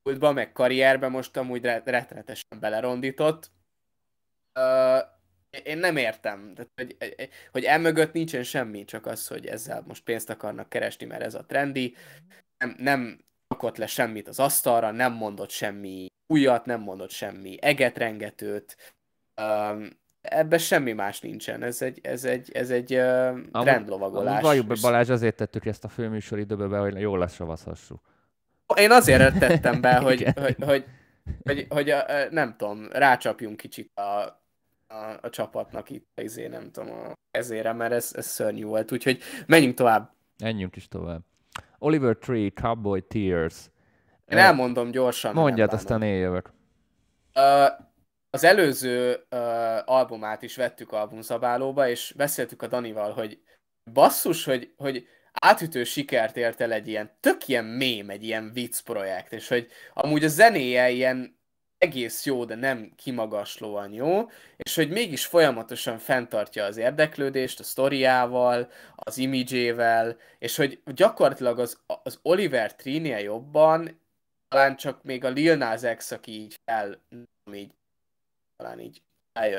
kultba, 0.03 0.33
meg 0.33 0.53
karrierbe 0.53 1.09
most 1.09 1.37
amúgy 1.37 1.65
rettenetesen 1.65 2.61
belerondított. 2.61 3.51
Uh, 4.55 4.99
én 5.65 5.79
nem 5.79 5.97
értem, 5.97 6.55
tehát, 6.55 6.71
hogy, 6.77 6.97
hogy 7.53 7.65
emögött 7.65 8.13
nincsen 8.13 8.43
semmi, 8.43 8.85
csak 8.85 9.07
az, 9.07 9.27
hogy 9.27 9.47
ezzel 9.47 9.85
most 9.87 10.05
pénzt 10.05 10.31
akarnak 10.31 10.69
keresni, 10.69 11.07
mert 11.07 11.23
ez 11.23 11.35
a 11.35 11.45
trendi. 11.47 11.95
Nem, 12.59 12.75
nem 12.79 13.25
rakott 13.49 13.77
le 13.77 13.87
semmit 13.87 14.29
az 14.29 14.39
asztalra, 14.39 14.91
nem 14.91 15.13
mondott 15.13 15.51
semmi 15.51 16.07
újat, 16.27 16.67
nem 16.67 16.81
mondott 16.81 17.11
semmi 17.11 17.57
egetrengetőt. 17.61 18.95
Um, 19.43 20.01
ebben 20.21 20.59
semmi 20.59 20.93
más 20.93 21.21
nincsen, 21.21 21.63
ez 21.63 21.83
egy, 21.83 21.99
ez 22.03 22.25
egy, 22.25 22.51
ez 22.53 22.71
egy 22.71 22.95
uh, 22.95 23.41
trendlovagolás. 23.51 24.43
Valljuk 24.43 24.67
be 24.67 24.75
Balázs, 24.81 25.09
azért 25.09 25.37
tettük 25.37 25.67
ezt 25.67 25.85
a 25.85 25.89
főműsor 25.89 26.39
időbe 26.39 26.67
be, 26.67 26.79
hogy 26.79 27.01
jól 27.01 27.19
lesavazhassuk. 27.19 28.01
Én 28.77 28.91
azért 28.91 29.39
tettem 29.39 29.81
be, 29.81 29.97
hogy, 30.07 30.23
hogy, 30.23 30.35
hogy, 30.35 30.65
hogy, 30.65 30.85
hogy, 31.43 31.67
hogy 31.69 31.91
a, 31.91 32.05
nem 32.31 32.57
tudom, 32.57 32.89
rácsapjunk 32.93 33.57
kicsit 33.57 33.99
a 33.99 34.42
a, 34.93 35.19
a 35.23 35.31
csapatnak 35.31 35.91
itt 35.91 36.21
izé, 36.21 36.47
nem 36.47 36.71
tudom, 36.71 36.91
a 36.91 37.13
kezére, 37.31 37.73
mert 37.73 37.93
ez, 37.93 38.13
ez 38.17 38.27
szörnyű 38.27 38.65
volt. 38.65 38.93
Úgyhogy 38.93 39.19
menjünk 39.47 39.75
tovább. 39.75 40.13
Menjünk 40.43 40.77
is 40.77 40.89
tovább. 40.89 41.21
Oliver 41.79 42.17
Tree, 42.17 42.51
Cowboy 42.51 43.03
Tears. 43.03 43.71
Én 44.27 44.39
uh, 44.39 44.45
elmondom 44.45 44.91
gyorsan. 44.91 45.35
Mondjad, 45.35 45.73
aztán 45.73 46.03
én 46.03 46.17
jövök. 46.17 46.53
Uh, 47.35 47.67
az 48.31 48.45
előző 48.45 49.27
uh, 49.31 49.39
albumát 49.85 50.43
is 50.43 50.57
vettük 50.57 50.93
albumszabálóba, 50.93 51.89
és 51.89 52.15
beszéltük 52.17 52.63
a 52.63 52.67
Danival, 52.67 53.13
hogy 53.13 53.43
basszus, 53.93 54.45
hogy, 54.45 54.75
hogy 54.77 55.07
átütő 55.33 55.85
sikert 55.85 56.37
ért 56.37 56.61
el 56.61 56.73
egy 56.73 56.89
ilyen 56.89 57.11
tök 57.21 57.49
ilyen 57.49 57.65
mém, 57.65 58.11
egy 58.11 58.23
ilyen 58.23 58.53
vicc 58.53 58.81
projekt, 58.81 59.33
és 59.33 59.49
hogy 59.49 59.67
amúgy 59.93 60.25
a 60.25 60.29
zenéje 60.29 60.91
ilyen 60.91 61.41
egész 61.83 62.25
jó, 62.25 62.45
de 62.45 62.55
nem 62.55 62.93
kimagaslóan 62.97 63.93
jó, 63.93 64.31
és 64.57 64.75
hogy 64.75 64.91
mégis 64.91 65.27
folyamatosan 65.27 65.99
fenntartja 65.99 66.65
az 66.65 66.77
érdeklődést 66.77 67.61
a 67.61 67.63
sztoriával, 67.63 68.71
az 68.95 69.19
imidzsével, 69.19 70.17
és 70.39 70.57
hogy 70.57 70.83
gyakorlatilag 70.95 71.59
az, 71.59 71.79
az 72.03 72.19
Oliver 72.23 72.75
Trinél 72.75 73.19
jobban, 73.19 74.01
talán 74.49 74.77
csak 74.77 75.03
még 75.03 75.25
a 75.25 75.29
Lil 75.29 75.57
Nas 75.57 75.81
X, 75.97 76.11
aki 76.11 76.33
így 76.33 76.59
fel, 76.65 76.99
így, 77.53 77.71
talán 78.57 78.81
így 78.81 79.03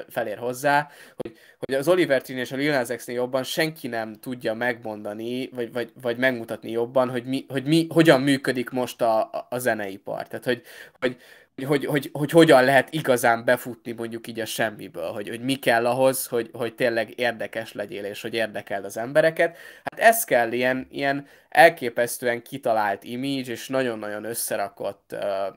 felér 0.10 0.38
hozzá, 0.38 0.90
hogy, 1.16 1.38
hogy 1.58 1.76
az 1.76 1.88
Oliver 1.88 2.22
Tree 2.22 2.40
és 2.40 2.52
a 2.52 2.56
Lil 2.56 2.72
Nas 2.72 2.88
X-nél 2.96 3.16
jobban 3.16 3.44
senki 3.44 3.88
nem 3.88 4.14
tudja 4.14 4.54
megmondani, 4.54 5.50
vagy, 5.50 5.72
vagy, 5.74 5.92
vagy 6.02 6.18
megmutatni 6.18 6.72
jobban, 6.72 7.10
hogy, 7.10 7.26
mi, 7.26 7.46
hogy 7.48 7.66
mi, 7.66 7.88
hogyan 7.90 8.22
működik 8.22 8.70
most 8.70 9.02
a, 9.02 9.30
a 9.50 9.58
zeneipar. 9.58 10.28
Tehát, 10.28 10.46
hogy, 10.46 10.62
hogy, 11.00 11.18
hogy, 11.56 11.66
hogy, 11.66 11.86
hogy, 11.86 12.10
hogy 12.14 12.32
hogyan 12.32 12.64
lehet 12.64 12.94
igazán 12.94 13.46
befutni 13.46 13.92
mondjuk 13.92 14.28
így 14.28 14.40
a 14.40 14.46
semmiből, 14.46 15.12
hogy, 15.12 15.30
hogy 15.30 15.42
mi 15.42 15.56
kell 15.56 15.86
ahhoz, 15.86 16.28
hogy, 16.28 16.50
hogy 16.54 16.76
tényleg 16.76 17.20
érdekes 17.20 17.74
legyél, 17.74 18.04
és 18.04 18.22
hogy 18.22 18.34
érdekeld 18.34 18.86
az 18.86 18.98
embereket. 18.98 19.58
Hát 19.84 20.00
ez 20.00 20.24
kell 20.24 20.52
ilyen, 20.52 20.88
ilyen 20.92 21.28
elképesztően 21.50 22.42
kitalált 22.42 23.04
image, 23.04 23.52
és 23.52 23.68
nagyon-nagyon 23.68 24.24
összerakott 24.24 25.12
uh, 25.12 25.56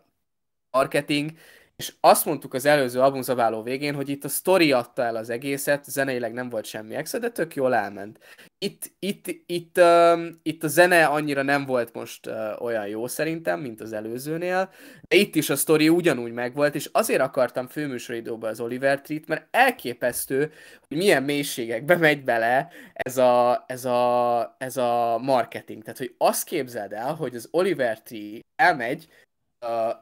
marketing, 0.71 1.31
és 1.77 1.93
azt 2.01 2.25
mondtuk 2.25 2.55
az 2.55 2.65
előző 2.65 3.01
albumzabáló 3.01 3.63
végén, 3.63 3.95
hogy 3.95 4.09
itt 4.09 4.25
a 4.25 4.29
story 4.29 4.73
adta 4.73 5.03
el 5.03 5.17
az 5.17 5.31
egészet, 5.31 5.85
zeneileg 5.85 6.33
nem 6.33 6.49
volt 6.49 6.65
semmi 6.65 6.95
extra, 6.95 7.19
de 7.19 7.31
tök 7.31 7.55
jól 7.55 7.75
elment. 7.75 8.19
Itt, 8.59 8.93
itt, 8.99 9.27
itt, 9.47 9.79
uh, 9.79 10.27
itt 10.43 10.65
a 10.65 10.69
zene 10.69 11.05
annyira 11.05 11.43
nem 11.43 11.65
volt 11.65 11.95
most 11.95 12.27
uh, 12.27 12.63
olyan 12.63 12.87
jó 12.87 13.07
szerintem, 13.07 13.61
mint 13.61 13.81
az 13.81 13.93
előzőnél, 13.93 14.73
de 15.09 15.17
itt 15.17 15.35
is 15.35 15.51
a 15.51 15.57
story 15.57 15.89
ugyanúgy 15.89 16.33
megvolt, 16.33 16.75
és 16.75 16.89
azért 16.93 17.21
akartam 17.21 17.67
főműsoridóba 17.67 18.49
az 18.49 18.61
Oliver 18.61 19.01
Treat, 19.01 19.27
mert 19.27 19.47
elképesztő, 19.51 20.53
hogy 20.89 20.97
milyen 20.97 21.23
mélységekbe 21.23 21.97
megy 21.97 22.25
bele 22.25 22.69
ez 22.93 23.17
a, 23.17 23.65
ez 23.67 23.85
a, 23.85 24.55
ez 24.59 24.77
a 24.77 25.19
marketing. 25.19 25.83
Tehát, 25.83 25.99
hogy 25.99 26.15
azt 26.19 26.45
képzeld 26.45 26.93
el, 26.93 27.15
hogy 27.15 27.35
az 27.35 27.49
Oliver 27.51 28.03
Tree 28.03 28.41
elmegy 28.57 29.09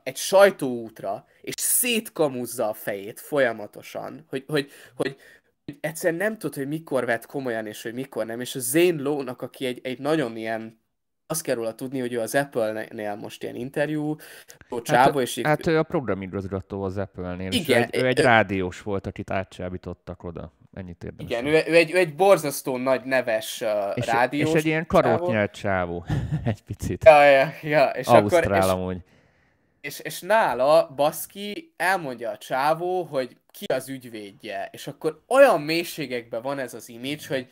egy 0.03 0.17
sajtóútra, 0.17 1.27
és 1.41 1.55
szétkamuzza 1.57 2.69
a 2.69 2.73
fejét 2.73 3.21
folyamatosan, 3.21 4.25
hogy, 4.29 4.45
hogy, 4.47 4.71
hogy, 4.97 5.17
hogy 5.65 5.79
egyszerűen 5.81 6.19
nem 6.19 6.39
tud, 6.39 6.55
hogy 6.55 6.69
mikor 6.69 7.05
vett 7.05 7.27
komolyan, 7.27 7.67
és 7.67 7.83
hogy 7.83 7.95
mikor 7.95 8.27
nem, 8.27 8.41
és 8.41 8.55
a 8.55 8.61
Zane 8.61 9.03
Lowe-nak, 9.03 9.43
aki 9.43 9.67
egy, 9.67 9.81
egy 9.83 9.99
nagyon 9.99 10.37
ilyen 10.37 10.83
azt 11.27 11.43
kell 11.43 11.55
róla 11.55 11.75
tudni, 11.75 11.99
hogy 11.99 12.13
ő 12.13 12.21
az 12.21 12.35
Apple-nél 12.35 13.15
most 13.15 13.43
ilyen 13.43 13.55
interjú, 13.55 14.17
csávó, 14.83 15.19
hát, 15.19 15.23
és... 15.23 15.41
Hát 15.43 15.67
ő 15.67 15.79
a 15.79 15.83
programigazgató 15.83 16.83
az 16.83 16.97
Apple-nél, 16.97 17.53
igen, 17.53 17.83
és 17.83 17.91
ő 17.93 17.99
egy, 17.99 18.03
ő 18.03 18.07
egy 18.07 18.19
rádiós 18.19 18.83
volt, 18.83 19.07
akit 19.07 19.31
átsábítottak 19.31 20.25
oda. 20.25 20.53
Ennyit 20.73 21.05
érdemes. 21.05 21.33
Igen, 21.33 21.47
ő, 21.47 21.73
ő, 21.73 21.77
egy, 21.77 21.93
ő 21.93 21.97
egy 21.97 22.15
borzasztó 22.15 22.77
nagy 22.77 23.05
neves 23.05 23.61
uh, 23.61 23.69
és, 23.95 24.07
rádiós 24.07 24.49
És 24.49 24.55
egy 24.55 24.67
ilyen 24.67 24.87
karótnyelt 24.87 25.53
csávó, 25.53 26.05
egy 26.45 26.63
picit. 26.63 27.05
Ja, 27.05 27.25
ja, 27.25 27.53
ja. 27.63 27.85
És 27.89 28.07
Ausztrál 28.07 28.61
akkor, 28.63 28.81
amúgy. 28.81 29.03
És, 29.85 29.99
és 29.99 30.21
nála 30.21 30.93
Baszki 30.97 31.75
elmondja 31.77 32.31
a 32.31 32.39
csávó, 32.39 33.03
hogy 33.03 33.37
ki 33.51 33.65
az 33.65 33.89
ügyvédje, 33.89 34.69
és 34.73 34.87
akkor 34.87 35.23
olyan 35.29 35.61
mélységekben 35.61 36.43
van 36.43 36.59
ez 36.59 36.75
az 36.75 36.89
image, 36.89 37.27
hogy, 37.29 37.49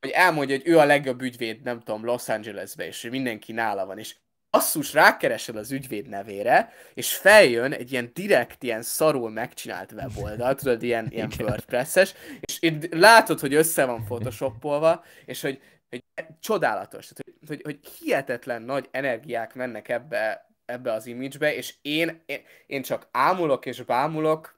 hogy 0.00 0.10
elmondja, 0.10 0.56
hogy 0.56 0.68
ő 0.68 0.78
a 0.78 0.84
legjobb 0.84 1.22
ügyvéd, 1.22 1.62
nem 1.62 1.78
tudom, 1.80 2.04
Los 2.04 2.28
Angelesbe, 2.28 2.86
és 2.86 3.08
mindenki 3.10 3.52
nála 3.52 3.86
van, 3.86 3.98
és 3.98 4.16
asszus 4.50 4.92
rákeresel 4.92 5.56
az 5.56 5.72
ügyvéd 5.72 6.08
nevére, 6.08 6.72
és 6.94 7.14
feljön 7.14 7.72
egy 7.72 7.92
ilyen 7.92 8.10
direkt, 8.14 8.62
ilyen 8.62 8.82
szarul 8.82 9.30
megcsinált 9.30 9.92
weboldal, 9.92 10.54
tudod, 10.54 10.82
ilyen, 10.82 11.06
ilyen 11.10 11.32
WordPress-es, 11.38 12.14
és 12.40 12.56
itt 12.60 12.94
látod, 12.94 13.40
hogy 13.40 13.54
össze 13.54 13.84
van 13.84 14.04
photoshopolva, 14.04 15.04
és 15.24 15.40
hogy, 15.40 15.60
hogy 15.90 16.04
csodálatos, 16.40 17.06
tehát, 17.06 17.38
hogy, 17.46 17.60
hogy, 17.62 17.62
hogy 17.62 17.92
hihetetlen 17.98 18.62
nagy 18.62 18.88
energiák 18.90 19.54
mennek 19.54 19.88
ebbe 19.88 20.45
ebbe 20.66 20.92
az 20.92 21.06
image-be, 21.06 21.54
és 21.54 21.74
én, 21.82 22.22
én, 22.26 22.40
én 22.66 22.82
csak 22.82 23.08
ámulok 23.10 23.66
és 23.66 23.82
bámulok, 23.82 24.56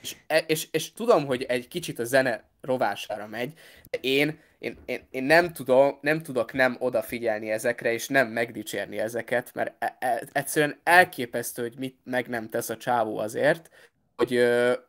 és, 0.00 0.16
e, 0.26 0.38
és, 0.38 0.68
és 0.70 0.92
tudom, 0.92 1.26
hogy 1.26 1.42
egy 1.42 1.68
kicsit 1.68 1.98
a 1.98 2.04
zene 2.04 2.44
rovására 2.60 3.26
megy, 3.26 3.52
de 3.90 3.98
én, 4.00 4.38
én, 4.58 4.76
én, 4.84 5.06
én 5.10 5.24
nem, 5.24 5.52
tudom, 5.52 5.98
nem 6.00 6.22
tudok 6.22 6.52
nem 6.52 6.76
odafigyelni 6.78 7.50
ezekre, 7.50 7.92
és 7.92 8.08
nem 8.08 8.28
megdicsérni 8.28 8.98
ezeket, 8.98 9.50
mert 9.54 9.74
e, 9.78 9.96
e, 9.98 10.22
egyszerűen 10.32 10.80
elképesztő, 10.82 11.62
hogy 11.62 11.78
mit 11.78 11.98
meg 12.04 12.28
nem 12.28 12.48
tesz 12.48 12.68
a 12.68 12.76
csávó 12.76 13.18
azért, 13.18 13.70
hogy, 14.16 14.40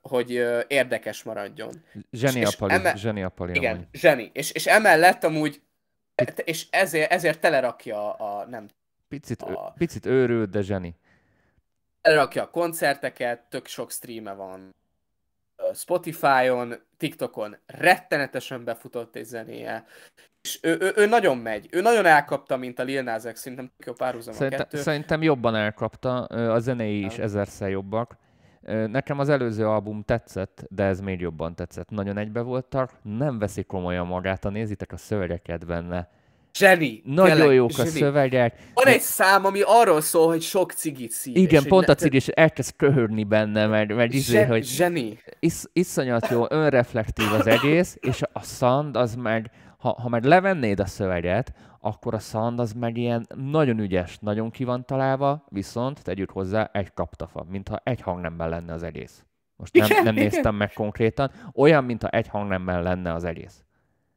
hogy 0.01 0.29
érdekes 0.67 1.23
maradjon. 1.23 1.73
Zseni 2.11 2.39
és, 2.39 2.53
apali, 2.53 2.73
eme- 2.73 2.97
zseni 2.97 3.23
apali 3.23 3.55
Igen, 3.55 3.75
amúgy. 3.75 3.87
zseni. 3.91 4.29
És, 4.33 4.51
és 4.51 4.65
emellett 4.65 5.23
amúgy, 5.23 5.61
és 6.43 6.65
ezért, 6.69 7.11
ezért 7.11 7.39
telerakja 7.39 8.13
a, 8.13 8.45
nem 8.45 8.67
Picit, 9.07 9.41
a... 9.41 9.73
picit 9.77 10.05
őrült, 10.05 10.49
de 10.49 10.61
zseni. 10.61 10.95
Elrakja 12.01 12.43
a 12.43 12.49
koncerteket, 12.49 13.41
tök 13.49 13.67
sok 13.67 13.91
streame 13.91 14.33
van. 14.33 14.75
Spotify-on, 15.73 16.75
TikTokon 16.97 17.57
rettenetesen 17.65 18.63
befutott 18.63 19.15
egy 19.15 19.23
zenéje. 19.23 19.85
És 20.41 20.59
ő, 20.61 20.77
ő, 20.79 20.93
ő, 20.95 21.05
nagyon 21.05 21.37
megy. 21.37 21.67
Ő 21.71 21.81
nagyon 21.81 22.05
elkapta, 22.05 22.57
mint 22.57 22.79
a 22.79 22.83
Lil 22.83 23.01
Nas 23.01 23.23
X, 23.23 23.39
szerintem 23.39 23.71
jó 23.85 23.93
párhuzam 23.93 24.33
Szerinte, 24.33 24.55
a 24.55 24.59
kettő. 24.59 24.77
Szerintem 24.77 25.21
jobban 25.21 25.55
elkapta, 25.55 26.23
a 26.25 26.59
zenei 26.59 27.05
is 27.05 27.17
ezerszer 27.17 27.69
jobbak. 27.69 28.17
Nekem 28.87 29.19
az 29.19 29.29
előző 29.29 29.67
album 29.67 30.03
tetszett, 30.03 30.65
de 30.69 30.83
ez 30.83 30.99
még 30.99 31.19
jobban 31.19 31.55
tetszett. 31.55 31.89
Nagyon 31.89 32.17
egybe 32.17 32.41
voltak, 32.41 32.91
nem 33.01 33.39
veszik 33.39 33.65
komolyan 33.65 34.07
magát, 34.07 34.43
ha 34.43 34.49
nézitek 34.49 34.91
a 34.91 34.97
szövegeket 34.97 35.65
benne 35.65 36.09
Zseni. 36.55 37.01
Nagyon 37.05 37.37
tényleg, 37.37 37.55
jók 37.55 37.71
zseni. 37.71 37.89
a 37.89 37.91
szövegek. 37.91 38.57
Van 38.73 38.85
egy 38.87 39.01
szám, 39.01 39.45
ami 39.45 39.61
arról 39.65 40.01
szól, 40.01 40.27
hogy 40.27 40.41
sok 40.41 40.71
cigit 40.71 41.11
szív. 41.11 41.35
Igen, 41.35 41.63
pont 41.63 41.87
a 41.87 41.95
cigit, 41.95 42.21
és 42.21 42.27
elkezd 42.27 42.75
köhörni 42.75 43.23
benne, 43.23 43.67
mert, 43.67 43.95
mert 43.95 44.13
izé, 44.13 44.31
Zse, 44.33 44.45
hogy 44.45 44.65
zseni. 44.65 45.19
Is, 45.39 45.53
iszonyat 45.73 46.27
jó, 46.27 46.45
önreflektív 46.49 47.33
az 47.33 47.47
egész, 47.47 47.97
és 47.99 48.21
a 48.33 48.41
szand 48.41 48.95
az 48.97 49.15
meg, 49.15 49.51
ha, 49.77 49.93
ha 50.01 50.09
meg 50.09 50.23
levennéd 50.23 50.79
a 50.79 50.85
szöveget, 50.85 51.53
akkor 51.79 52.13
a 52.13 52.19
szand 52.19 52.59
az 52.59 52.73
meg 52.73 52.97
ilyen 52.97 53.27
nagyon 53.35 53.79
ügyes, 53.79 54.17
nagyon 54.21 54.51
ki 54.51 54.63
van 54.63 54.85
találva, 54.85 55.45
viszont 55.49 56.03
tegyük 56.03 56.31
hozzá 56.31 56.69
egy 56.73 56.93
kaptafa, 56.93 57.45
mintha 57.49 57.81
egy 57.83 58.01
hangnemben 58.01 58.49
lenne 58.49 58.73
az 58.73 58.83
egész. 58.83 59.23
Most 59.55 59.73
nem, 59.73 59.85
igen, 59.85 60.03
nem 60.03 60.13
néztem 60.13 60.39
igen. 60.39 60.55
meg 60.55 60.73
konkrétan. 60.73 61.31
Olyan, 61.53 61.83
mintha 61.83 62.07
egy 62.09 62.27
hangnemben 62.27 62.83
lenne 62.83 63.13
az 63.13 63.23
egész. 63.23 63.64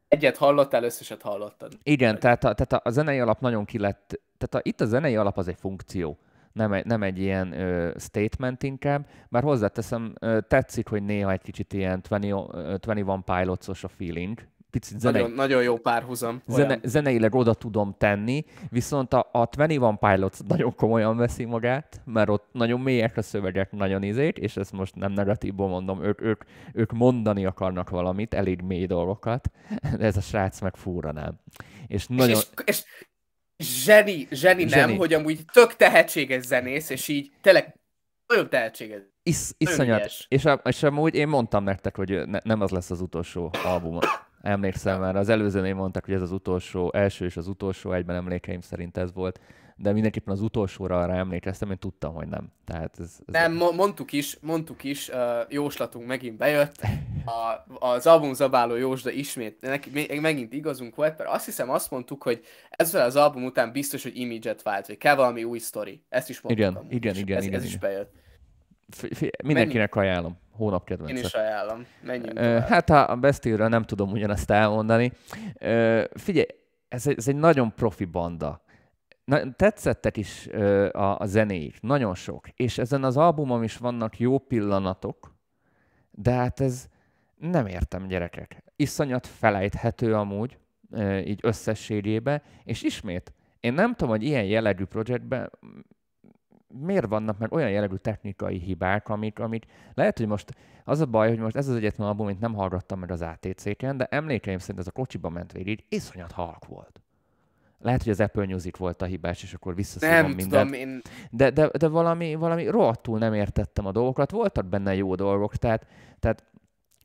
Egyet 0.09 0.37
hallottál, 0.37 0.85
összeset 0.85 1.23
hallottad. 1.23 1.73
Igen, 1.83 2.19
tehát 2.19 2.45
a, 2.45 2.55
tehát 2.55 2.87
a 2.87 2.91
zenei 2.91 3.19
alap 3.21 3.41
nagyon 3.41 3.65
ki 3.65 3.79
lett, 3.79 4.21
tehát 4.39 4.55
a, 4.55 4.69
itt 4.69 4.81
a 4.81 4.87
zenei 4.87 5.17
alap 5.17 5.39
az 5.39 5.49
egy 5.49 5.59
funkció, 5.59 6.19
nem 6.53 6.73
egy, 6.73 6.85
nem 6.85 7.03
egy 7.03 7.19
ilyen 7.19 7.53
ö, 7.53 7.91
statement 7.99 8.63
inkább, 8.63 9.07
bár 9.29 9.43
hozzáteszem, 9.43 10.15
ö, 10.21 10.39
tetszik, 10.49 10.89
hogy 10.89 11.03
néha 11.03 11.31
egy 11.31 11.43
kicsit 11.43 11.73
ilyen 11.73 12.03
20, 12.09 12.21
ö, 12.53 12.77
21 12.83 13.05
pilots 13.25 13.85
a 13.85 13.89
feeling, 13.89 14.39
picit 14.71 15.01
zenei... 15.01 15.21
Nagyon, 15.23 15.37
nagyon 15.37 15.63
jó 15.63 15.77
párhuzam. 15.77 16.43
Zene, 16.47 16.79
zeneileg 16.83 17.35
oda 17.35 17.55
tudom 17.55 17.95
tenni, 17.99 18.45
viszont 18.71 19.13
a, 19.13 19.29
a 19.33 19.49
21 19.57 19.81
Pilots 19.99 20.39
nagyon 20.49 20.75
komolyan 20.75 21.17
veszi 21.17 21.45
magát, 21.45 22.01
mert 22.05 22.29
ott 22.29 22.49
nagyon 22.53 22.81
mélyek 22.81 23.17
a 23.17 23.23
szövegek, 23.23 23.73
nagyon 23.73 24.03
izét, 24.03 24.39
és 24.39 24.57
ezt 24.57 24.73
most 24.73 24.95
nem 24.95 25.13
negatívból 25.13 25.69
mondom, 25.69 26.05
ők, 26.05 26.21
ők, 26.21 26.43
ők 26.73 26.93
mondani 26.93 27.45
akarnak 27.45 27.91
valamit, 27.91 28.35
elég 28.35 28.61
mély 28.61 28.87
dolgokat, 28.87 29.51
de 29.99 30.05
ez 30.05 30.17
a 30.17 30.21
srác 30.21 30.61
meg 30.61 30.77
fúra 30.77 31.13
nem. 31.13 31.41
És 31.87 32.07
nagyon... 32.07 32.37
És, 32.37 32.47
és, 32.65 32.85
és 33.57 33.65
zseni, 33.85 34.27
zseni, 34.31 34.69
zseni, 34.69 34.91
nem, 34.91 34.97
hogy 34.97 35.13
amúgy 35.13 35.45
tök 35.53 35.77
tehetséges 35.77 36.45
zenész, 36.45 36.91
és 36.91 37.09
így 37.09 37.33
tényleg 37.41 37.75
nagyon 38.27 38.49
tehetséges. 38.51 39.03
Is, 39.23 39.37
iszonyat. 39.57 40.05
És, 40.29 40.47
és 40.65 40.83
amúgy 40.83 41.15
én 41.15 41.29
mondtam 41.29 41.65
nektek, 41.65 41.97
hogy 41.97 42.27
ne, 42.27 42.39
nem 42.43 42.61
az 42.61 42.71
lesz 42.71 42.91
az 42.91 43.01
utolsó 43.01 43.51
album 43.65 43.99
Emlékszem 44.43 45.01
már, 45.01 45.17
az 45.17 45.29
előzőnél 45.29 45.75
mondtak, 45.75 46.05
hogy 46.05 46.15
ez 46.15 46.23
az 46.23 46.33
utolsó, 46.33 46.93
első 46.93 47.25
és 47.25 47.37
az 47.37 47.49
utolsó, 47.49 47.93
egyben 47.93 48.17
emlékeim 48.17 48.61
szerint 48.61 48.97
ez 48.97 49.13
volt, 49.13 49.41
de 49.81 49.93
mindenképpen 49.93 50.35
az 50.35 50.41
utolsóra 50.41 50.99
arra 50.99 51.13
emlékeztem, 51.13 51.71
én 51.71 51.79
tudtam, 51.79 52.15
hogy 52.15 52.29
nem. 52.29 52.53
Tehát 52.65 52.95
ez, 52.99 53.19
ez 53.27 53.33
nem, 53.33 53.63
a... 53.63 53.71
mondtuk 53.71 54.13
is, 54.13 54.39
mondtuk 54.41 54.85
is, 54.85 55.09
uh, 55.09 55.17
jóslatunk 55.49 56.07
megint 56.07 56.37
bejött, 56.37 56.81
a, 57.25 57.87
az 57.87 58.07
album 58.07 58.35
zabáló 58.35 58.77
jósda 58.77 59.11
ismét, 59.11 59.61
neki, 59.61 60.21
megint 60.21 60.53
igazunk 60.53 60.95
volt, 60.95 61.19
mert 61.19 61.31
azt 61.31 61.45
hiszem 61.45 61.71
azt 61.71 61.91
mondtuk, 61.91 62.23
hogy 62.23 62.45
ezzel 62.71 63.05
az 63.05 63.17
album 63.17 63.45
után 63.45 63.73
biztos, 63.73 64.03
hogy 64.03 64.17
image-et 64.17 64.63
vált, 64.63 64.87
vagy 64.87 64.99
kell 64.99 65.15
valami 65.15 65.45
új 65.45 65.59
sztori. 65.59 66.03
Ezt 66.09 66.29
is 66.29 66.41
mondtuk. 66.41 66.67
Igen, 66.67 66.87
igen, 66.91 67.15
igen, 67.15 67.15
ez, 67.15 67.19
igen, 67.23 67.37
ez 67.39 67.45
igen. 67.45 67.63
is 67.63 67.79
bejött. 67.79 68.13
Mindenkinek 69.45 69.95
ajánlom. 69.95 70.39
Hónap 70.53 70.85
kedvence. 70.85 71.15
Én 71.15 71.25
is 71.25 71.35
ajánlom. 71.35 71.87
Menjünk 72.03 72.39
uh, 72.39 72.59
Hát 72.59 72.91
a 72.91 73.17
Bastille-ről 73.21 73.69
nem 73.69 73.83
tudom 73.83 74.11
ugyanezt 74.11 74.51
elmondani. 74.51 75.13
Figyelj, 76.15 76.47
ez 76.89 77.07
egy, 77.07 77.17
ez 77.17 77.29
egy 77.29 77.37
nagyon 77.37 77.75
profi 77.75 78.05
banda. 78.05 78.63
Na, 79.25 79.53
tetszettek 79.53 80.17
is 80.17 80.49
uh, 80.53 80.89
a, 80.93 81.19
a 81.19 81.27
zenéik, 81.27 81.81
nagyon 81.81 82.15
sok. 82.15 82.49
És 82.57 82.79
ezen 82.79 83.05
az 83.05 83.17
albumon 83.17 83.63
is 83.63 83.77
vannak 83.77 84.19
jó 84.19 84.39
pillanatok, 84.39 85.35
de 86.11 86.31
hát 86.31 86.61
ez 86.61 86.87
nem 87.37 87.67
értem 87.67 88.07
gyerekek. 88.07 88.63
Iszonyat 88.77 89.27
felejthető 89.27 90.15
amúgy, 90.15 90.59
uh, 90.91 91.27
így 91.27 91.41
összességébe, 91.43 92.43
és 92.65 92.83
ismét, 92.83 93.33
én 93.61 93.73
nem 93.73 93.95
tudom, 93.95 94.09
hogy 94.09 94.23
ilyen 94.23 94.45
jellegű 94.45 94.85
projektben 94.85 95.51
miért 96.69 97.07
vannak 97.07 97.39
meg 97.39 97.53
olyan 97.53 97.71
jellegű 97.71 97.97
technikai 97.97 98.59
hibák, 98.59 99.09
amik, 99.09 99.39
amik 99.39 99.65
lehet, 99.95 100.19
hogy 100.19 100.27
most 100.27 100.55
az 100.85 101.01
a 101.01 101.07
baj, 101.07 101.29
hogy 101.29 101.39
most 101.39 101.57
ez 101.57 101.69
az 101.69 101.77
egyetlen 101.77 102.07
album, 102.07 102.27
amit 102.27 102.41
nem 102.41 102.55
hallgattam 102.55 102.99
meg 102.99 103.11
az 103.11 103.23
ATC-ken, 103.23 103.97
de 103.97 104.05
emlékeim 104.05 104.59
szerint 104.59 104.79
ez 104.79 104.87
a 104.87 104.91
kocsiba 104.91 105.29
ment 105.29 105.53
végig, 105.53 105.85
iszonyat 105.89 106.33
halk 106.33 106.67
volt. 106.67 107.01
Lehet, 107.81 108.03
hogy 108.03 108.13
az 108.13 108.21
Apple 108.21 108.47
Music 108.47 108.77
volt 108.77 109.03
a 109.03 109.05
hibás, 109.05 109.43
és 109.43 109.55
akkor 109.55 109.75
visszaszívom 109.75 110.15
Nem 110.15 110.27
mindent. 110.27 110.51
tudom, 110.51 110.73
én... 110.73 111.01
De, 111.31 111.51
de, 111.51 111.71
de 111.79 111.89
valami, 111.89 112.35
valami 112.35 112.67
rohadtul 112.67 113.19
nem 113.19 113.35
értettem 113.35 113.87
a 113.87 113.93
dolgokat, 113.93 114.31
voltak 114.31 114.67
benne 114.67 114.95
jó 114.95 115.15
dolgok, 115.15 115.57
tehát, 115.57 115.87
tehát 116.21 116.45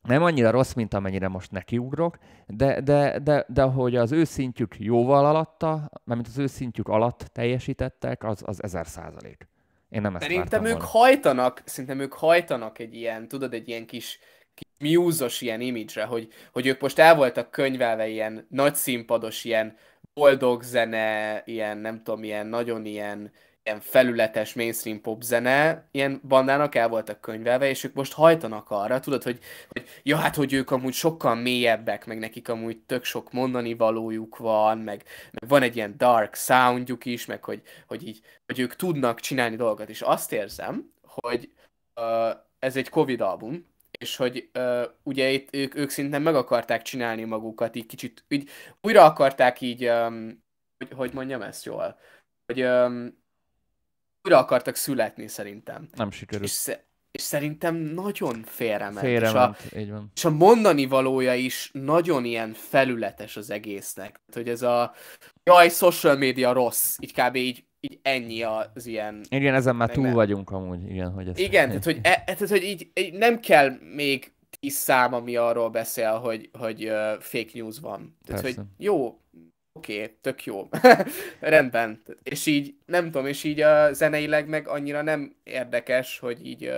nem 0.01 0.23
annyira 0.23 0.51
rossz, 0.51 0.73
mint 0.73 0.93
amennyire 0.93 1.27
most 1.27 1.51
nekiugrok, 1.51 2.17
de, 2.47 2.81
de, 2.81 3.19
de, 3.19 3.45
de 3.47 3.61
hogy 3.61 3.95
az 3.95 4.11
ő 4.11 4.23
szintjük 4.23 4.79
jóval 4.79 5.25
alatta, 5.25 5.89
mert 6.03 6.27
az 6.27 6.37
ő 6.37 6.47
szintjük 6.47 6.87
alatt 6.87 7.19
teljesítettek, 7.19 8.23
az, 8.23 8.41
az 8.45 8.63
ezer 8.63 8.87
százalék. 8.87 9.47
Én 9.93 10.01
nem 10.01 10.15
ezt 10.15 10.23
Szerintem 10.23 10.65
ők 10.65 10.71
volna. 10.71 10.87
hajtanak, 10.87 11.61
szerintem 11.65 11.99
ők 11.99 12.13
hajtanak 12.13 12.79
egy 12.79 12.95
ilyen, 12.95 13.27
tudod, 13.27 13.53
egy 13.53 13.67
ilyen 13.67 13.85
kis, 13.85 14.19
kis 14.53 14.95
muse 14.95 15.27
ilyen 15.39 15.61
image 15.61 16.03
hogy, 16.03 16.27
hogy 16.51 16.67
ők 16.67 16.81
most 16.81 16.99
el 16.99 17.15
voltak 17.15 17.51
könyvelve 17.51 18.07
ilyen 18.07 18.47
nagy 18.49 18.75
színpados, 18.75 19.43
ilyen 19.43 19.77
boldog 20.13 20.63
zene, 20.63 21.41
ilyen 21.45 21.77
nem 21.77 22.03
tudom, 22.03 22.23
ilyen 22.23 22.47
nagyon 22.47 22.85
ilyen, 22.85 23.31
ilyen 23.63 23.79
felületes 23.79 24.53
mainstream 24.53 25.01
pop 25.01 25.21
zene, 25.21 25.87
ilyen 25.91 26.21
bandának 26.27 26.75
el 26.75 26.87
voltak 26.87 27.21
könyvelve, 27.21 27.69
és 27.69 27.83
ők 27.83 27.93
most 27.93 28.13
hajtanak 28.13 28.69
arra, 28.69 28.99
tudod, 28.99 29.23
hogy, 29.23 29.39
hogy 29.69 29.89
ja, 30.03 30.17
hát, 30.17 30.35
hogy 30.35 30.53
ők 30.53 30.71
amúgy 30.71 30.93
sokkal 30.93 31.35
mélyebbek, 31.35 32.05
meg 32.05 32.19
nekik 32.19 32.49
amúgy 32.49 32.77
tök 32.77 33.03
sok 33.03 33.31
mondani 33.31 33.73
valójuk 33.73 34.37
van, 34.37 34.77
meg, 34.77 35.03
meg 35.31 35.49
van 35.49 35.61
egy 35.61 35.75
ilyen 35.75 35.97
dark 35.97 36.35
soundjuk 36.35 37.05
is, 37.05 37.25
meg 37.25 37.43
hogy, 37.43 37.61
hogy 37.87 38.07
így, 38.07 38.21
hogy 38.45 38.59
ők 38.59 38.75
tudnak 38.75 39.19
csinálni 39.19 39.55
dolgokat, 39.55 39.89
és 39.89 40.01
azt 40.01 40.31
érzem, 40.31 40.93
hogy 41.01 41.51
uh, 41.95 42.35
ez 42.59 42.75
egy 42.75 42.89
Covid 42.89 43.21
album, 43.21 43.71
és 43.99 44.15
hogy 44.15 44.49
uh, 44.53 44.83
ugye 45.03 45.29
itt 45.29 45.55
ők, 45.55 45.75
ők 45.75 45.89
szinte 45.89 46.19
meg 46.19 46.35
akarták 46.35 46.81
csinálni 46.81 47.23
magukat, 47.23 47.75
így 47.75 47.85
kicsit, 47.85 48.25
így 48.27 48.49
újra 48.81 49.03
akarták 49.03 49.61
így, 49.61 49.87
um, 49.87 50.43
hogy, 50.77 50.97
hogy 50.97 51.13
mondjam 51.13 51.41
ezt 51.41 51.65
jól, 51.65 51.99
hogy 52.45 52.63
um, 52.63 53.22
újra 54.23 54.37
akartak 54.37 54.75
születni 54.75 55.27
szerintem. 55.27 55.87
Nem 55.95 56.11
sikerült. 56.11 56.49
És, 56.49 56.71
és 57.11 57.21
szerintem 57.21 57.75
nagyon 57.75 58.43
félrement. 58.45 58.99
Félrement, 58.99 59.57
és 59.59 59.71
a, 59.71 59.79
így 59.79 59.91
van. 59.91 60.11
És 60.15 60.25
a 60.25 60.29
mondani 60.29 60.85
valója 60.85 61.33
is 61.33 61.69
nagyon 61.73 62.25
ilyen 62.25 62.53
felületes 62.53 63.37
az 63.37 63.49
egésznek. 63.49 64.21
Hogy 64.33 64.49
ez 64.49 64.61
a 64.61 64.93
jaj, 65.43 65.69
social 65.69 66.17
media 66.17 66.51
rossz, 66.51 66.97
így 66.99 67.13
kb. 67.13 67.35
így, 67.35 67.65
így 67.79 67.99
ennyi 68.01 68.43
az 68.43 68.85
ilyen... 68.85 69.21
Igen, 69.29 69.53
ezen 69.53 69.75
már 69.75 69.89
túl 69.89 70.03
nem. 70.03 70.13
vagyunk 70.13 70.51
amúgy, 70.51 70.89
igen, 70.89 71.11
hogy 71.11 71.27
ez... 71.27 71.37
Igen, 71.37 71.67
tehát 71.67 71.83
hogy, 71.83 71.99
e, 72.01 72.23
tehát, 72.25 72.49
hogy 72.49 72.63
így, 72.63 72.91
így 72.93 73.13
nem 73.13 73.39
kell 73.39 73.77
még 73.95 74.33
tíz 74.59 74.75
szám, 74.75 75.13
ami 75.13 75.35
arról 75.35 75.69
beszél, 75.69 76.19
hogy, 76.19 76.49
hogy 76.59 76.89
uh, 76.89 77.19
fake 77.19 77.49
news 77.53 77.79
van. 77.79 78.17
Tehát, 78.25 78.41
Persze. 78.41 78.59
hogy 78.59 78.67
jó, 78.77 79.19
oké, 79.73 80.17
tök 80.21 80.43
jó. 80.43 80.69
Rendben. 81.39 82.01
És 82.23 82.45
így, 82.45 82.75
nem 82.85 83.03
tudom, 83.05 83.27
és 83.27 83.43
így 83.43 83.61
a 83.61 83.93
zeneileg 83.93 84.47
meg 84.47 84.67
annyira 84.67 85.01
nem 85.01 85.35
érdekes, 85.43 86.19
hogy 86.19 86.45
így 86.45 86.71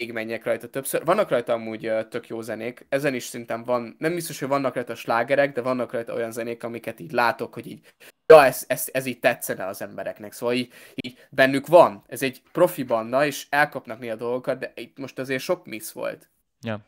még 0.00 0.12
menjek 0.12 0.44
rajta 0.44 0.68
többször. 0.68 1.04
Vannak 1.04 1.28
rajta 1.28 1.52
amúgy 1.52 1.88
uh, 1.88 2.08
tök 2.08 2.28
jó 2.28 2.40
zenék, 2.40 2.86
ezen 2.88 3.14
is 3.14 3.24
szerintem 3.24 3.64
van, 3.64 3.96
nem 3.98 4.14
biztos, 4.14 4.38
hogy 4.38 4.48
vannak 4.48 4.74
rajta 4.74 4.94
slágerek, 4.94 5.52
de 5.52 5.62
vannak 5.62 5.92
rajta 5.92 6.14
olyan 6.14 6.32
zenék, 6.32 6.64
amiket 6.64 7.00
így 7.00 7.12
látok, 7.12 7.54
hogy 7.54 7.66
így, 7.66 7.94
ja, 8.26 8.44
ez, 8.44 8.64
ez, 8.68 8.88
ez 8.92 9.06
így 9.06 9.18
tetszene 9.18 9.66
az 9.66 9.82
embereknek. 9.82 10.32
Szóval 10.32 10.54
így, 10.54 10.72
így 10.94 11.26
bennük 11.30 11.66
van. 11.66 12.02
Ez 12.06 12.22
egy 12.22 12.42
profi 12.52 12.82
banda, 12.82 13.26
és 13.26 13.46
elkapnak 13.50 13.98
néha 13.98 14.14
dolgokat, 14.14 14.58
de 14.58 14.72
itt 14.74 14.98
most 14.98 15.18
azért 15.18 15.42
sok 15.42 15.66
miss 15.66 15.92
volt. 15.92 16.28
Ja, 16.60 16.80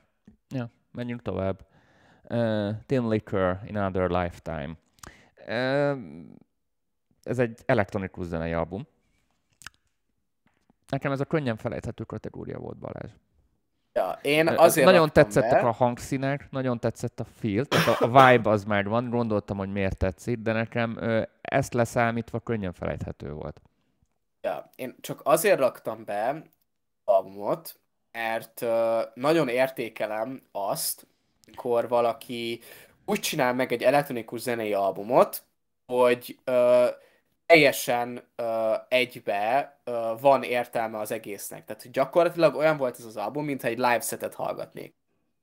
ja, 0.49 0.71
menjünk 0.93 1.23
tovább. 1.23 1.67
Uh, 2.23 2.71
Tin 2.87 3.09
Liquor 3.09 3.59
Another 3.69 4.11
Lifetime. 4.11 4.82
Ez 7.23 7.39
egy 7.39 7.59
elektronikus 7.67 8.27
zenei 8.27 8.53
album. 8.53 8.87
Nekem 10.89 11.13
ez 11.13 11.21
a 11.21 11.25
könnyen 11.25 11.57
felejthető 11.57 12.05
kategória 12.05 12.59
volt, 12.59 12.77
Balázs. 12.77 13.11
Ja, 13.93 14.19
én 14.23 14.49
azért 14.49 14.87
nagyon 14.87 15.13
tetszettek 15.13 15.63
be. 15.63 15.69
a 15.69 15.73
hangszínek, 15.73 16.51
nagyon 16.51 16.79
tetszett 16.79 17.21
a 17.21 17.25
feel, 17.25 17.65
tehát 17.65 18.01
a, 18.01 18.07
vibe 18.07 18.51
az 18.51 18.65
már 18.65 18.85
van, 18.85 19.11
gondoltam, 19.11 19.57
hogy 19.57 19.73
miért 19.73 19.97
tetszik, 19.97 20.39
de 20.39 20.53
nekem 20.53 20.99
ezt 21.41 21.75
leszámítva 21.75 22.41
könnyen 22.41 22.73
felejthető 22.73 23.33
volt. 23.33 23.61
Ja, 24.41 24.71
én 24.75 24.95
csak 25.01 25.21
azért 25.25 25.59
raktam 25.59 26.05
be 26.05 26.43
albumot, 27.05 27.81
mert 28.13 28.61
uh, 28.61 28.69
nagyon 29.15 29.49
értékelem 29.49 30.43
azt, 30.53 31.07
amikor 31.47 31.89
valaki 31.89 32.61
úgy 33.05 33.21
csinál 33.21 33.55
meg 33.55 33.73
egy 33.73 33.83
elektronikus 33.83 34.41
zenei 34.41 34.73
albumot, 34.73 35.43
hogy 35.87 36.39
uh, 36.47 36.87
teljesen 37.47 38.23
uh, 38.39 38.47
egybe 38.89 39.77
uh, 39.87 40.21
van 40.21 40.43
értelme 40.43 40.99
az 40.99 41.13
egésznek. 41.13 41.65
Tehát 41.65 41.91
gyakorlatilag 41.91 42.55
olyan 42.55 42.77
volt 42.77 42.99
ez 42.99 43.05
az 43.05 43.17
album, 43.17 43.45
mintha 43.45 43.69
egy 43.69 43.77
live 43.77 44.01
setet 44.01 44.35
hallgatnék. 44.35 44.95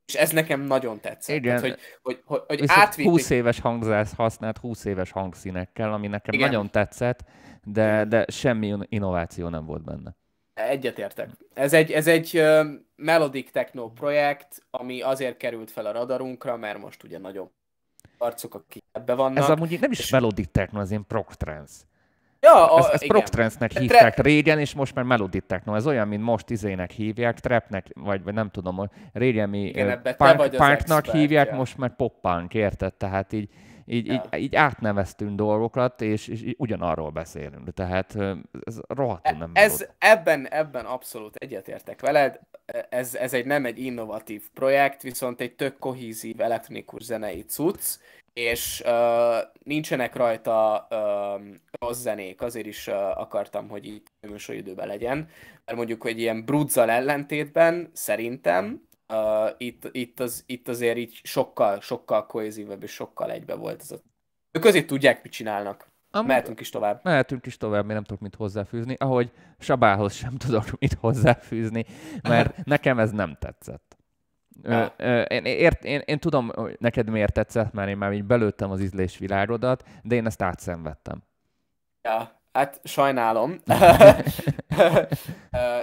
És 0.06 0.16
ez 0.16 0.32
nekem 0.32 0.62
nagyon 0.62 1.00
tetszett. 1.00 1.36
Igen. 1.36 1.62
Tehát, 1.62 1.62
hogy, 1.62 1.80
hogy, 2.02 2.22
hogy, 2.26 2.60
hogy 2.60 2.64
átvitték 2.68 3.12
20 3.12 3.30
éves 3.30 3.60
hangzász 3.60 4.16
használt 4.16 4.58
20 4.58 4.86
éves 4.86 5.12
hangszínekkel, 5.12 5.94
ami 5.94 6.08
nekem 6.08 6.34
Igen. 6.34 6.50
nagyon 6.50 6.70
tetszett, 6.70 7.24
de, 7.64 8.06
de 8.06 8.26
semmi 8.32 8.68
in- 8.68 8.86
innováció 8.90 9.48
nem 9.48 9.66
volt 9.66 9.84
benne. 9.84 10.16
Egyetértek. 10.68 11.30
Ez 11.54 11.74
egy, 11.74 11.92
ez 11.92 12.08
egy 12.08 12.44
melodic 12.96 13.52
techno 13.52 13.90
projekt, 13.90 14.64
ami 14.72 15.02
azért 15.02 15.38
került 15.38 15.72
fel 15.72 15.86
a 15.86 15.92
radarunkra, 15.92 16.58
mert 16.58 16.78
most 16.80 17.04
ugye 17.04 17.18
nagyobb 17.18 17.52
arcok, 18.18 18.54
akik 18.54 18.84
ebbe 18.92 19.14
vannak. 19.14 19.44
Ez 19.44 19.50
amúgy 19.50 19.78
nem 19.80 19.92
is 19.92 20.00
és- 20.00 20.12
melodic 20.12 20.52
techno, 20.52 20.80
ez 20.80 20.90
ilyen 20.90 21.06
prog 21.08 21.34
trance. 21.34 21.74
ja, 22.42 22.74
a, 22.74 22.80
Ez, 22.80 22.86
ez 22.86 23.02
igen. 23.02 23.08
prog 23.08 23.30
trance-nek 23.30 23.72
hívták 23.72 24.18
régen, 24.18 24.60
és 24.60 24.74
most 24.74 24.96
már 24.96 25.06
melodic 25.06 25.44
techno. 25.48 25.76
Ez 25.76 25.88
olyan, 25.88 26.08
mint 26.08 26.24
most 26.24 26.50
izének 26.50 26.92
hívják, 26.92 27.40
trapnek, 27.40 27.88
vagy, 27.94 28.24
vagy 28.24 28.34
nem 28.34 28.50
tudom, 28.50 28.90
régen 29.14 29.50
mi 29.50 29.62
Igen, 29.66 30.02
punk, 30.02 30.16
az 30.20 30.38
punknak 30.38 30.72
expert, 30.72 31.12
hívják, 31.12 31.50
ja. 31.50 31.56
most 31.56 31.78
már 31.78 31.96
pop-punk, 31.96 32.54
érted? 32.54 32.94
Tehát 32.94 33.34
így, 33.34 33.50
így, 33.92 34.06
Ja. 34.08 34.24
így, 34.34 34.42
így 34.42 34.56
átneveztünk 34.56 35.36
dolgokat, 35.36 36.02
és, 36.02 36.28
és 36.28 36.42
így 36.42 36.56
ugyanarról 36.58 37.10
beszélünk. 37.10 37.74
Tehát 37.74 38.16
ez 38.66 38.80
rohadtul 38.88 39.38
nem 39.38 39.52
Ez, 39.54 39.72
melodic. 39.78 39.96
ebben, 39.98 40.48
ebben 40.48 40.86
abszolút 40.86 41.36
egyetértek 41.36 42.02
veled. 42.02 42.40
Ez, 42.90 43.16
ez 43.16 43.34
egy 43.34 43.46
nem 43.46 43.66
egy 43.66 43.80
innovatív 43.80 44.44
projekt, 44.54 45.02
viszont 45.02 45.42
egy 45.42 45.56
tök 45.56 45.78
kohízív 45.80 46.42
elektronikus 46.42 47.04
zenei 47.04 47.42
cucc, 47.42 47.98
és 48.34 48.84
uh, 48.86 49.38
nincsenek 49.64 50.16
rajta 50.16 50.88
uh, 50.90 51.46
rossz 51.80 52.00
zenék, 52.02 52.42
azért 52.42 52.66
is 52.66 52.88
uh, 52.88 52.96
akartam, 53.20 53.70
hogy 53.70 53.86
itt 53.86 54.08
műsoridőben 54.30 54.88
legyen, 54.88 55.18
mert 55.66 55.78
mondjuk, 55.78 56.02
hogy 56.02 56.20
ilyen 56.20 56.46
brudzal 56.46 56.90
ellentétben 56.90 57.90
szerintem 57.94 58.82
uh, 59.10 59.50
itt, 59.58 59.90
itt, 59.92 60.20
az, 60.20 60.44
itt 60.46 60.68
azért 60.68 60.98
így 60.98 61.20
sokkal, 61.24 61.82
sokkal 61.82 62.26
kohézívebb 62.26 62.84
és 62.84 62.92
sokkal 62.92 63.32
egybe 63.32 63.56
volt 63.56 63.82
ez 63.82 63.92
a... 63.92 63.96
Ők 64.52 64.66
azért 64.66 64.88
tudják, 64.88 65.24
mit 65.24 65.32
csinálnak. 65.32 65.88
Amúgy- 66.12 66.28
Mehetünk 66.28 66.60
is 66.60 66.70
tovább. 66.70 67.00
Mehetünk 67.04 67.46
is 67.46 67.58
tovább, 67.58 67.88
én 67.88 67.94
nem 67.94 68.04
tudok 68.04 68.22
mit 68.22 68.36
hozzáfűzni, 68.36 68.96
ahogy 69.00 69.32
Sabához 69.60 70.14
sem 70.14 70.38
tudok 70.46 70.66
mit 70.80 70.98
hozzáfűzni, 71.00 71.86
mert 72.22 72.56
nekem 72.66 73.00
ez 73.00 73.12
nem 73.12 73.38
tetszett. 73.40 73.98
Ö, 74.64 74.86
ö, 74.98 75.22
én, 75.22 75.46
ért, 75.46 75.84
én, 75.84 76.02
én 76.06 76.20
tudom, 76.20 76.52
hogy 76.56 76.76
neked 76.80 77.10
miért 77.10 77.34
tetszett, 77.34 77.74
mert 77.74 77.90
én 77.90 77.98
már 77.98 78.14
így 78.14 78.24
belőttem 78.24 78.72
az 78.72 78.82
ízlésvilágodat, 78.82 79.84
de 80.04 80.16
én 80.16 80.26
ezt 80.26 80.42
átszenvedtem. 80.42 81.24
Ja, 82.02 82.40
hát 82.52 82.80
sajnálom. 82.84 83.56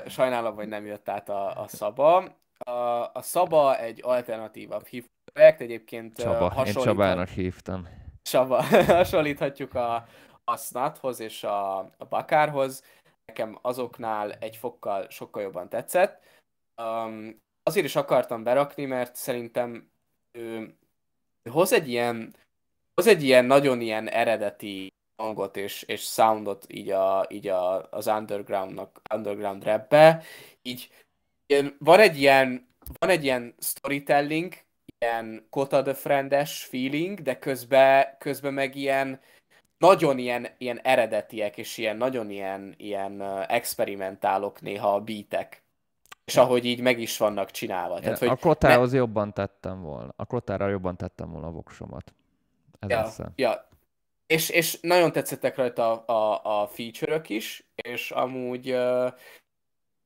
Sajnálom, 0.07 0.55
hogy 0.55 0.69
nem 0.69 0.87
jött 0.87 1.09
át 1.09 1.29
a, 1.29 1.63
a 1.63 1.69
Szaba. 1.69 2.37
A, 2.59 3.11
a 3.13 3.23
Szaba 3.23 3.79
egy 3.79 4.01
alternatívabb 4.03 4.87
hív 4.87 5.07
projekt, 5.33 5.61
egyébként 5.61 6.17
Csaba, 6.17 6.45
én 6.45 6.51
hasonlíthat- 6.51 6.85
Csabának 6.85 7.29
hívtam. 7.29 7.89
Csaba, 8.23 8.63
hasonlíthatjuk 9.03 9.75
a, 9.75 9.95
a 10.45 10.57
Snathoz 10.57 11.21
és 11.21 11.45
a, 11.45 11.79
a 11.79 12.05
Bakárhoz. 12.09 12.85
Nekem 13.27 13.59
azoknál 13.63 14.33
egy 14.33 14.57
fokkal 14.57 15.07
sokkal 15.11 15.43
jobban 15.43 15.69
tetszett. 15.69 16.23
Um, 16.83 17.41
azért 17.63 17.87
is 17.87 17.97
akartam 17.97 18.43
berakni, 18.43 18.85
mert 18.85 19.15
szerintem 19.17 19.91
ő, 20.39 20.77
ő 21.43 21.51
hoz 21.51 21.73
egy 21.73 21.89
ilyen 21.89 22.35
hoz 22.95 23.07
egy 23.07 23.23
ilyen 23.23 23.45
nagyon 23.45 23.81
ilyen 23.81 24.09
eredeti 24.09 24.89
hangot 25.23 25.57
és, 25.57 25.83
és 25.83 26.03
soundot 26.03 26.73
így, 26.73 26.91
a, 26.91 27.27
így 27.29 27.49
a, 27.49 27.91
az 27.91 28.07
undergroundnak, 28.07 29.01
underground 29.15 29.65
rapbe. 29.65 30.23
Így 30.63 30.91
ilyen, 31.47 31.77
van 31.79 32.01
egy 32.01 32.19
ilyen 32.19 32.67
van 32.99 33.11
egy 33.11 33.25
ilyen 33.25 33.55
storytelling, 33.59 34.55
ilyen 34.99 35.47
Kota 35.51 35.83
the 35.83 35.95
Friendes 35.95 36.65
feeling, 36.65 37.23
de 37.23 37.39
közben, 37.39 38.07
közben 38.19 38.55
meg 38.55 38.75
ilyen 38.75 39.21
nagyon 39.79 40.19
ilyen, 40.19 40.49
ilyen 40.59 40.81
eredetiek, 40.83 41.57
és 41.57 41.79
ilyen 41.79 41.97
nagyon 41.97 42.31
ilyen, 42.31 42.75
ilyen 42.77 43.23
experimentálok 43.49 44.61
néha 44.61 44.95
a 44.95 45.01
beatek. 45.01 45.65
És 46.25 46.37
ahogy 46.37 46.65
így 46.65 46.81
meg 46.81 47.01
is 47.01 47.19
vannak 47.19 47.51
csinálva. 47.51 48.01
Tehát, 48.01 48.19
hogy 48.19 48.29
a 48.29 48.35
krotához 48.35 48.91
ne... 48.91 48.97
jobban 48.97 49.33
tettem 49.33 49.83
volna. 49.83 50.13
A 50.17 50.25
krotára 50.25 50.69
jobban 50.69 50.97
tettem 50.97 51.31
volna 51.31 51.47
a 51.47 51.51
voksomat. 51.51 52.15
Ez 52.79 53.19
ja, 53.19 53.33
ja. 53.37 53.69
És, 54.27 54.49
és 54.49 54.81
nagyon 54.81 55.13
tetszettek 55.13 55.57
rajta 55.57 56.05
a, 56.05 56.13
a, 56.13 56.63
a 56.63 56.67
feature-ök 56.67 57.29
is, 57.29 57.67
és 57.75 58.11
amúgy 58.11 58.73
uh, 58.73 59.13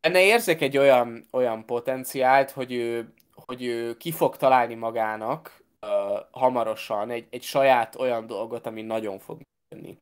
enne 0.00 0.20
érzek 0.20 0.60
egy 0.60 0.78
olyan, 0.78 1.26
olyan 1.30 1.66
potenciált, 1.66 2.50
hogy 2.50 2.72
ő, 2.72 3.12
hogy 3.32 3.64
ő 3.64 3.96
ki 3.96 4.10
fog 4.10 4.36
találni 4.36 4.74
magának 4.74 5.62
uh, 5.82 5.90
hamarosan 6.30 7.10
egy, 7.10 7.26
egy 7.30 7.42
saját 7.42 7.96
olyan 7.96 8.26
dolgot, 8.26 8.66
ami 8.66 8.82
nagyon 8.82 9.18
fog 9.18 9.40
jönni. 9.68 9.96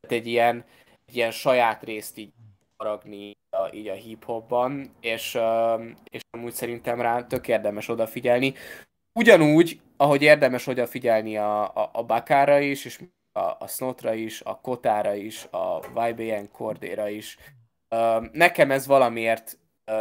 Tehát 0.00 0.24
egy 0.24 0.26
ilyen, 0.26 0.64
egy 1.06 1.16
ilyen 1.16 1.30
saját 1.30 1.82
részt 1.82 2.18
így 2.18 2.32
haragni 2.76 3.32
a, 3.50 3.74
így 3.74 3.88
a 3.88 3.94
hip-hopban, 3.94 4.94
és, 5.00 5.34
uh, 5.34 5.84
és 6.10 6.20
amúgy 6.30 6.52
szerintem 6.52 7.00
rá 7.00 7.26
tök 7.26 7.48
érdemes 7.48 7.88
odafigyelni. 7.88 8.54
Ugyanúgy, 9.18 9.80
ahogy 9.96 10.22
érdemes 10.22 10.66
odafigyelni 10.66 11.36
a, 11.36 11.74
a, 11.74 11.90
a 11.92 12.04
Bakára 12.04 12.58
is, 12.58 12.84
és 12.84 13.00
a, 13.32 13.40
a 13.40 13.66
Snotra 13.66 14.14
is, 14.14 14.40
a 14.40 14.60
Kotára 14.60 15.14
is, 15.14 15.44
a 15.50 15.80
YBN 16.08 16.50
Cordéra 16.52 17.08
is. 17.08 17.36
Nekem 18.32 18.70
ez 18.70 18.86
valamiért 18.86 19.58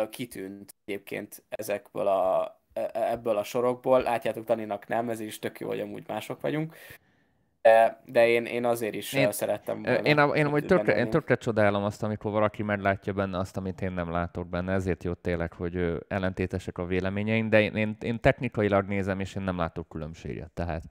kitűnt 0.10 0.76
egyébként 0.86 1.44
ezekből 1.50 2.08
a, 2.08 2.56
e, 2.74 2.89
e, 2.94 3.12
ebből 3.12 3.38
a 3.38 3.44
sorokból. 3.44 4.02
Látjátok, 4.02 4.46
Daninak 4.46 4.88
nem, 4.88 5.10
ez 5.10 5.20
is 5.20 5.39
tök 5.39 5.60
jó, 5.60 5.68
hogy 5.68 5.80
amúgy 5.80 6.04
mások 6.08 6.42
vagyunk. 6.42 6.76
De, 7.62 8.02
de 8.06 8.28
én, 8.28 8.46
én 8.46 8.66
azért 8.66 8.96
is 8.96 9.14
én, 9.14 9.32
szerettem 9.32 9.82
volna. 9.82 9.98
Én, 9.98 10.18
én, 10.18 10.56
én, 10.56 10.68
tökre, 10.68 10.96
én 10.96 11.10
tökre 11.10 11.36
csodálom 11.36 11.84
azt, 11.84 12.04
amikor 12.04 12.32
valaki 12.32 12.64
meglátja 12.64 13.14
benne 13.14 13.38
azt, 13.38 13.58
amit 13.58 13.82
én 13.82 13.92
nem 13.92 14.12
látok 14.12 14.48
benne. 14.48 14.74
Ezért 14.74 15.04
jó 15.04 15.14
tényleg, 15.14 15.54
hogy 15.54 16.04
ellentétesek 16.08 16.78
a 16.78 16.86
véleményeim, 16.86 17.50
de 17.50 17.62
én, 17.62 17.76
én, 17.76 17.98
én 18.00 18.20
technikailag 18.20 18.88
nézem, 18.88 19.20
és 19.20 19.36
én 19.36 19.44
nem 19.44 19.58
látok 19.58 19.89
különbséget. 19.89 20.52
Tehát 20.52 20.84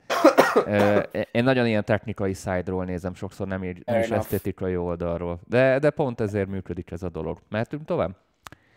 én 1.32 1.44
nagyon 1.44 1.66
ilyen 1.66 1.84
technikai 1.84 2.32
side-ról 2.32 2.84
nézem, 2.84 3.14
sokszor 3.14 3.46
nem, 3.46 3.64
így, 3.64 3.82
nem 3.84 4.00
is 4.00 4.10
esztétikai 4.10 4.76
oldalról. 4.76 5.40
De, 5.46 5.78
de 5.78 5.90
pont 5.90 6.20
ezért 6.20 6.48
működik 6.48 6.90
ez 6.90 7.02
a 7.02 7.08
dolog. 7.08 7.38
Mehetünk 7.48 7.84
tovább? 7.84 8.16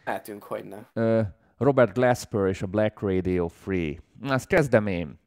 Mehetünk, 0.06 0.44
hogy 0.44 0.66
ne. 0.94 1.26
Robert 1.58 1.94
Glasper 1.94 2.48
és 2.48 2.62
a 2.62 2.68
Black 2.68 3.00
Radio 3.00 3.48
Free. 3.48 3.96
Ezt 4.30 4.48
kezdem 4.48 4.88
én. 4.88 5.20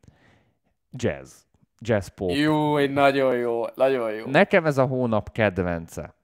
Jazz 0.90 1.46
jazz 1.78 2.06
pop. 2.06 2.30
Jó, 2.30 2.86
nagyon 2.86 3.36
jó, 3.36 3.62
nagyon 3.74 4.12
jó. 4.12 4.26
Nekem 4.26 4.66
ez 4.66 4.78
a 4.78 4.86
hónap 4.86 5.32
kedvence. 5.32 6.14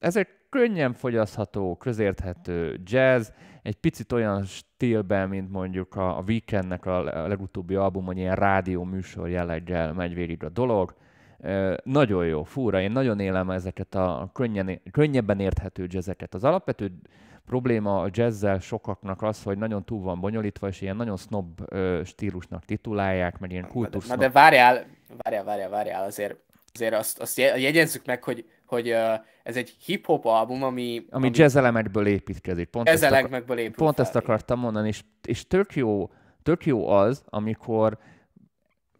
Ez 0.00 0.16
egy 0.16 0.28
könnyen 0.48 0.92
fogyasztható, 0.92 1.76
közérthető 1.76 2.80
jazz, 2.84 3.28
egy 3.62 3.76
picit 3.76 4.12
olyan 4.12 4.44
stílben, 4.44 5.28
mint 5.28 5.50
mondjuk 5.50 5.96
a, 5.96 6.18
a 6.18 6.22
Weekendnek 6.26 6.86
a 6.86 7.26
legutóbbi 7.26 7.74
album, 7.74 8.04
hogy 8.04 8.16
ilyen 8.16 8.34
rádió 8.34 8.84
műsor 8.84 9.28
jelleggel 9.28 9.92
megy 9.92 10.14
végig 10.14 10.44
a 10.44 10.48
dolog. 10.48 10.94
E, 11.40 11.80
nagyon 11.84 12.26
jó, 12.26 12.42
fúra, 12.42 12.80
én 12.80 12.90
nagyon 12.90 13.20
élem 13.20 13.50
ezeket 13.50 13.94
a 13.94 14.30
könnyen, 14.32 14.80
könnyebben 14.90 15.40
érthető 15.40 15.86
jazzeket. 15.88 16.34
Az 16.34 16.44
alapvető 16.44 16.92
probléma 17.46 18.00
a 18.00 18.08
jazzzel 18.12 18.58
sokaknak 18.58 19.22
az, 19.22 19.42
hogy 19.42 19.58
nagyon 19.58 19.84
túl 19.84 20.02
van 20.02 20.20
bonyolítva, 20.20 20.68
és 20.68 20.80
ilyen 20.80 20.96
nagyon 20.96 21.16
snob 21.16 21.74
stílusnak 22.04 22.64
titulálják, 22.64 23.38
meg 23.38 23.52
ilyen 23.52 23.68
kultusz. 23.68 24.08
Na, 24.08 24.16
de 24.16 24.30
várjál, 24.30 24.86
várjál, 25.16 25.44
várjál, 25.44 25.68
várjál, 25.68 26.04
azért, 26.04 26.36
azért 26.74 26.94
azt, 26.94 27.18
azt 27.18 27.38
jegyezzük 27.38 28.06
meg, 28.06 28.24
hogy, 28.24 28.44
hogy 28.68 28.88
ez 29.42 29.56
egy 29.56 29.76
hip-hop 29.84 30.24
album, 30.24 30.62
ami... 30.62 30.96
Ami, 30.96 31.26
ami 31.26 31.30
jazz 31.32 31.56
elemekből 31.56 32.06
építkezik. 32.06 32.68
Pont 32.68 32.88
jazz 32.88 33.02
elemekből 33.02 33.58
épít 33.58 33.76
Pont 33.76 33.94
fel. 33.94 34.04
ezt 34.04 34.16
akartam 34.16 34.58
mondani, 34.58 34.88
és, 34.88 35.02
és 35.26 35.46
tök, 35.46 35.74
jó, 35.74 36.10
tök 36.42 36.66
jó 36.66 36.88
az, 36.88 37.24
amikor 37.26 37.98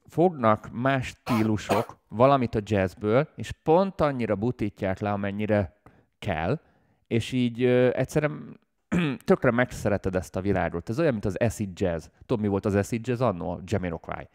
fognak 0.06 0.68
más 0.72 1.06
stílusok 1.06 1.98
valamit 2.08 2.54
a 2.54 2.60
jazzből, 2.62 3.28
és 3.36 3.52
pont 3.62 4.00
annyira 4.00 4.36
butítják 4.36 4.98
le, 4.98 5.10
amennyire 5.10 5.80
kell, 6.18 6.60
és 7.06 7.32
így 7.32 7.62
ö, 7.62 7.90
egyszerűen 7.92 8.60
tökre 9.24 9.50
megszereted 9.50 10.14
ezt 10.14 10.36
a 10.36 10.40
világot. 10.40 10.88
Ez 10.88 10.98
olyan, 10.98 11.12
mint 11.12 11.24
az 11.24 11.36
acid 11.36 11.80
jazz. 11.80 12.06
Tudod, 12.26 12.42
mi 12.42 12.48
volt 12.48 12.64
az 12.64 12.74
acid 12.74 13.06
jazz 13.06 13.20
annó? 13.20 13.60
Jamiroquai. 13.64 14.28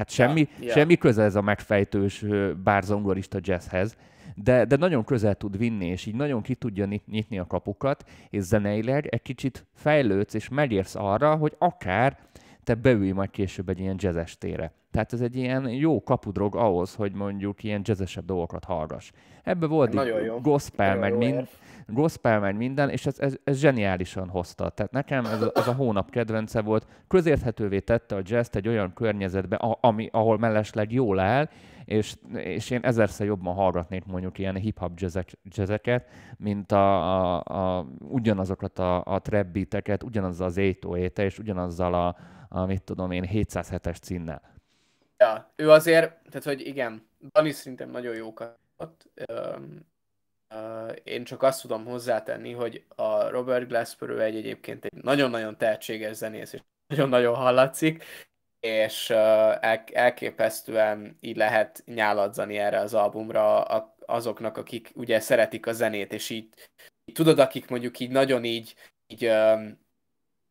Hát 0.00 0.10
semmi, 0.10 0.40
yeah, 0.40 0.62
yeah. 0.62 0.76
semmi 0.76 0.96
köze 0.96 1.22
ez 1.22 1.34
a 1.34 1.40
megfejtős 1.40 2.24
bárzongorista 2.64 3.38
jazzhez, 3.42 3.96
de, 4.34 4.64
de 4.64 4.76
nagyon 4.76 5.04
közel 5.04 5.34
tud 5.34 5.58
vinni, 5.58 5.86
és 5.86 6.06
így 6.06 6.14
nagyon 6.14 6.42
ki 6.42 6.54
tudja 6.54 6.88
nyitni 7.06 7.38
a 7.38 7.46
kapukat, 7.46 8.04
és 8.30 8.42
zeneileg 8.42 9.06
egy 9.06 9.22
kicsit 9.22 9.66
fejlődsz, 9.74 10.34
és 10.34 10.48
megérsz 10.48 10.94
arra, 10.94 11.36
hogy 11.36 11.54
akár 11.58 12.18
te 12.64 12.74
beülj 12.74 13.10
majd 13.10 13.30
később 13.30 13.68
egy 13.68 13.78
ilyen 13.78 13.96
jazzes 13.98 14.38
tére. 14.38 14.72
Tehát 14.90 15.12
ez 15.12 15.20
egy 15.20 15.36
ilyen 15.36 15.68
jó 15.68 16.02
kapudrog 16.02 16.56
ahhoz, 16.56 16.94
hogy 16.94 17.12
mondjuk 17.12 17.62
ilyen 17.62 17.80
jazzesebb 17.84 18.24
dolgokat 18.24 18.64
hallgass. 18.64 19.10
Ebbe 19.42 19.66
volt 19.66 19.98
egy 19.98 20.32
gospel, 20.42 20.96
meg 20.96 21.16
mind, 21.16 21.48
gospel, 21.92 22.40
meg 22.40 22.56
minden, 22.56 22.90
és 22.90 23.06
ez, 23.06 23.18
ez, 23.18 23.36
ez 23.44 23.58
zseniálisan 23.58 24.28
hozta. 24.28 24.68
Tehát 24.68 24.92
nekem 24.92 25.24
ez 25.24 25.42
a, 25.42 25.52
ez 25.54 25.68
a 25.68 25.74
hónap 25.74 26.10
kedvence 26.10 26.60
volt. 26.60 26.86
Közérthetővé 27.08 27.80
tette 27.80 28.14
a 28.16 28.20
jazz 28.24 28.48
egy 28.52 28.68
olyan 28.68 28.92
környezetbe, 28.92 29.56
ami, 29.56 30.08
ahol 30.12 30.38
mellesleg 30.38 30.92
jól 30.92 31.18
áll, 31.18 31.48
és, 31.84 32.14
és 32.34 32.70
én 32.70 32.80
ezerszer 32.82 33.26
jobban 33.26 33.54
hallgatnék 33.54 34.04
mondjuk 34.04 34.38
ilyen 34.38 34.56
hip-hop 34.56 34.92
jazzek, 34.94 35.28
jazzeket, 35.42 36.08
mint 36.36 36.72
a, 36.72 37.14
a, 37.14 37.42
a, 37.44 37.86
ugyanazokat 37.98 38.78
a, 38.78 39.04
a 39.04 39.18
trap 39.18 39.46
beateket, 39.46 40.02
ugyanazzal 40.02 40.46
az 40.46 40.56
808 40.56 41.18
és 41.18 41.38
ugyanazzal 41.38 41.94
a, 41.94 42.16
a, 42.48 42.64
mit 42.64 42.82
tudom 42.82 43.10
én, 43.10 43.28
707-es 43.32 44.00
cínnel. 44.00 44.42
Ja, 45.16 45.52
ő 45.56 45.70
azért, 45.70 46.12
tehát 46.30 46.44
hogy 46.44 46.66
igen, 46.66 47.06
Dani 47.32 47.50
szerintem 47.50 47.90
nagyon 47.90 48.14
jókat. 48.14 48.58
Én 51.04 51.24
csak 51.24 51.42
azt 51.42 51.60
tudom 51.62 51.84
hozzátenni, 51.84 52.52
hogy 52.52 52.84
a 52.88 53.28
Robert 53.28 53.68
Glasper 53.68 54.10
egy 54.10 54.36
egyébként 54.36 54.84
egy 54.84 55.02
nagyon-nagyon 55.02 55.56
tehetséges 55.56 56.16
zenész, 56.16 56.52
és 56.52 56.60
nagyon-nagyon 56.86 57.34
hallatszik, 57.34 58.04
és 58.60 59.10
el, 59.10 59.84
elképesztően 59.92 61.16
így 61.20 61.36
lehet 61.36 61.82
nyáladzani 61.86 62.58
erre 62.58 62.78
az 62.78 62.94
albumra 62.94 63.62
azoknak, 64.06 64.56
akik 64.56 64.90
ugye 64.94 65.20
szeretik 65.20 65.66
a 65.66 65.72
zenét, 65.72 66.12
és 66.12 66.30
így, 66.30 66.48
így 67.04 67.14
tudod, 67.14 67.38
akik 67.38 67.68
mondjuk 67.68 67.98
így 67.98 68.10
nagyon 68.10 68.44
így, 68.44 68.74
így 69.06 69.26
um, 69.26 69.79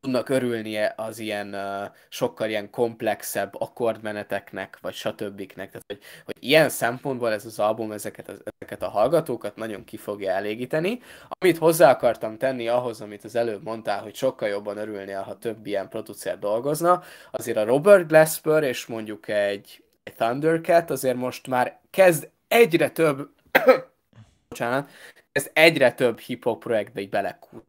tudnak 0.01 0.29
örülnie 0.29 0.93
az 0.97 1.19
ilyen 1.19 1.53
uh, 1.53 1.95
sokkal 2.09 2.49
ilyen 2.49 2.69
komplexebb 2.69 3.55
akkordmeneteknek, 3.57 4.77
vagy 4.81 4.93
stb. 4.93 5.53
Tehát, 5.53 5.83
hogy, 5.87 5.99
hogy 6.25 6.35
ilyen 6.39 6.69
szempontból 6.69 7.31
ez 7.31 7.45
az 7.45 7.59
album 7.59 7.91
ezeket, 7.91 8.29
az, 8.29 8.41
ezeket 8.57 8.83
a 8.83 8.89
hallgatókat 8.89 9.55
nagyon 9.55 9.83
ki 9.83 9.97
fogja 9.97 10.31
elégíteni. 10.31 10.99
Amit 11.39 11.57
hozzá 11.57 11.91
akartam 11.91 12.37
tenni 12.37 12.67
ahhoz, 12.67 13.01
amit 13.01 13.23
az 13.23 13.35
előbb 13.35 13.63
mondtál, 13.63 14.01
hogy 14.01 14.15
sokkal 14.15 14.47
jobban 14.47 14.77
örülnél, 14.77 15.21
ha 15.21 15.37
több 15.37 15.65
ilyen 15.65 15.89
producer 15.89 16.39
dolgozna, 16.39 17.03
azért 17.31 17.57
a 17.57 17.65
Robert 17.65 18.07
Glasper 18.07 18.63
és 18.63 18.85
mondjuk 18.85 19.27
egy, 19.27 19.83
egy 20.03 20.13
Thundercat 20.13 20.89
azért 20.89 21.17
most 21.17 21.47
már 21.47 21.79
kezd 21.89 22.29
egyre 22.47 22.89
több 22.89 23.29
bocsánat, 24.49 24.89
ez 25.31 25.49
egyre 25.53 25.91
több 25.93 26.19
hip-hop 26.19 26.63
projektbe 26.63 27.01
így 27.01 27.09
belekúr. 27.09 27.63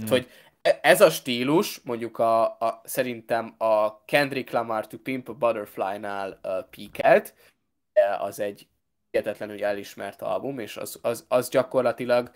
Mm. 0.00 0.08
Hogy 0.08 0.28
ez 0.62 1.00
a 1.00 1.10
stílus, 1.10 1.80
mondjuk 1.80 2.18
a, 2.18 2.44
a, 2.44 2.80
szerintem 2.84 3.54
a 3.58 4.04
Kendrick 4.04 4.50
Lamar 4.50 4.86
to 4.86 4.98
Pimp 4.98 5.28
a 5.28 5.34
Butterfly-nál 5.34 6.40
uh, 6.42 6.64
peakelt, 6.70 7.34
az 8.18 8.40
egy 8.40 8.66
hihetetlenül 9.10 9.64
elismert 9.64 10.22
album, 10.22 10.58
és 10.58 10.76
az, 10.76 10.98
az, 11.02 11.24
az 11.28 11.48
gyakorlatilag 11.48 12.30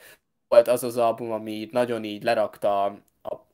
volt 0.49 0.69
az 0.69 0.85
az 0.85 0.97
album, 0.97 1.33
ami 1.33 1.69
nagyon 1.73 2.05
így 2.05 2.23
lerakta 2.23 2.85
a, 2.85 2.99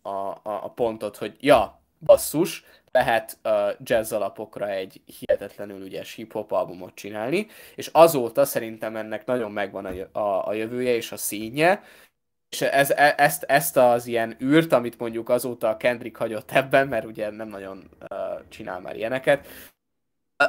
a, 0.03 0.11
a, 0.11 0.41
a 0.43 0.71
pontot, 0.71 1.17
hogy 1.17 1.37
ja, 1.41 1.81
basszus, 2.01 2.65
lehet 2.93 3.39
uh, 3.45 3.71
jazz 3.83 4.13
alapokra 4.13 4.69
egy 4.69 5.03
hihetetlenül 5.19 5.83
ügyes 5.83 6.15
hip-hop 6.15 6.53
albumot 6.53 6.95
csinálni, 6.95 7.47
és 7.75 7.87
azóta 7.87 8.45
szerintem 8.45 8.97
ennek 8.97 9.27
nagyon 9.27 9.53
megvan 9.53 9.85
a, 9.85 10.19
a, 10.19 10.47
a 10.47 10.53
jövője 10.53 10.95
és 10.95 11.13
a 11.13 11.17
színje, 11.17 11.83
és 12.51 12.61
ez, 12.61 12.91
e, 12.91 13.15
ezt, 13.17 13.43
ezt 13.43 13.77
az 13.77 14.07
ilyen 14.07 14.37
űrt, 14.43 14.73
amit 14.73 14.99
mondjuk 14.99 15.29
azóta 15.29 15.69
a 15.69 15.77
Kendrick 15.77 16.17
hagyott 16.17 16.51
ebben, 16.51 16.89
mert 16.89 17.05
ugye 17.05 17.31
nem 17.31 17.49
nagyon 17.49 17.91
uh, 18.11 18.49
csinál 18.49 18.81
már 18.81 18.97
ilyeneket, 18.97 19.47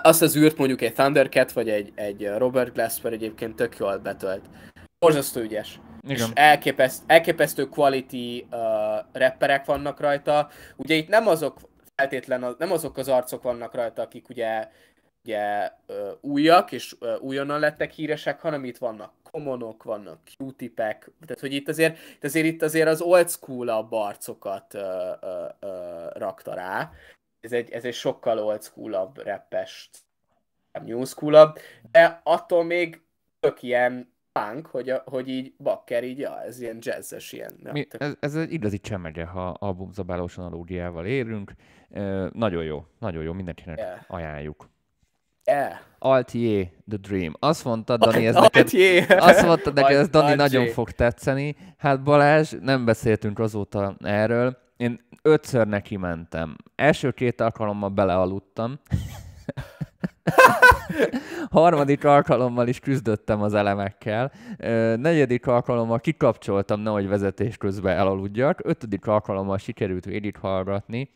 azt 0.01 0.21
az 0.21 0.35
űrt 0.37 0.57
mondjuk 0.57 0.81
egy 0.81 0.93
Thundercat, 0.93 1.51
vagy 1.51 1.69
egy, 1.69 1.91
egy 1.95 2.27
Robert 2.37 2.73
Glasper 2.73 3.13
egyébként 3.13 3.55
tök 3.55 3.77
jól 3.77 3.97
betölt. 3.97 4.45
Borzasztó 4.99 5.41
ügyes. 5.41 5.79
Igen. 6.01 6.15
És 6.15 6.25
elképeszt, 6.33 7.03
elképesztő 7.07 7.65
quality 7.65 8.45
uh, 8.51 8.59
rapperek 9.11 9.65
vannak 9.65 9.99
rajta. 9.99 10.49
Ugye 10.75 10.95
itt 10.95 11.07
nem 11.07 11.27
azok 11.27 11.59
feltétlen, 11.95 12.55
nem 12.57 12.71
azok 12.71 12.97
az 12.97 13.07
arcok 13.07 13.43
vannak 13.43 13.75
rajta, 13.75 14.01
akik 14.01 14.29
ugye 14.29 14.67
ugye 15.23 15.71
újak, 16.21 16.71
és 16.71 16.95
újonnan 17.19 17.59
lettek 17.59 17.91
híresek, 17.91 18.39
hanem 18.39 18.65
itt 18.65 18.77
vannak 18.77 19.13
commonok, 19.31 19.83
vannak 19.83 20.19
Q-tipek, 20.37 21.11
tehát 21.25 21.39
hogy 21.39 21.53
itt 21.53 21.67
azért, 21.67 21.97
itt 22.15 22.23
azért, 22.23 22.45
itt 22.45 22.61
azért 22.61 22.87
az 22.87 23.01
old 23.01 23.29
school-abb 23.29 23.91
arcokat 23.91 24.73
ö, 24.73 25.11
ö, 25.21 25.45
ö, 25.59 26.07
rakta 26.13 26.53
rá. 26.53 26.91
Ez 27.39 27.51
egy, 27.51 27.69
ez 27.69 27.85
egy 27.85 27.93
sokkal 27.93 28.39
old 28.39 28.63
school-abb 28.63 29.17
rappes, 29.23 29.89
new 30.79 31.03
school 31.03 31.57
de 31.91 32.21
attól 32.23 32.63
még 32.63 33.01
tök 33.39 33.63
ilyen 33.63 34.13
punk, 34.31 34.65
hogy, 34.65 34.89
a, 34.89 35.03
hogy 35.05 35.27
így 35.27 35.53
bakker 35.57 36.03
így, 36.03 36.19
ja, 36.19 36.41
ez 36.41 36.59
ilyen 36.59 36.77
jazzes, 36.79 37.31
ilyen. 37.31 37.53
Mi, 37.71 37.87
ez, 37.89 38.15
ez, 38.19 38.35
egy 38.35 38.53
igazi 38.53 38.79
csemege, 38.79 39.25
ha 39.25 39.49
albumzabálós 39.49 40.37
analógiával 40.37 41.05
érünk. 41.05 41.53
E, 41.89 42.29
nagyon 42.33 42.63
jó, 42.63 42.85
nagyon 42.99 43.23
jó, 43.23 43.33
mindenkinek 43.33 43.77
yeah. 43.77 43.99
ajánljuk. 44.07 44.69
Yeah. 45.51 45.73
Altier, 45.99 46.69
The 46.89 46.97
Dream. 46.97 47.33
Azt 47.39 47.65
mondta, 47.65 47.97
Dani, 47.97 48.25
ez 48.25 48.35
neked, 48.35 48.69
azt 49.19 49.45
mondta 49.45 49.71
neked, 49.71 49.97
ez 49.97 50.09
Dani 50.09 50.35
nagyon 50.35 50.67
fog 50.67 50.91
tetszeni. 50.91 51.55
Hát 51.77 52.03
Balázs, 52.03 52.53
nem 52.61 52.85
beszéltünk 52.85 53.39
azóta 53.39 53.95
erről. 53.99 54.57
Én 54.77 54.99
ötször 55.21 55.67
neki 55.67 55.97
mentem. 55.97 56.55
Első 56.75 57.11
két 57.11 57.41
alkalommal 57.41 57.89
belealudtam. 57.89 58.79
Harmadik 61.49 62.05
alkalommal 62.05 62.67
is 62.67 62.79
küzdöttem 62.79 63.41
az 63.41 63.53
elemekkel. 63.53 64.31
Negyedik 64.97 65.47
alkalommal 65.47 65.99
kikapcsoltam, 65.99 66.79
nehogy 66.79 67.07
vezetés 67.07 67.57
közben 67.57 67.97
elaludjak. 67.97 68.59
Ötödik 68.63 69.07
alkalommal 69.07 69.57
sikerült 69.57 70.05
végighallgatni 70.05 71.09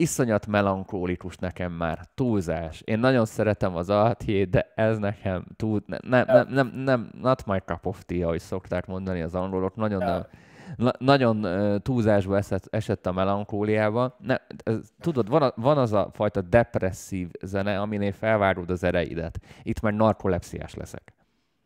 iszonyat 0.00 0.46
melankólikus 0.46 1.36
nekem 1.36 1.72
már, 1.72 1.98
túlzás. 2.14 2.80
Én 2.84 2.98
nagyon 2.98 3.24
szeretem 3.24 3.76
az 3.76 3.90
Altiét, 3.90 4.50
de 4.50 4.72
ez 4.74 4.98
nekem 4.98 5.44
túl, 5.56 5.82
nem, 5.86 6.00
nem, 6.06 6.26
nem, 6.26 6.48
nem, 6.48 6.66
nem 6.66 7.10
not 7.20 7.46
my 7.46 7.58
cup 7.58 7.86
of 7.86 8.04
tea, 8.04 8.26
ahogy 8.26 8.40
szokták 8.40 8.86
mondani 8.86 9.20
az 9.20 9.34
angolok, 9.34 9.76
nagyon 9.76 9.98
nem, 9.98 10.26
na, 10.76 10.92
nagyon 10.98 11.46
túlzásba 11.82 12.36
esett, 12.36 12.66
esett 12.70 13.06
a 13.06 13.12
melankóliába. 13.12 14.16
Ne, 14.18 14.36
ez, 14.62 14.92
tudod, 15.00 15.28
van, 15.28 15.42
a, 15.42 15.52
van 15.56 15.78
az 15.78 15.92
a 15.92 16.10
fajta 16.12 16.40
depresszív 16.40 17.30
zene, 17.42 17.80
aminél 17.80 18.12
felvárod 18.12 18.70
az 18.70 18.84
ereidet. 18.84 19.38
Itt 19.62 19.80
már 19.80 19.92
narkolepsziás 19.92 20.74
leszek. 20.74 21.14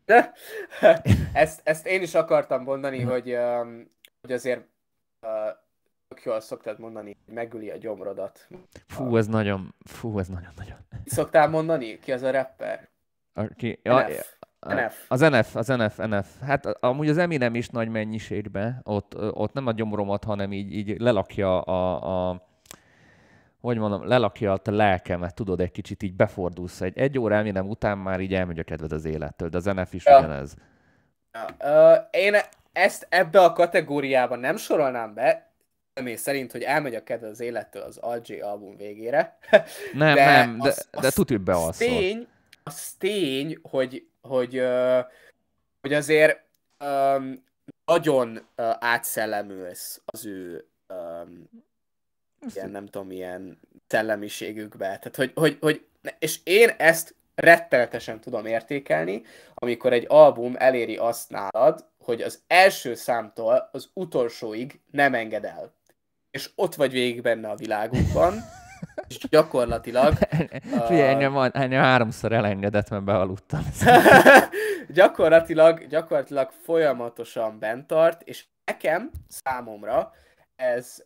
ezt, 1.32 1.60
ezt 1.64 1.86
én 1.86 2.02
is 2.02 2.14
akartam 2.14 2.62
mondani, 2.62 3.00
hogy, 3.00 3.36
hogy 4.20 4.32
azért 4.32 4.66
jól 6.22 6.40
szoktad 6.40 6.78
mondani, 6.78 7.16
hogy 7.24 7.34
megüli 7.34 7.70
a 7.70 7.76
gyomrodat. 7.76 8.48
Fú, 8.86 9.16
ez 9.16 9.26
nagyon, 9.26 9.74
fú, 9.84 10.18
ez 10.18 10.28
nagyon-nagyon. 10.28 10.76
Szoktál 11.04 11.48
mondani? 11.48 11.98
Ki 11.98 12.12
az 12.12 12.22
a 12.22 12.30
rapper? 12.30 12.88
Aki, 13.32 13.80
ja, 13.82 14.06
NF. 14.06 14.36
NF. 14.68 15.04
Az 15.08 15.20
NF, 15.20 15.56
az 15.56 15.66
NF, 15.66 15.96
NF. 15.96 16.40
Hát 16.40 16.66
amúgy 16.66 17.08
az 17.08 17.18
Eminem 17.18 17.54
is 17.54 17.68
nagy 17.68 17.88
mennyiségben, 17.88 18.80
ott, 18.82 19.14
ott 19.16 19.52
nem 19.52 19.66
a 19.66 19.72
gyomromat, 19.72 20.24
hanem 20.24 20.52
így, 20.52 20.72
így 20.72 21.00
lelakja 21.00 21.60
a, 21.60 22.30
a 22.30 22.42
hogy 23.60 23.78
mondom, 23.78 24.06
lelakja 24.06 24.52
a 24.52 24.60
lelkemet, 24.64 25.34
tudod, 25.34 25.60
egy 25.60 25.70
kicsit 25.70 26.02
így 26.02 26.14
befordulsz. 26.14 26.80
Egy, 26.80 26.98
egy 26.98 27.18
óra 27.18 27.34
Eminem 27.34 27.68
után 27.68 27.98
már 27.98 28.20
így 28.20 28.34
elmegy 28.34 28.58
a 28.58 28.62
kedved 28.62 28.92
az 28.92 29.04
élettől, 29.04 29.48
de 29.48 29.56
az 29.56 29.64
NF 29.64 29.94
is 29.94 30.04
ja. 30.04 30.18
ugyanez. 30.18 30.56
Ja. 31.32 31.46
Uh, 31.92 32.04
én 32.10 32.34
ezt 32.72 33.06
ebbe 33.08 33.40
a 33.40 33.52
kategóriába 33.52 34.36
nem 34.36 34.56
sorolnám 34.56 35.14
be, 35.14 35.53
személy 35.94 36.16
szerint, 36.16 36.52
hogy 36.52 36.62
elmegy 36.62 36.94
a 36.94 37.02
kedve 37.02 37.26
az 37.28 37.40
élettől 37.40 37.82
az 37.82 37.96
Algy 37.96 38.40
album 38.42 38.76
végére. 38.76 39.38
Nem, 39.92 40.14
de 40.14 40.24
nem, 40.24 40.58
de, 40.58 40.68
az, 40.68 40.88
de 41.00 41.10
tudjuk 41.10 41.42
be 41.42 41.56
az 41.56 41.76
tény, 41.76 42.26
az 42.62 42.92
tény, 42.98 43.58
hogy, 43.62 44.06
hogy, 44.20 44.62
hogy 45.80 45.92
azért 45.92 46.40
um, 46.84 47.44
nagyon 47.84 48.46
átszellemülsz 48.78 50.00
az 50.04 50.26
ő 50.26 50.66
um, 50.88 51.48
ilyen, 52.54 52.70
nem 52.70 52.86
tudom, 52.86 53.10
ilyen 53.10 53.60
szellemiségükbe. 53.86 54.86
Tehát, 54.86 55.16
hogy, 55.16 55.32
hogy, 55.34 55.56
hogy, 55.60 55.86
és 56.18 56.40
én 56.44 56.68
ezt 56.68 57.14
rettenetesen 57.34 58.20
tudom 58.20 58.46
értékelni, 58.46 59.22
amikor 59.54 59.92
egy 59.92 60.04
album 60.08 60.54
eléri 60.58 60.96
azt 60.96 61.30
nálad, 61.30 61.86
hogy 61.98 62.22
az 62.22 62.42
első 62.46 62.94
számtól 62.94 63.68
az 63.72 63.90
utolsóig 63.92 64.80
nem 64.90 65.14
enged 65.14 65.44
el 65.44 65.72
és 66.34 66.50
ott 66.54 66.74
vagy 66.74 66.92
végig 66.92 67.22
benne 67.22 67.48
a 67.48 67.54
világunkban, 67.54 68.34
és 69.08 69.18
gyakorlatilag... 69.28 70.14
Figyelj, 70.88 71.08
engem, 71.08 71.36
engem 71.36 71.82
háromszor 71.82 72.32
elengedett, 72.32 72.90
mert 72.90 73.04
bealudtam. 73.04 73.66
gyakorlatilag, 74.88 75.86
gyakorlatilag 75.86 76.50
folyamatosan 76.50 77.58
bent 77.58 77.86
tart, 77.86 78.22
és 78.22 78.44
nekem, 78.64 79.10
számomra, 79.28 80.12
ez, 80.56 81.02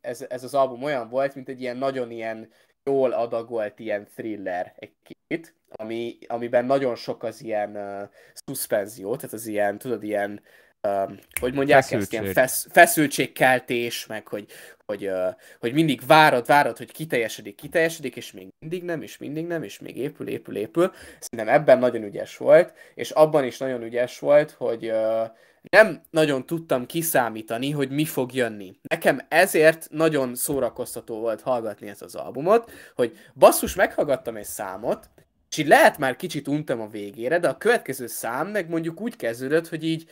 ez, 0.00 0.24
ez 0.28 0.44
az 0.44 0.54
album 0.54 0.82
olyan 0.82 1.08
volt, 1.08 1.34
mint 1.34 1.48
egy 1.48 1.60
ilyen 1.60 1.76
nagyon 1.76 2.10
ilyen 2.10 2.48
jól 2.84 3.12
adagolt 3.12 3.78
ilyen 3.78 4.06
thriller 4.14 4.74
egy 4.76 4.92
kicsit, 5.02 5.54
ami, 5.68 6.18
amiben 6.26 6.64
nagyon 6.64 6.94
sok 6.94 7.22
az 7.22 7.42
ilyen 7.42 7.76
uh, 7.76 8.08
szuspenzió, 8.32 9.16
tehát 9.16 9.32
az 9.32 9.46
ilyen, 9.46 9.78
tudod, 9.78 10.02
ilyen 10.02 10.40
um, 10.88 11.18
hogy 11.40 11.54
mondják 11.54 11.82
Feszültség. 11.82 12.02
ezt, 12.02 12.12
ilyen 12.12 12.32
fesz, 12.34 12.66
feszültségkeltés, 12.70 14.06
meg 14.06 14.28
hogy, 14.28 14.46
hogy, 14.86 15.06
uh, 15.06 15.34
hogy 15.60 15.72
mindig 15.72 16.06
várod, 16.06 16.46
várod, 16.46 16.76
hogy 16.76 16.92
kiteljesedik, 16.92 17.54
kiteljesedik, 17.54 18.16
és 18.16 18.32
még 18.32 18.48
mindig 18.58 18.84
nem, 18.84 19.02
és 19.02 19.18
mindig 19.18 19.46
nem, 19.46 19.62
és 19.62 19.78
még 19.78 19.96
épül, 19.96 20.28
épül, 20.28 20.56
épül. 20.56 20.92
Szerintem 21.18 21.54
ebben 21.54 21.78
nagyon 21.78 22.02
ügyes 22.02 22.36
volt, 22.36 22.72
és 22.94 23.10
abban 23.10 23.44
is 23.44 23.58
nagyon 23.58 23.82
ügyes 23.82 24.18
volt, 24.18 24.50
hogy 24.50 24.90
uh, 24.90 25.28
nem 25.68 26.00
nagyon 26.10 26.46
tudtam 26.46 26.86
kiszámítani, 26.86 27.70
hogy 27.70 27.90
mi 27.90 28.04
fog 28.04 28.34
jönni. 28.34 28.74
Nekem 28.82 29.20
ezért 29.28 29.86
nagyon 29.90 30.34
szórakoztató 30.34 31.18
volt 31.18 31.40
hallgatni 31.40 31.88
ezt 31.88 32.02
az 32.02 32.14
albumot, 32.14 32.70
hogy 32.94 33.18
basszus, 33.34 33.74
meghallgattam 33.74 34.36
egy 34.36 34.44
számot, 34.44 35.10
és 35.50 35.56
így 35.56 35.66
lehet 35.66 35.98
már 35.98 36.16
kicsit 36.16 36.48
untam 36.48 36.80
a 36.80 36.88
végére, 36.88 37.38
de 37.38 37.48
a 37.48 37.56
következő 37.56 38.06
szám 38.06 38.48
meg 38.48 38.68
mondjuk 38.68 39.00
úgy 39.00 39.16
kezdődött, 39.16 39.68
hogy 39.68 39.84
így 39.84 40.10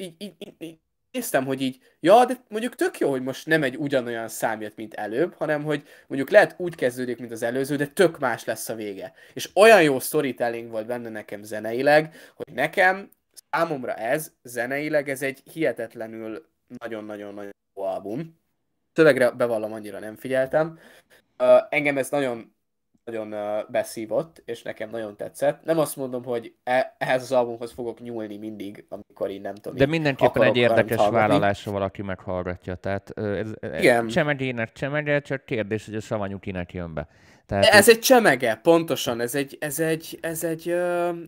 így, 0.00 0.14
így, 0.18 0.54
így, 0.58 0.78
néztem, 1.16 1.44
hogy 1.44 1.60
így, 1.60 1.78
ja, 2.00 2.24
de 2.24 2.44
mondjuk 2.48 2.74
tök 2.74 2.98
jó, 2.98 3.10
hogy 3.10 3.22
most 3.22 3.46
nem 3.46 3.62
egy 3.62 3.76
ugyanolyan 3.76 4.28
szám 4.28 4.60
jött, 4.60 4.76
mint 4.76 4.94
előbb, 4.94 5.34
hanem 5.34 5.64
hogy 5.64 5.82
mondjuk 6.06 6.30
lehet 6.30 6.54
úgy 6.58 6.74
kezdődik, 6.74 7.18
mint 7.18 7.32
az 7.32 7.42
előző, 7.42 7.76
de 7.76 7.86
tök 7.86 8.18
más 8.18 8.44
lesz 8.44 8.68
a 8.68 8.74
vége. 8.74 9.12
És 9.32 9.50
olyan 9.54 9.82
jó 9.82 9.98
storytelling 9.98 10.70
volt 10.70 10.86
benne 10.86 11.08
nekem 11.08 11.42
zeneileg, 11.42 12.14
hogy 12.34 12.54
nekem, 12.54 13.10
számomra 13.50 13.94
ez, 13.94 14.32
zeneileg, 14.42 15.08
ez 15.08 15.22
egy 15.22 15.42
hihetetlenül 15.52 16.46
nagyon-nagyon-nagyon 16.78 17.52
jó 17.74 17.82
album. 17.82 18.40
Szövegre 18.92 19.30
bevallom, 19.30 19.72
annyira 19.72 19.98
nem 19.98 20.16
figyeltem. 20.16 20.78
Uh, 21.38 21.62
engem 21.68 21.98
ez 21.98 22.10
nagyon 22.10 22.55
nagyon 23.06 23.64
beszívott, 23.68 24.42
és 24.44 24.62
nekem 24.62 24.90
nagyon 24.90 25.16
tetszett. 25.16 25.64
Nem 25.64 25.78
azt 25.78 25.96
mondom, 25.96 26.24
hogy 26.24 26.54
e- 26.64 26.94
ehhez 26.98 27.22
az 27.22 27.32
albumhoz 27.32 27.72
fogok 27.72 28.00
nyúlni 28.00 28.36
mindig, 28.36 28.86
amikor 28.88 29.30
én 29.30 29.40
nem 29.40 29.54
tudom. 29.54 29.78
De 29.78 29.86
mindenképpen 29.86 30.42
egy 30.42 30.56
érdekes 30.56 31.08
vállalás, 31.08 31.64
ha 31.64 31.70
valaki 31.70 32.02
meghallgatja. 32.02 32.74
Tehát 32.74 33.10
ez, 33.18 33.50
Igen. 33.60 34.06
csemegének 34.08 34.72
csemege, 34.72 35.20
csak 35.20 35.44
kérdés, 35.44 35.84
hogy 35.84 35.94
a 35.94 36.00
savanyú 36.00 36.38
kinek 36.38 36.72
jön 36.72 36.94
be. 36.94 37.08
Tehát 37.46 37.64
ez 37.64 37.88
egy 37.88 37.98
csemege, 37.98 38.54
pontosan. 38.54 39.20
Ez 39.20 39.34
egy, 39.34 39.56
ez 39.60 39.80
egy, 39.80 40.18
ez 40.20 40.44
egy, 40.44 40.68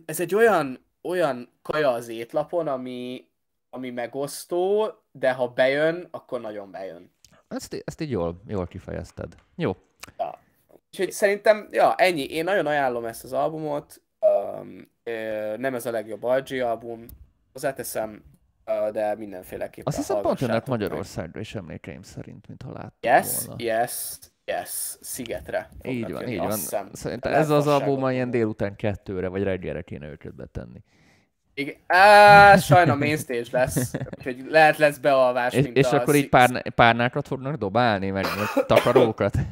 ez 0.05 0.19
egy 0.19 0.35
olyan, 0.35 0.85
olyan 1.01 1.49
kaja 1.61 1.91
az 1.91 2.07
étlapon, 2.09 2.67
ami, 2.67 3.27
ami 3.69 3.89
megosztó, 3.89 4.91
de 5.11 5.31
ha 5.31 5.47
bejön, 5.47 6.07
akkor 6.11 6.41
nagyon 6.41 6.71
bejön. 6.71 7.11
Ezt, 7.47 7.83
ezt 7.85 8.01
így 8.01 8.11
jól, 8.11 8.41
jól 8.47 8.67
kifejezted. 8.67 9.35
Jó. 9.55 9.75
Ja. 10.17 10.39
Úgyhogy 10.91 11.11
szerintem, 11.11 11.67
ja, 11.71 11.95
ennyi. 11.95 12.23
Én 12.23 12.43
nagyon 12.43 12.65
ajánlom 12.65 13.05
ezt 13.05 13.23
az 13.23 13.33
albumot. 13.33 14.01
Um, 14.19 14.91
nem 15.57 15.75
ez 15.75 15.85
a 15.85 15.91
legjobb 15.91 16.25
RG 16.25 16.61
album, 16.61 17.05
hozzáteszem, 17.53 18.23
de 18.91 19.15
mindenféleképpen 19.15 19.83
Azt 19.85 19.97
hiszem 19.97 20.21
pont 20.21 20.39
jönnek 20.39 20.65
Magyarországra 20.65 21.39
is 21.39 21.55
emlékeim 21.55 22.01
szerint, 22.01 22.47
mint 22.47 22.61
ha 22.61 22.71
láttam 22.71 23.13
Yes, 23.13 23.45
volna. 23.45 23.63
yes, 23.63 24.17
yes, 24.45 24.97
Szigetre. 25.01 25.69
Így 25.83 26.11
van, 26.11 26.21
jönni, 26.21 26.31
így 26.31 26.37
van. 26.37 26.89
Szerintem 26.91 27.33
ez 27.33 27.49
az 27.49 27.67
album 27.67 28.09
ilyen 28.09 28.31
délután 28.31 28.75
kettőre, 28.75 29.27
vagy 29.27 29.43
reggelre 29.43 29.81
kéne 29.81 30.07
őket 30.07 30.35
betenni. 30.35 30.83
Igen. 31.59 31.75
Á, 31.87 32.57
sajna 32.57 32.95
mainstage 32.95 33.43
lesz, 33.51 33.93
úgyhogy 34.17 34.45
lehet 34.49 34.77
lesz 34.77 34.97
bealvás, 34.97 35.53
és, 35.53 35.63
mint 35.63 35.77
és 35.77 35.85
a 35.85 35.95
akkor 35.95 36.15
így 36.15 36.29
pár, 36.29 36.69
párnákat 36.75 37.27
fognak 37.27 37.55
dobálni, 37.55 38.09
meg, 38.09 38.25
takarókat? 38.67 39.33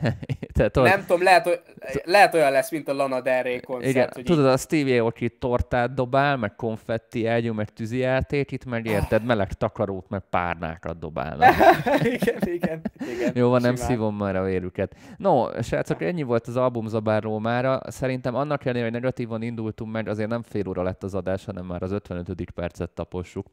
Tehát, 0.57 0.75
nem 0.75 1.05
tudom, 1.05 1.23
lehet, 1.23 1.61
lehet 2.03 2.33
olyan 2.33 2.51
lesz, 2.51 2.71
mint 2.71 2.89
a 2.89 2.93
Lana 2.93 3.21
Del 3.21 3.43
Rey 3.43 3.59
koncert. 3.59 3.89
Igen, 3.89 4.09
hogy 4.13 4.23
tudod, 4.23 4.45
így... 4.45 4.51
a 4.51 4.57
Stevie 4.57 5.01
Aoki 5.01 5.29
tortát 5.29 5.93
dobál, 5.93 6.37
meg 6.37 6.55
konfetti 6.55 7.27
elgyú, 7.27 7.53
meg 7.53 7.69
tűzijáték, 7.69 8.51
itt 8.51 8.65
meg 8.65 8.85
érted, 8.85 9.23
meleg 9.23 9.53
takarót, 9.53 10.09
meg 10.09 10.21
párnákat 10.29 10.99
dobálnak. 10.99 11.53
igen, 12.15 12.37
igen, 12.41 12.81
igen. 12.97 13.31
Jó 13.33 13.49
van, 13.49 13.61
nem 13.61 13.75
szívom 13.75 14.15
már 14.15 14.35
a 14.35 14.43
vérüket. 14.43 14.95
No, 15.17 15.61
srácok, 15.61 16.01
ennyi 16.01 16.23
volt 16.23 16.47
az 16.47 16.57
albumzabárról 16.57 17.39
mára. 17.39 17.81
Szerintem 17.87 18.35
annak 18.35 18.65
ellenére, 18.65 18.83
hogy 18.83 18.93
negatívan 18.93 19.41
indultunk 19.41 19.91
meg, 19.91 20.07
azért 20.07 20.29
nem 20.29 20.43
fél 20.43 20.67
óra 20.67 20.83
lett 20.83 21.03
az 21.03 21.15
adás, 21.15 21.45
hanem 21.45 21.65
már 21.65 21.83
az 21.83 21.91
55. 21.97 22.51
percet 22.51 22.89
tapossuk. 22.89 23.47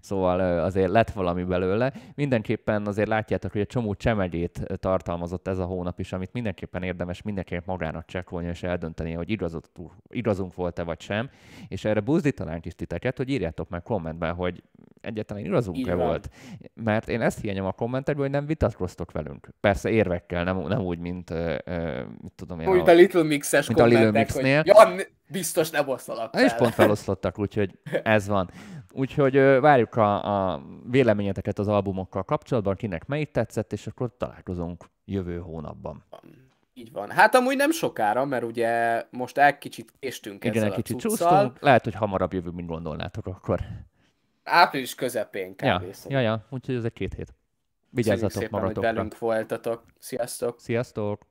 Szóval 0.00 0.60
azért 0.60 0.90
lett 0.90 1.10
valami 1.10 1.42
belőle. 1.42 1.92
Mindenképpen 2.14 2.86
azért 2.86 3.08
látjátok, 3.08 3.52
hogy 3.52 3.60
egy 3.60 3.66
csomó 3.66 3.94
csemegét 3.94 4.60
tartalmazott 4.76 5.48
ez 5.48 5.58
a 5.58 5.64
hónap 5.64 6.00
is, 6.00 6.12
amit 6.12 6.32
mindenképpen 6.32 6.82
érdemes 6.82 7.22
mindenkinek 7.22 7.66
magának 7.66 8.06
csekkolni 8.06 8.48
és 8.48 8.62
eldönteni, 8.62 9.12
hogy 9.12 9.30
igazot, 9.30 9.70
igazunk 10.08 10.54
volt-e 10.54 10.82
vagy 10.82 11.00
sem. 11.00 11.30
És 11.68 11.84
erre 11.84 12.00
buzdítanánk 12.00 12.66
is 12.66 12.74
titeket, 12.74 13.16
hogy 13.16 13.28
írjátok 13.28 13.68
meg 13.68 13.82
kommentben, 13.82 14.34
hogy 14.34 14.62
egyáltalán 15.00 15.44
igazunk-e 15.44 15.94
volt. 15.94 16.30
Mert 16.74 17.08
én 17.08 17.20
ezt 17.20 17.40
hiányom 17.40 17.66
a 17.66 17.72
kommentekből, 17.72 18.24
hogy 18.24 18.34
nem 18.34 18.46
vitatkoztok 18.46 19.12
velünk. 19.12 19.48
Persze 19.60 19.90
érvekkel, 19.90 20.44
nem, 20.44 20.58
nem 20.58 20.80
úgy, 20.80 20.98
mint 20.98 21.30
uh, 21.30 21.54
uh, 21.66 22.00
mit 22.22 22.32
tudom 22.32 22.60
én. 22.60 22.68
Úgy 22.68 22.88
a, 22.88 22.90
a 22.90 22.94
Little 22.94 23.22
Mixes 23.22 23.66
mint 23.66 23.80
a 23.80 23.84
Little 23.84 24.10
Mixnél. 24.10 24.56
hogy 24.56 24.66
ja, 24.66 25.04
biztos 25.30 25.70
nem 25.70 25.88
osztalak 25.88 26.34
És 26.40 26.52
pont 26.52 26.74
feloszlottak, 26.74 27.38
úgyhogy 27.38 27.78
ez 28.02 28.26
van. 28.28 28.50
Úgyhogy 28.92 29.34
várjuk 29.60 29.94
a, 29.94 30.52
a 30.52 30.62
véleményeteket 30.90 31.58
az 31.58 31.68
albumokkal 31.68 32.22
kapcsolatban, 32.22 32.74
kinek 32.74 33.06
melyik 33.06 33.30
tetszett, 33.30 33.72
és 33.72 33.86
akkor 33.86 34.16
találkozunk 34.16 34.84
jövő 35.04 35.38
hónapban. 35.38 36.04
Így 36.74 36.92
van. 36.92 37.10
Hát 37.10 37.34
amúgy 37.34 37.56
nem 37.56 37.70
sokára, 37.70 38.24
mert 38.24 38.44
ugye 38.44 39.04
most 39.10 39.38
egy 39.38 39.58
kicsit 39.58 39.92
késtünk 39.98 40.44
Igen, 40.44 40.56
ezzel 40.56 40.68
egy 40.68 40.74
kicsit 40.74 40.98
csúsztunk. 40.98 41.60
Lehet, 41.60 41.84
hogy 41.84 41.94
hamarabb 41.94 42.32
jövő, 42.32 42.50
mint 42.50 42.68
gondolnátok 42.68 43.26
akkor. 43.26 43.60
Április 44.44 44.94
közepén 44.94 45.54
kb. 45.54 45.64
Ja, 45.64 45.82
ja, 46.08 46.20
ja. 46.20 46.46
úgyhogy 46.50 46.74
ez 46.74 46.84
egy 46.84 46.92
két 46.92 47.14
hét. 47.14 47.34
Vigyázzatok 47.90 48.50
magatokra. 48.50 48.86
hogy 48.86 48.94
velünk 48.94 49.18
voltatok. 49.18 49.84
Sziasztok! 49.98 50.60
Sziasztok! 50.60 51.29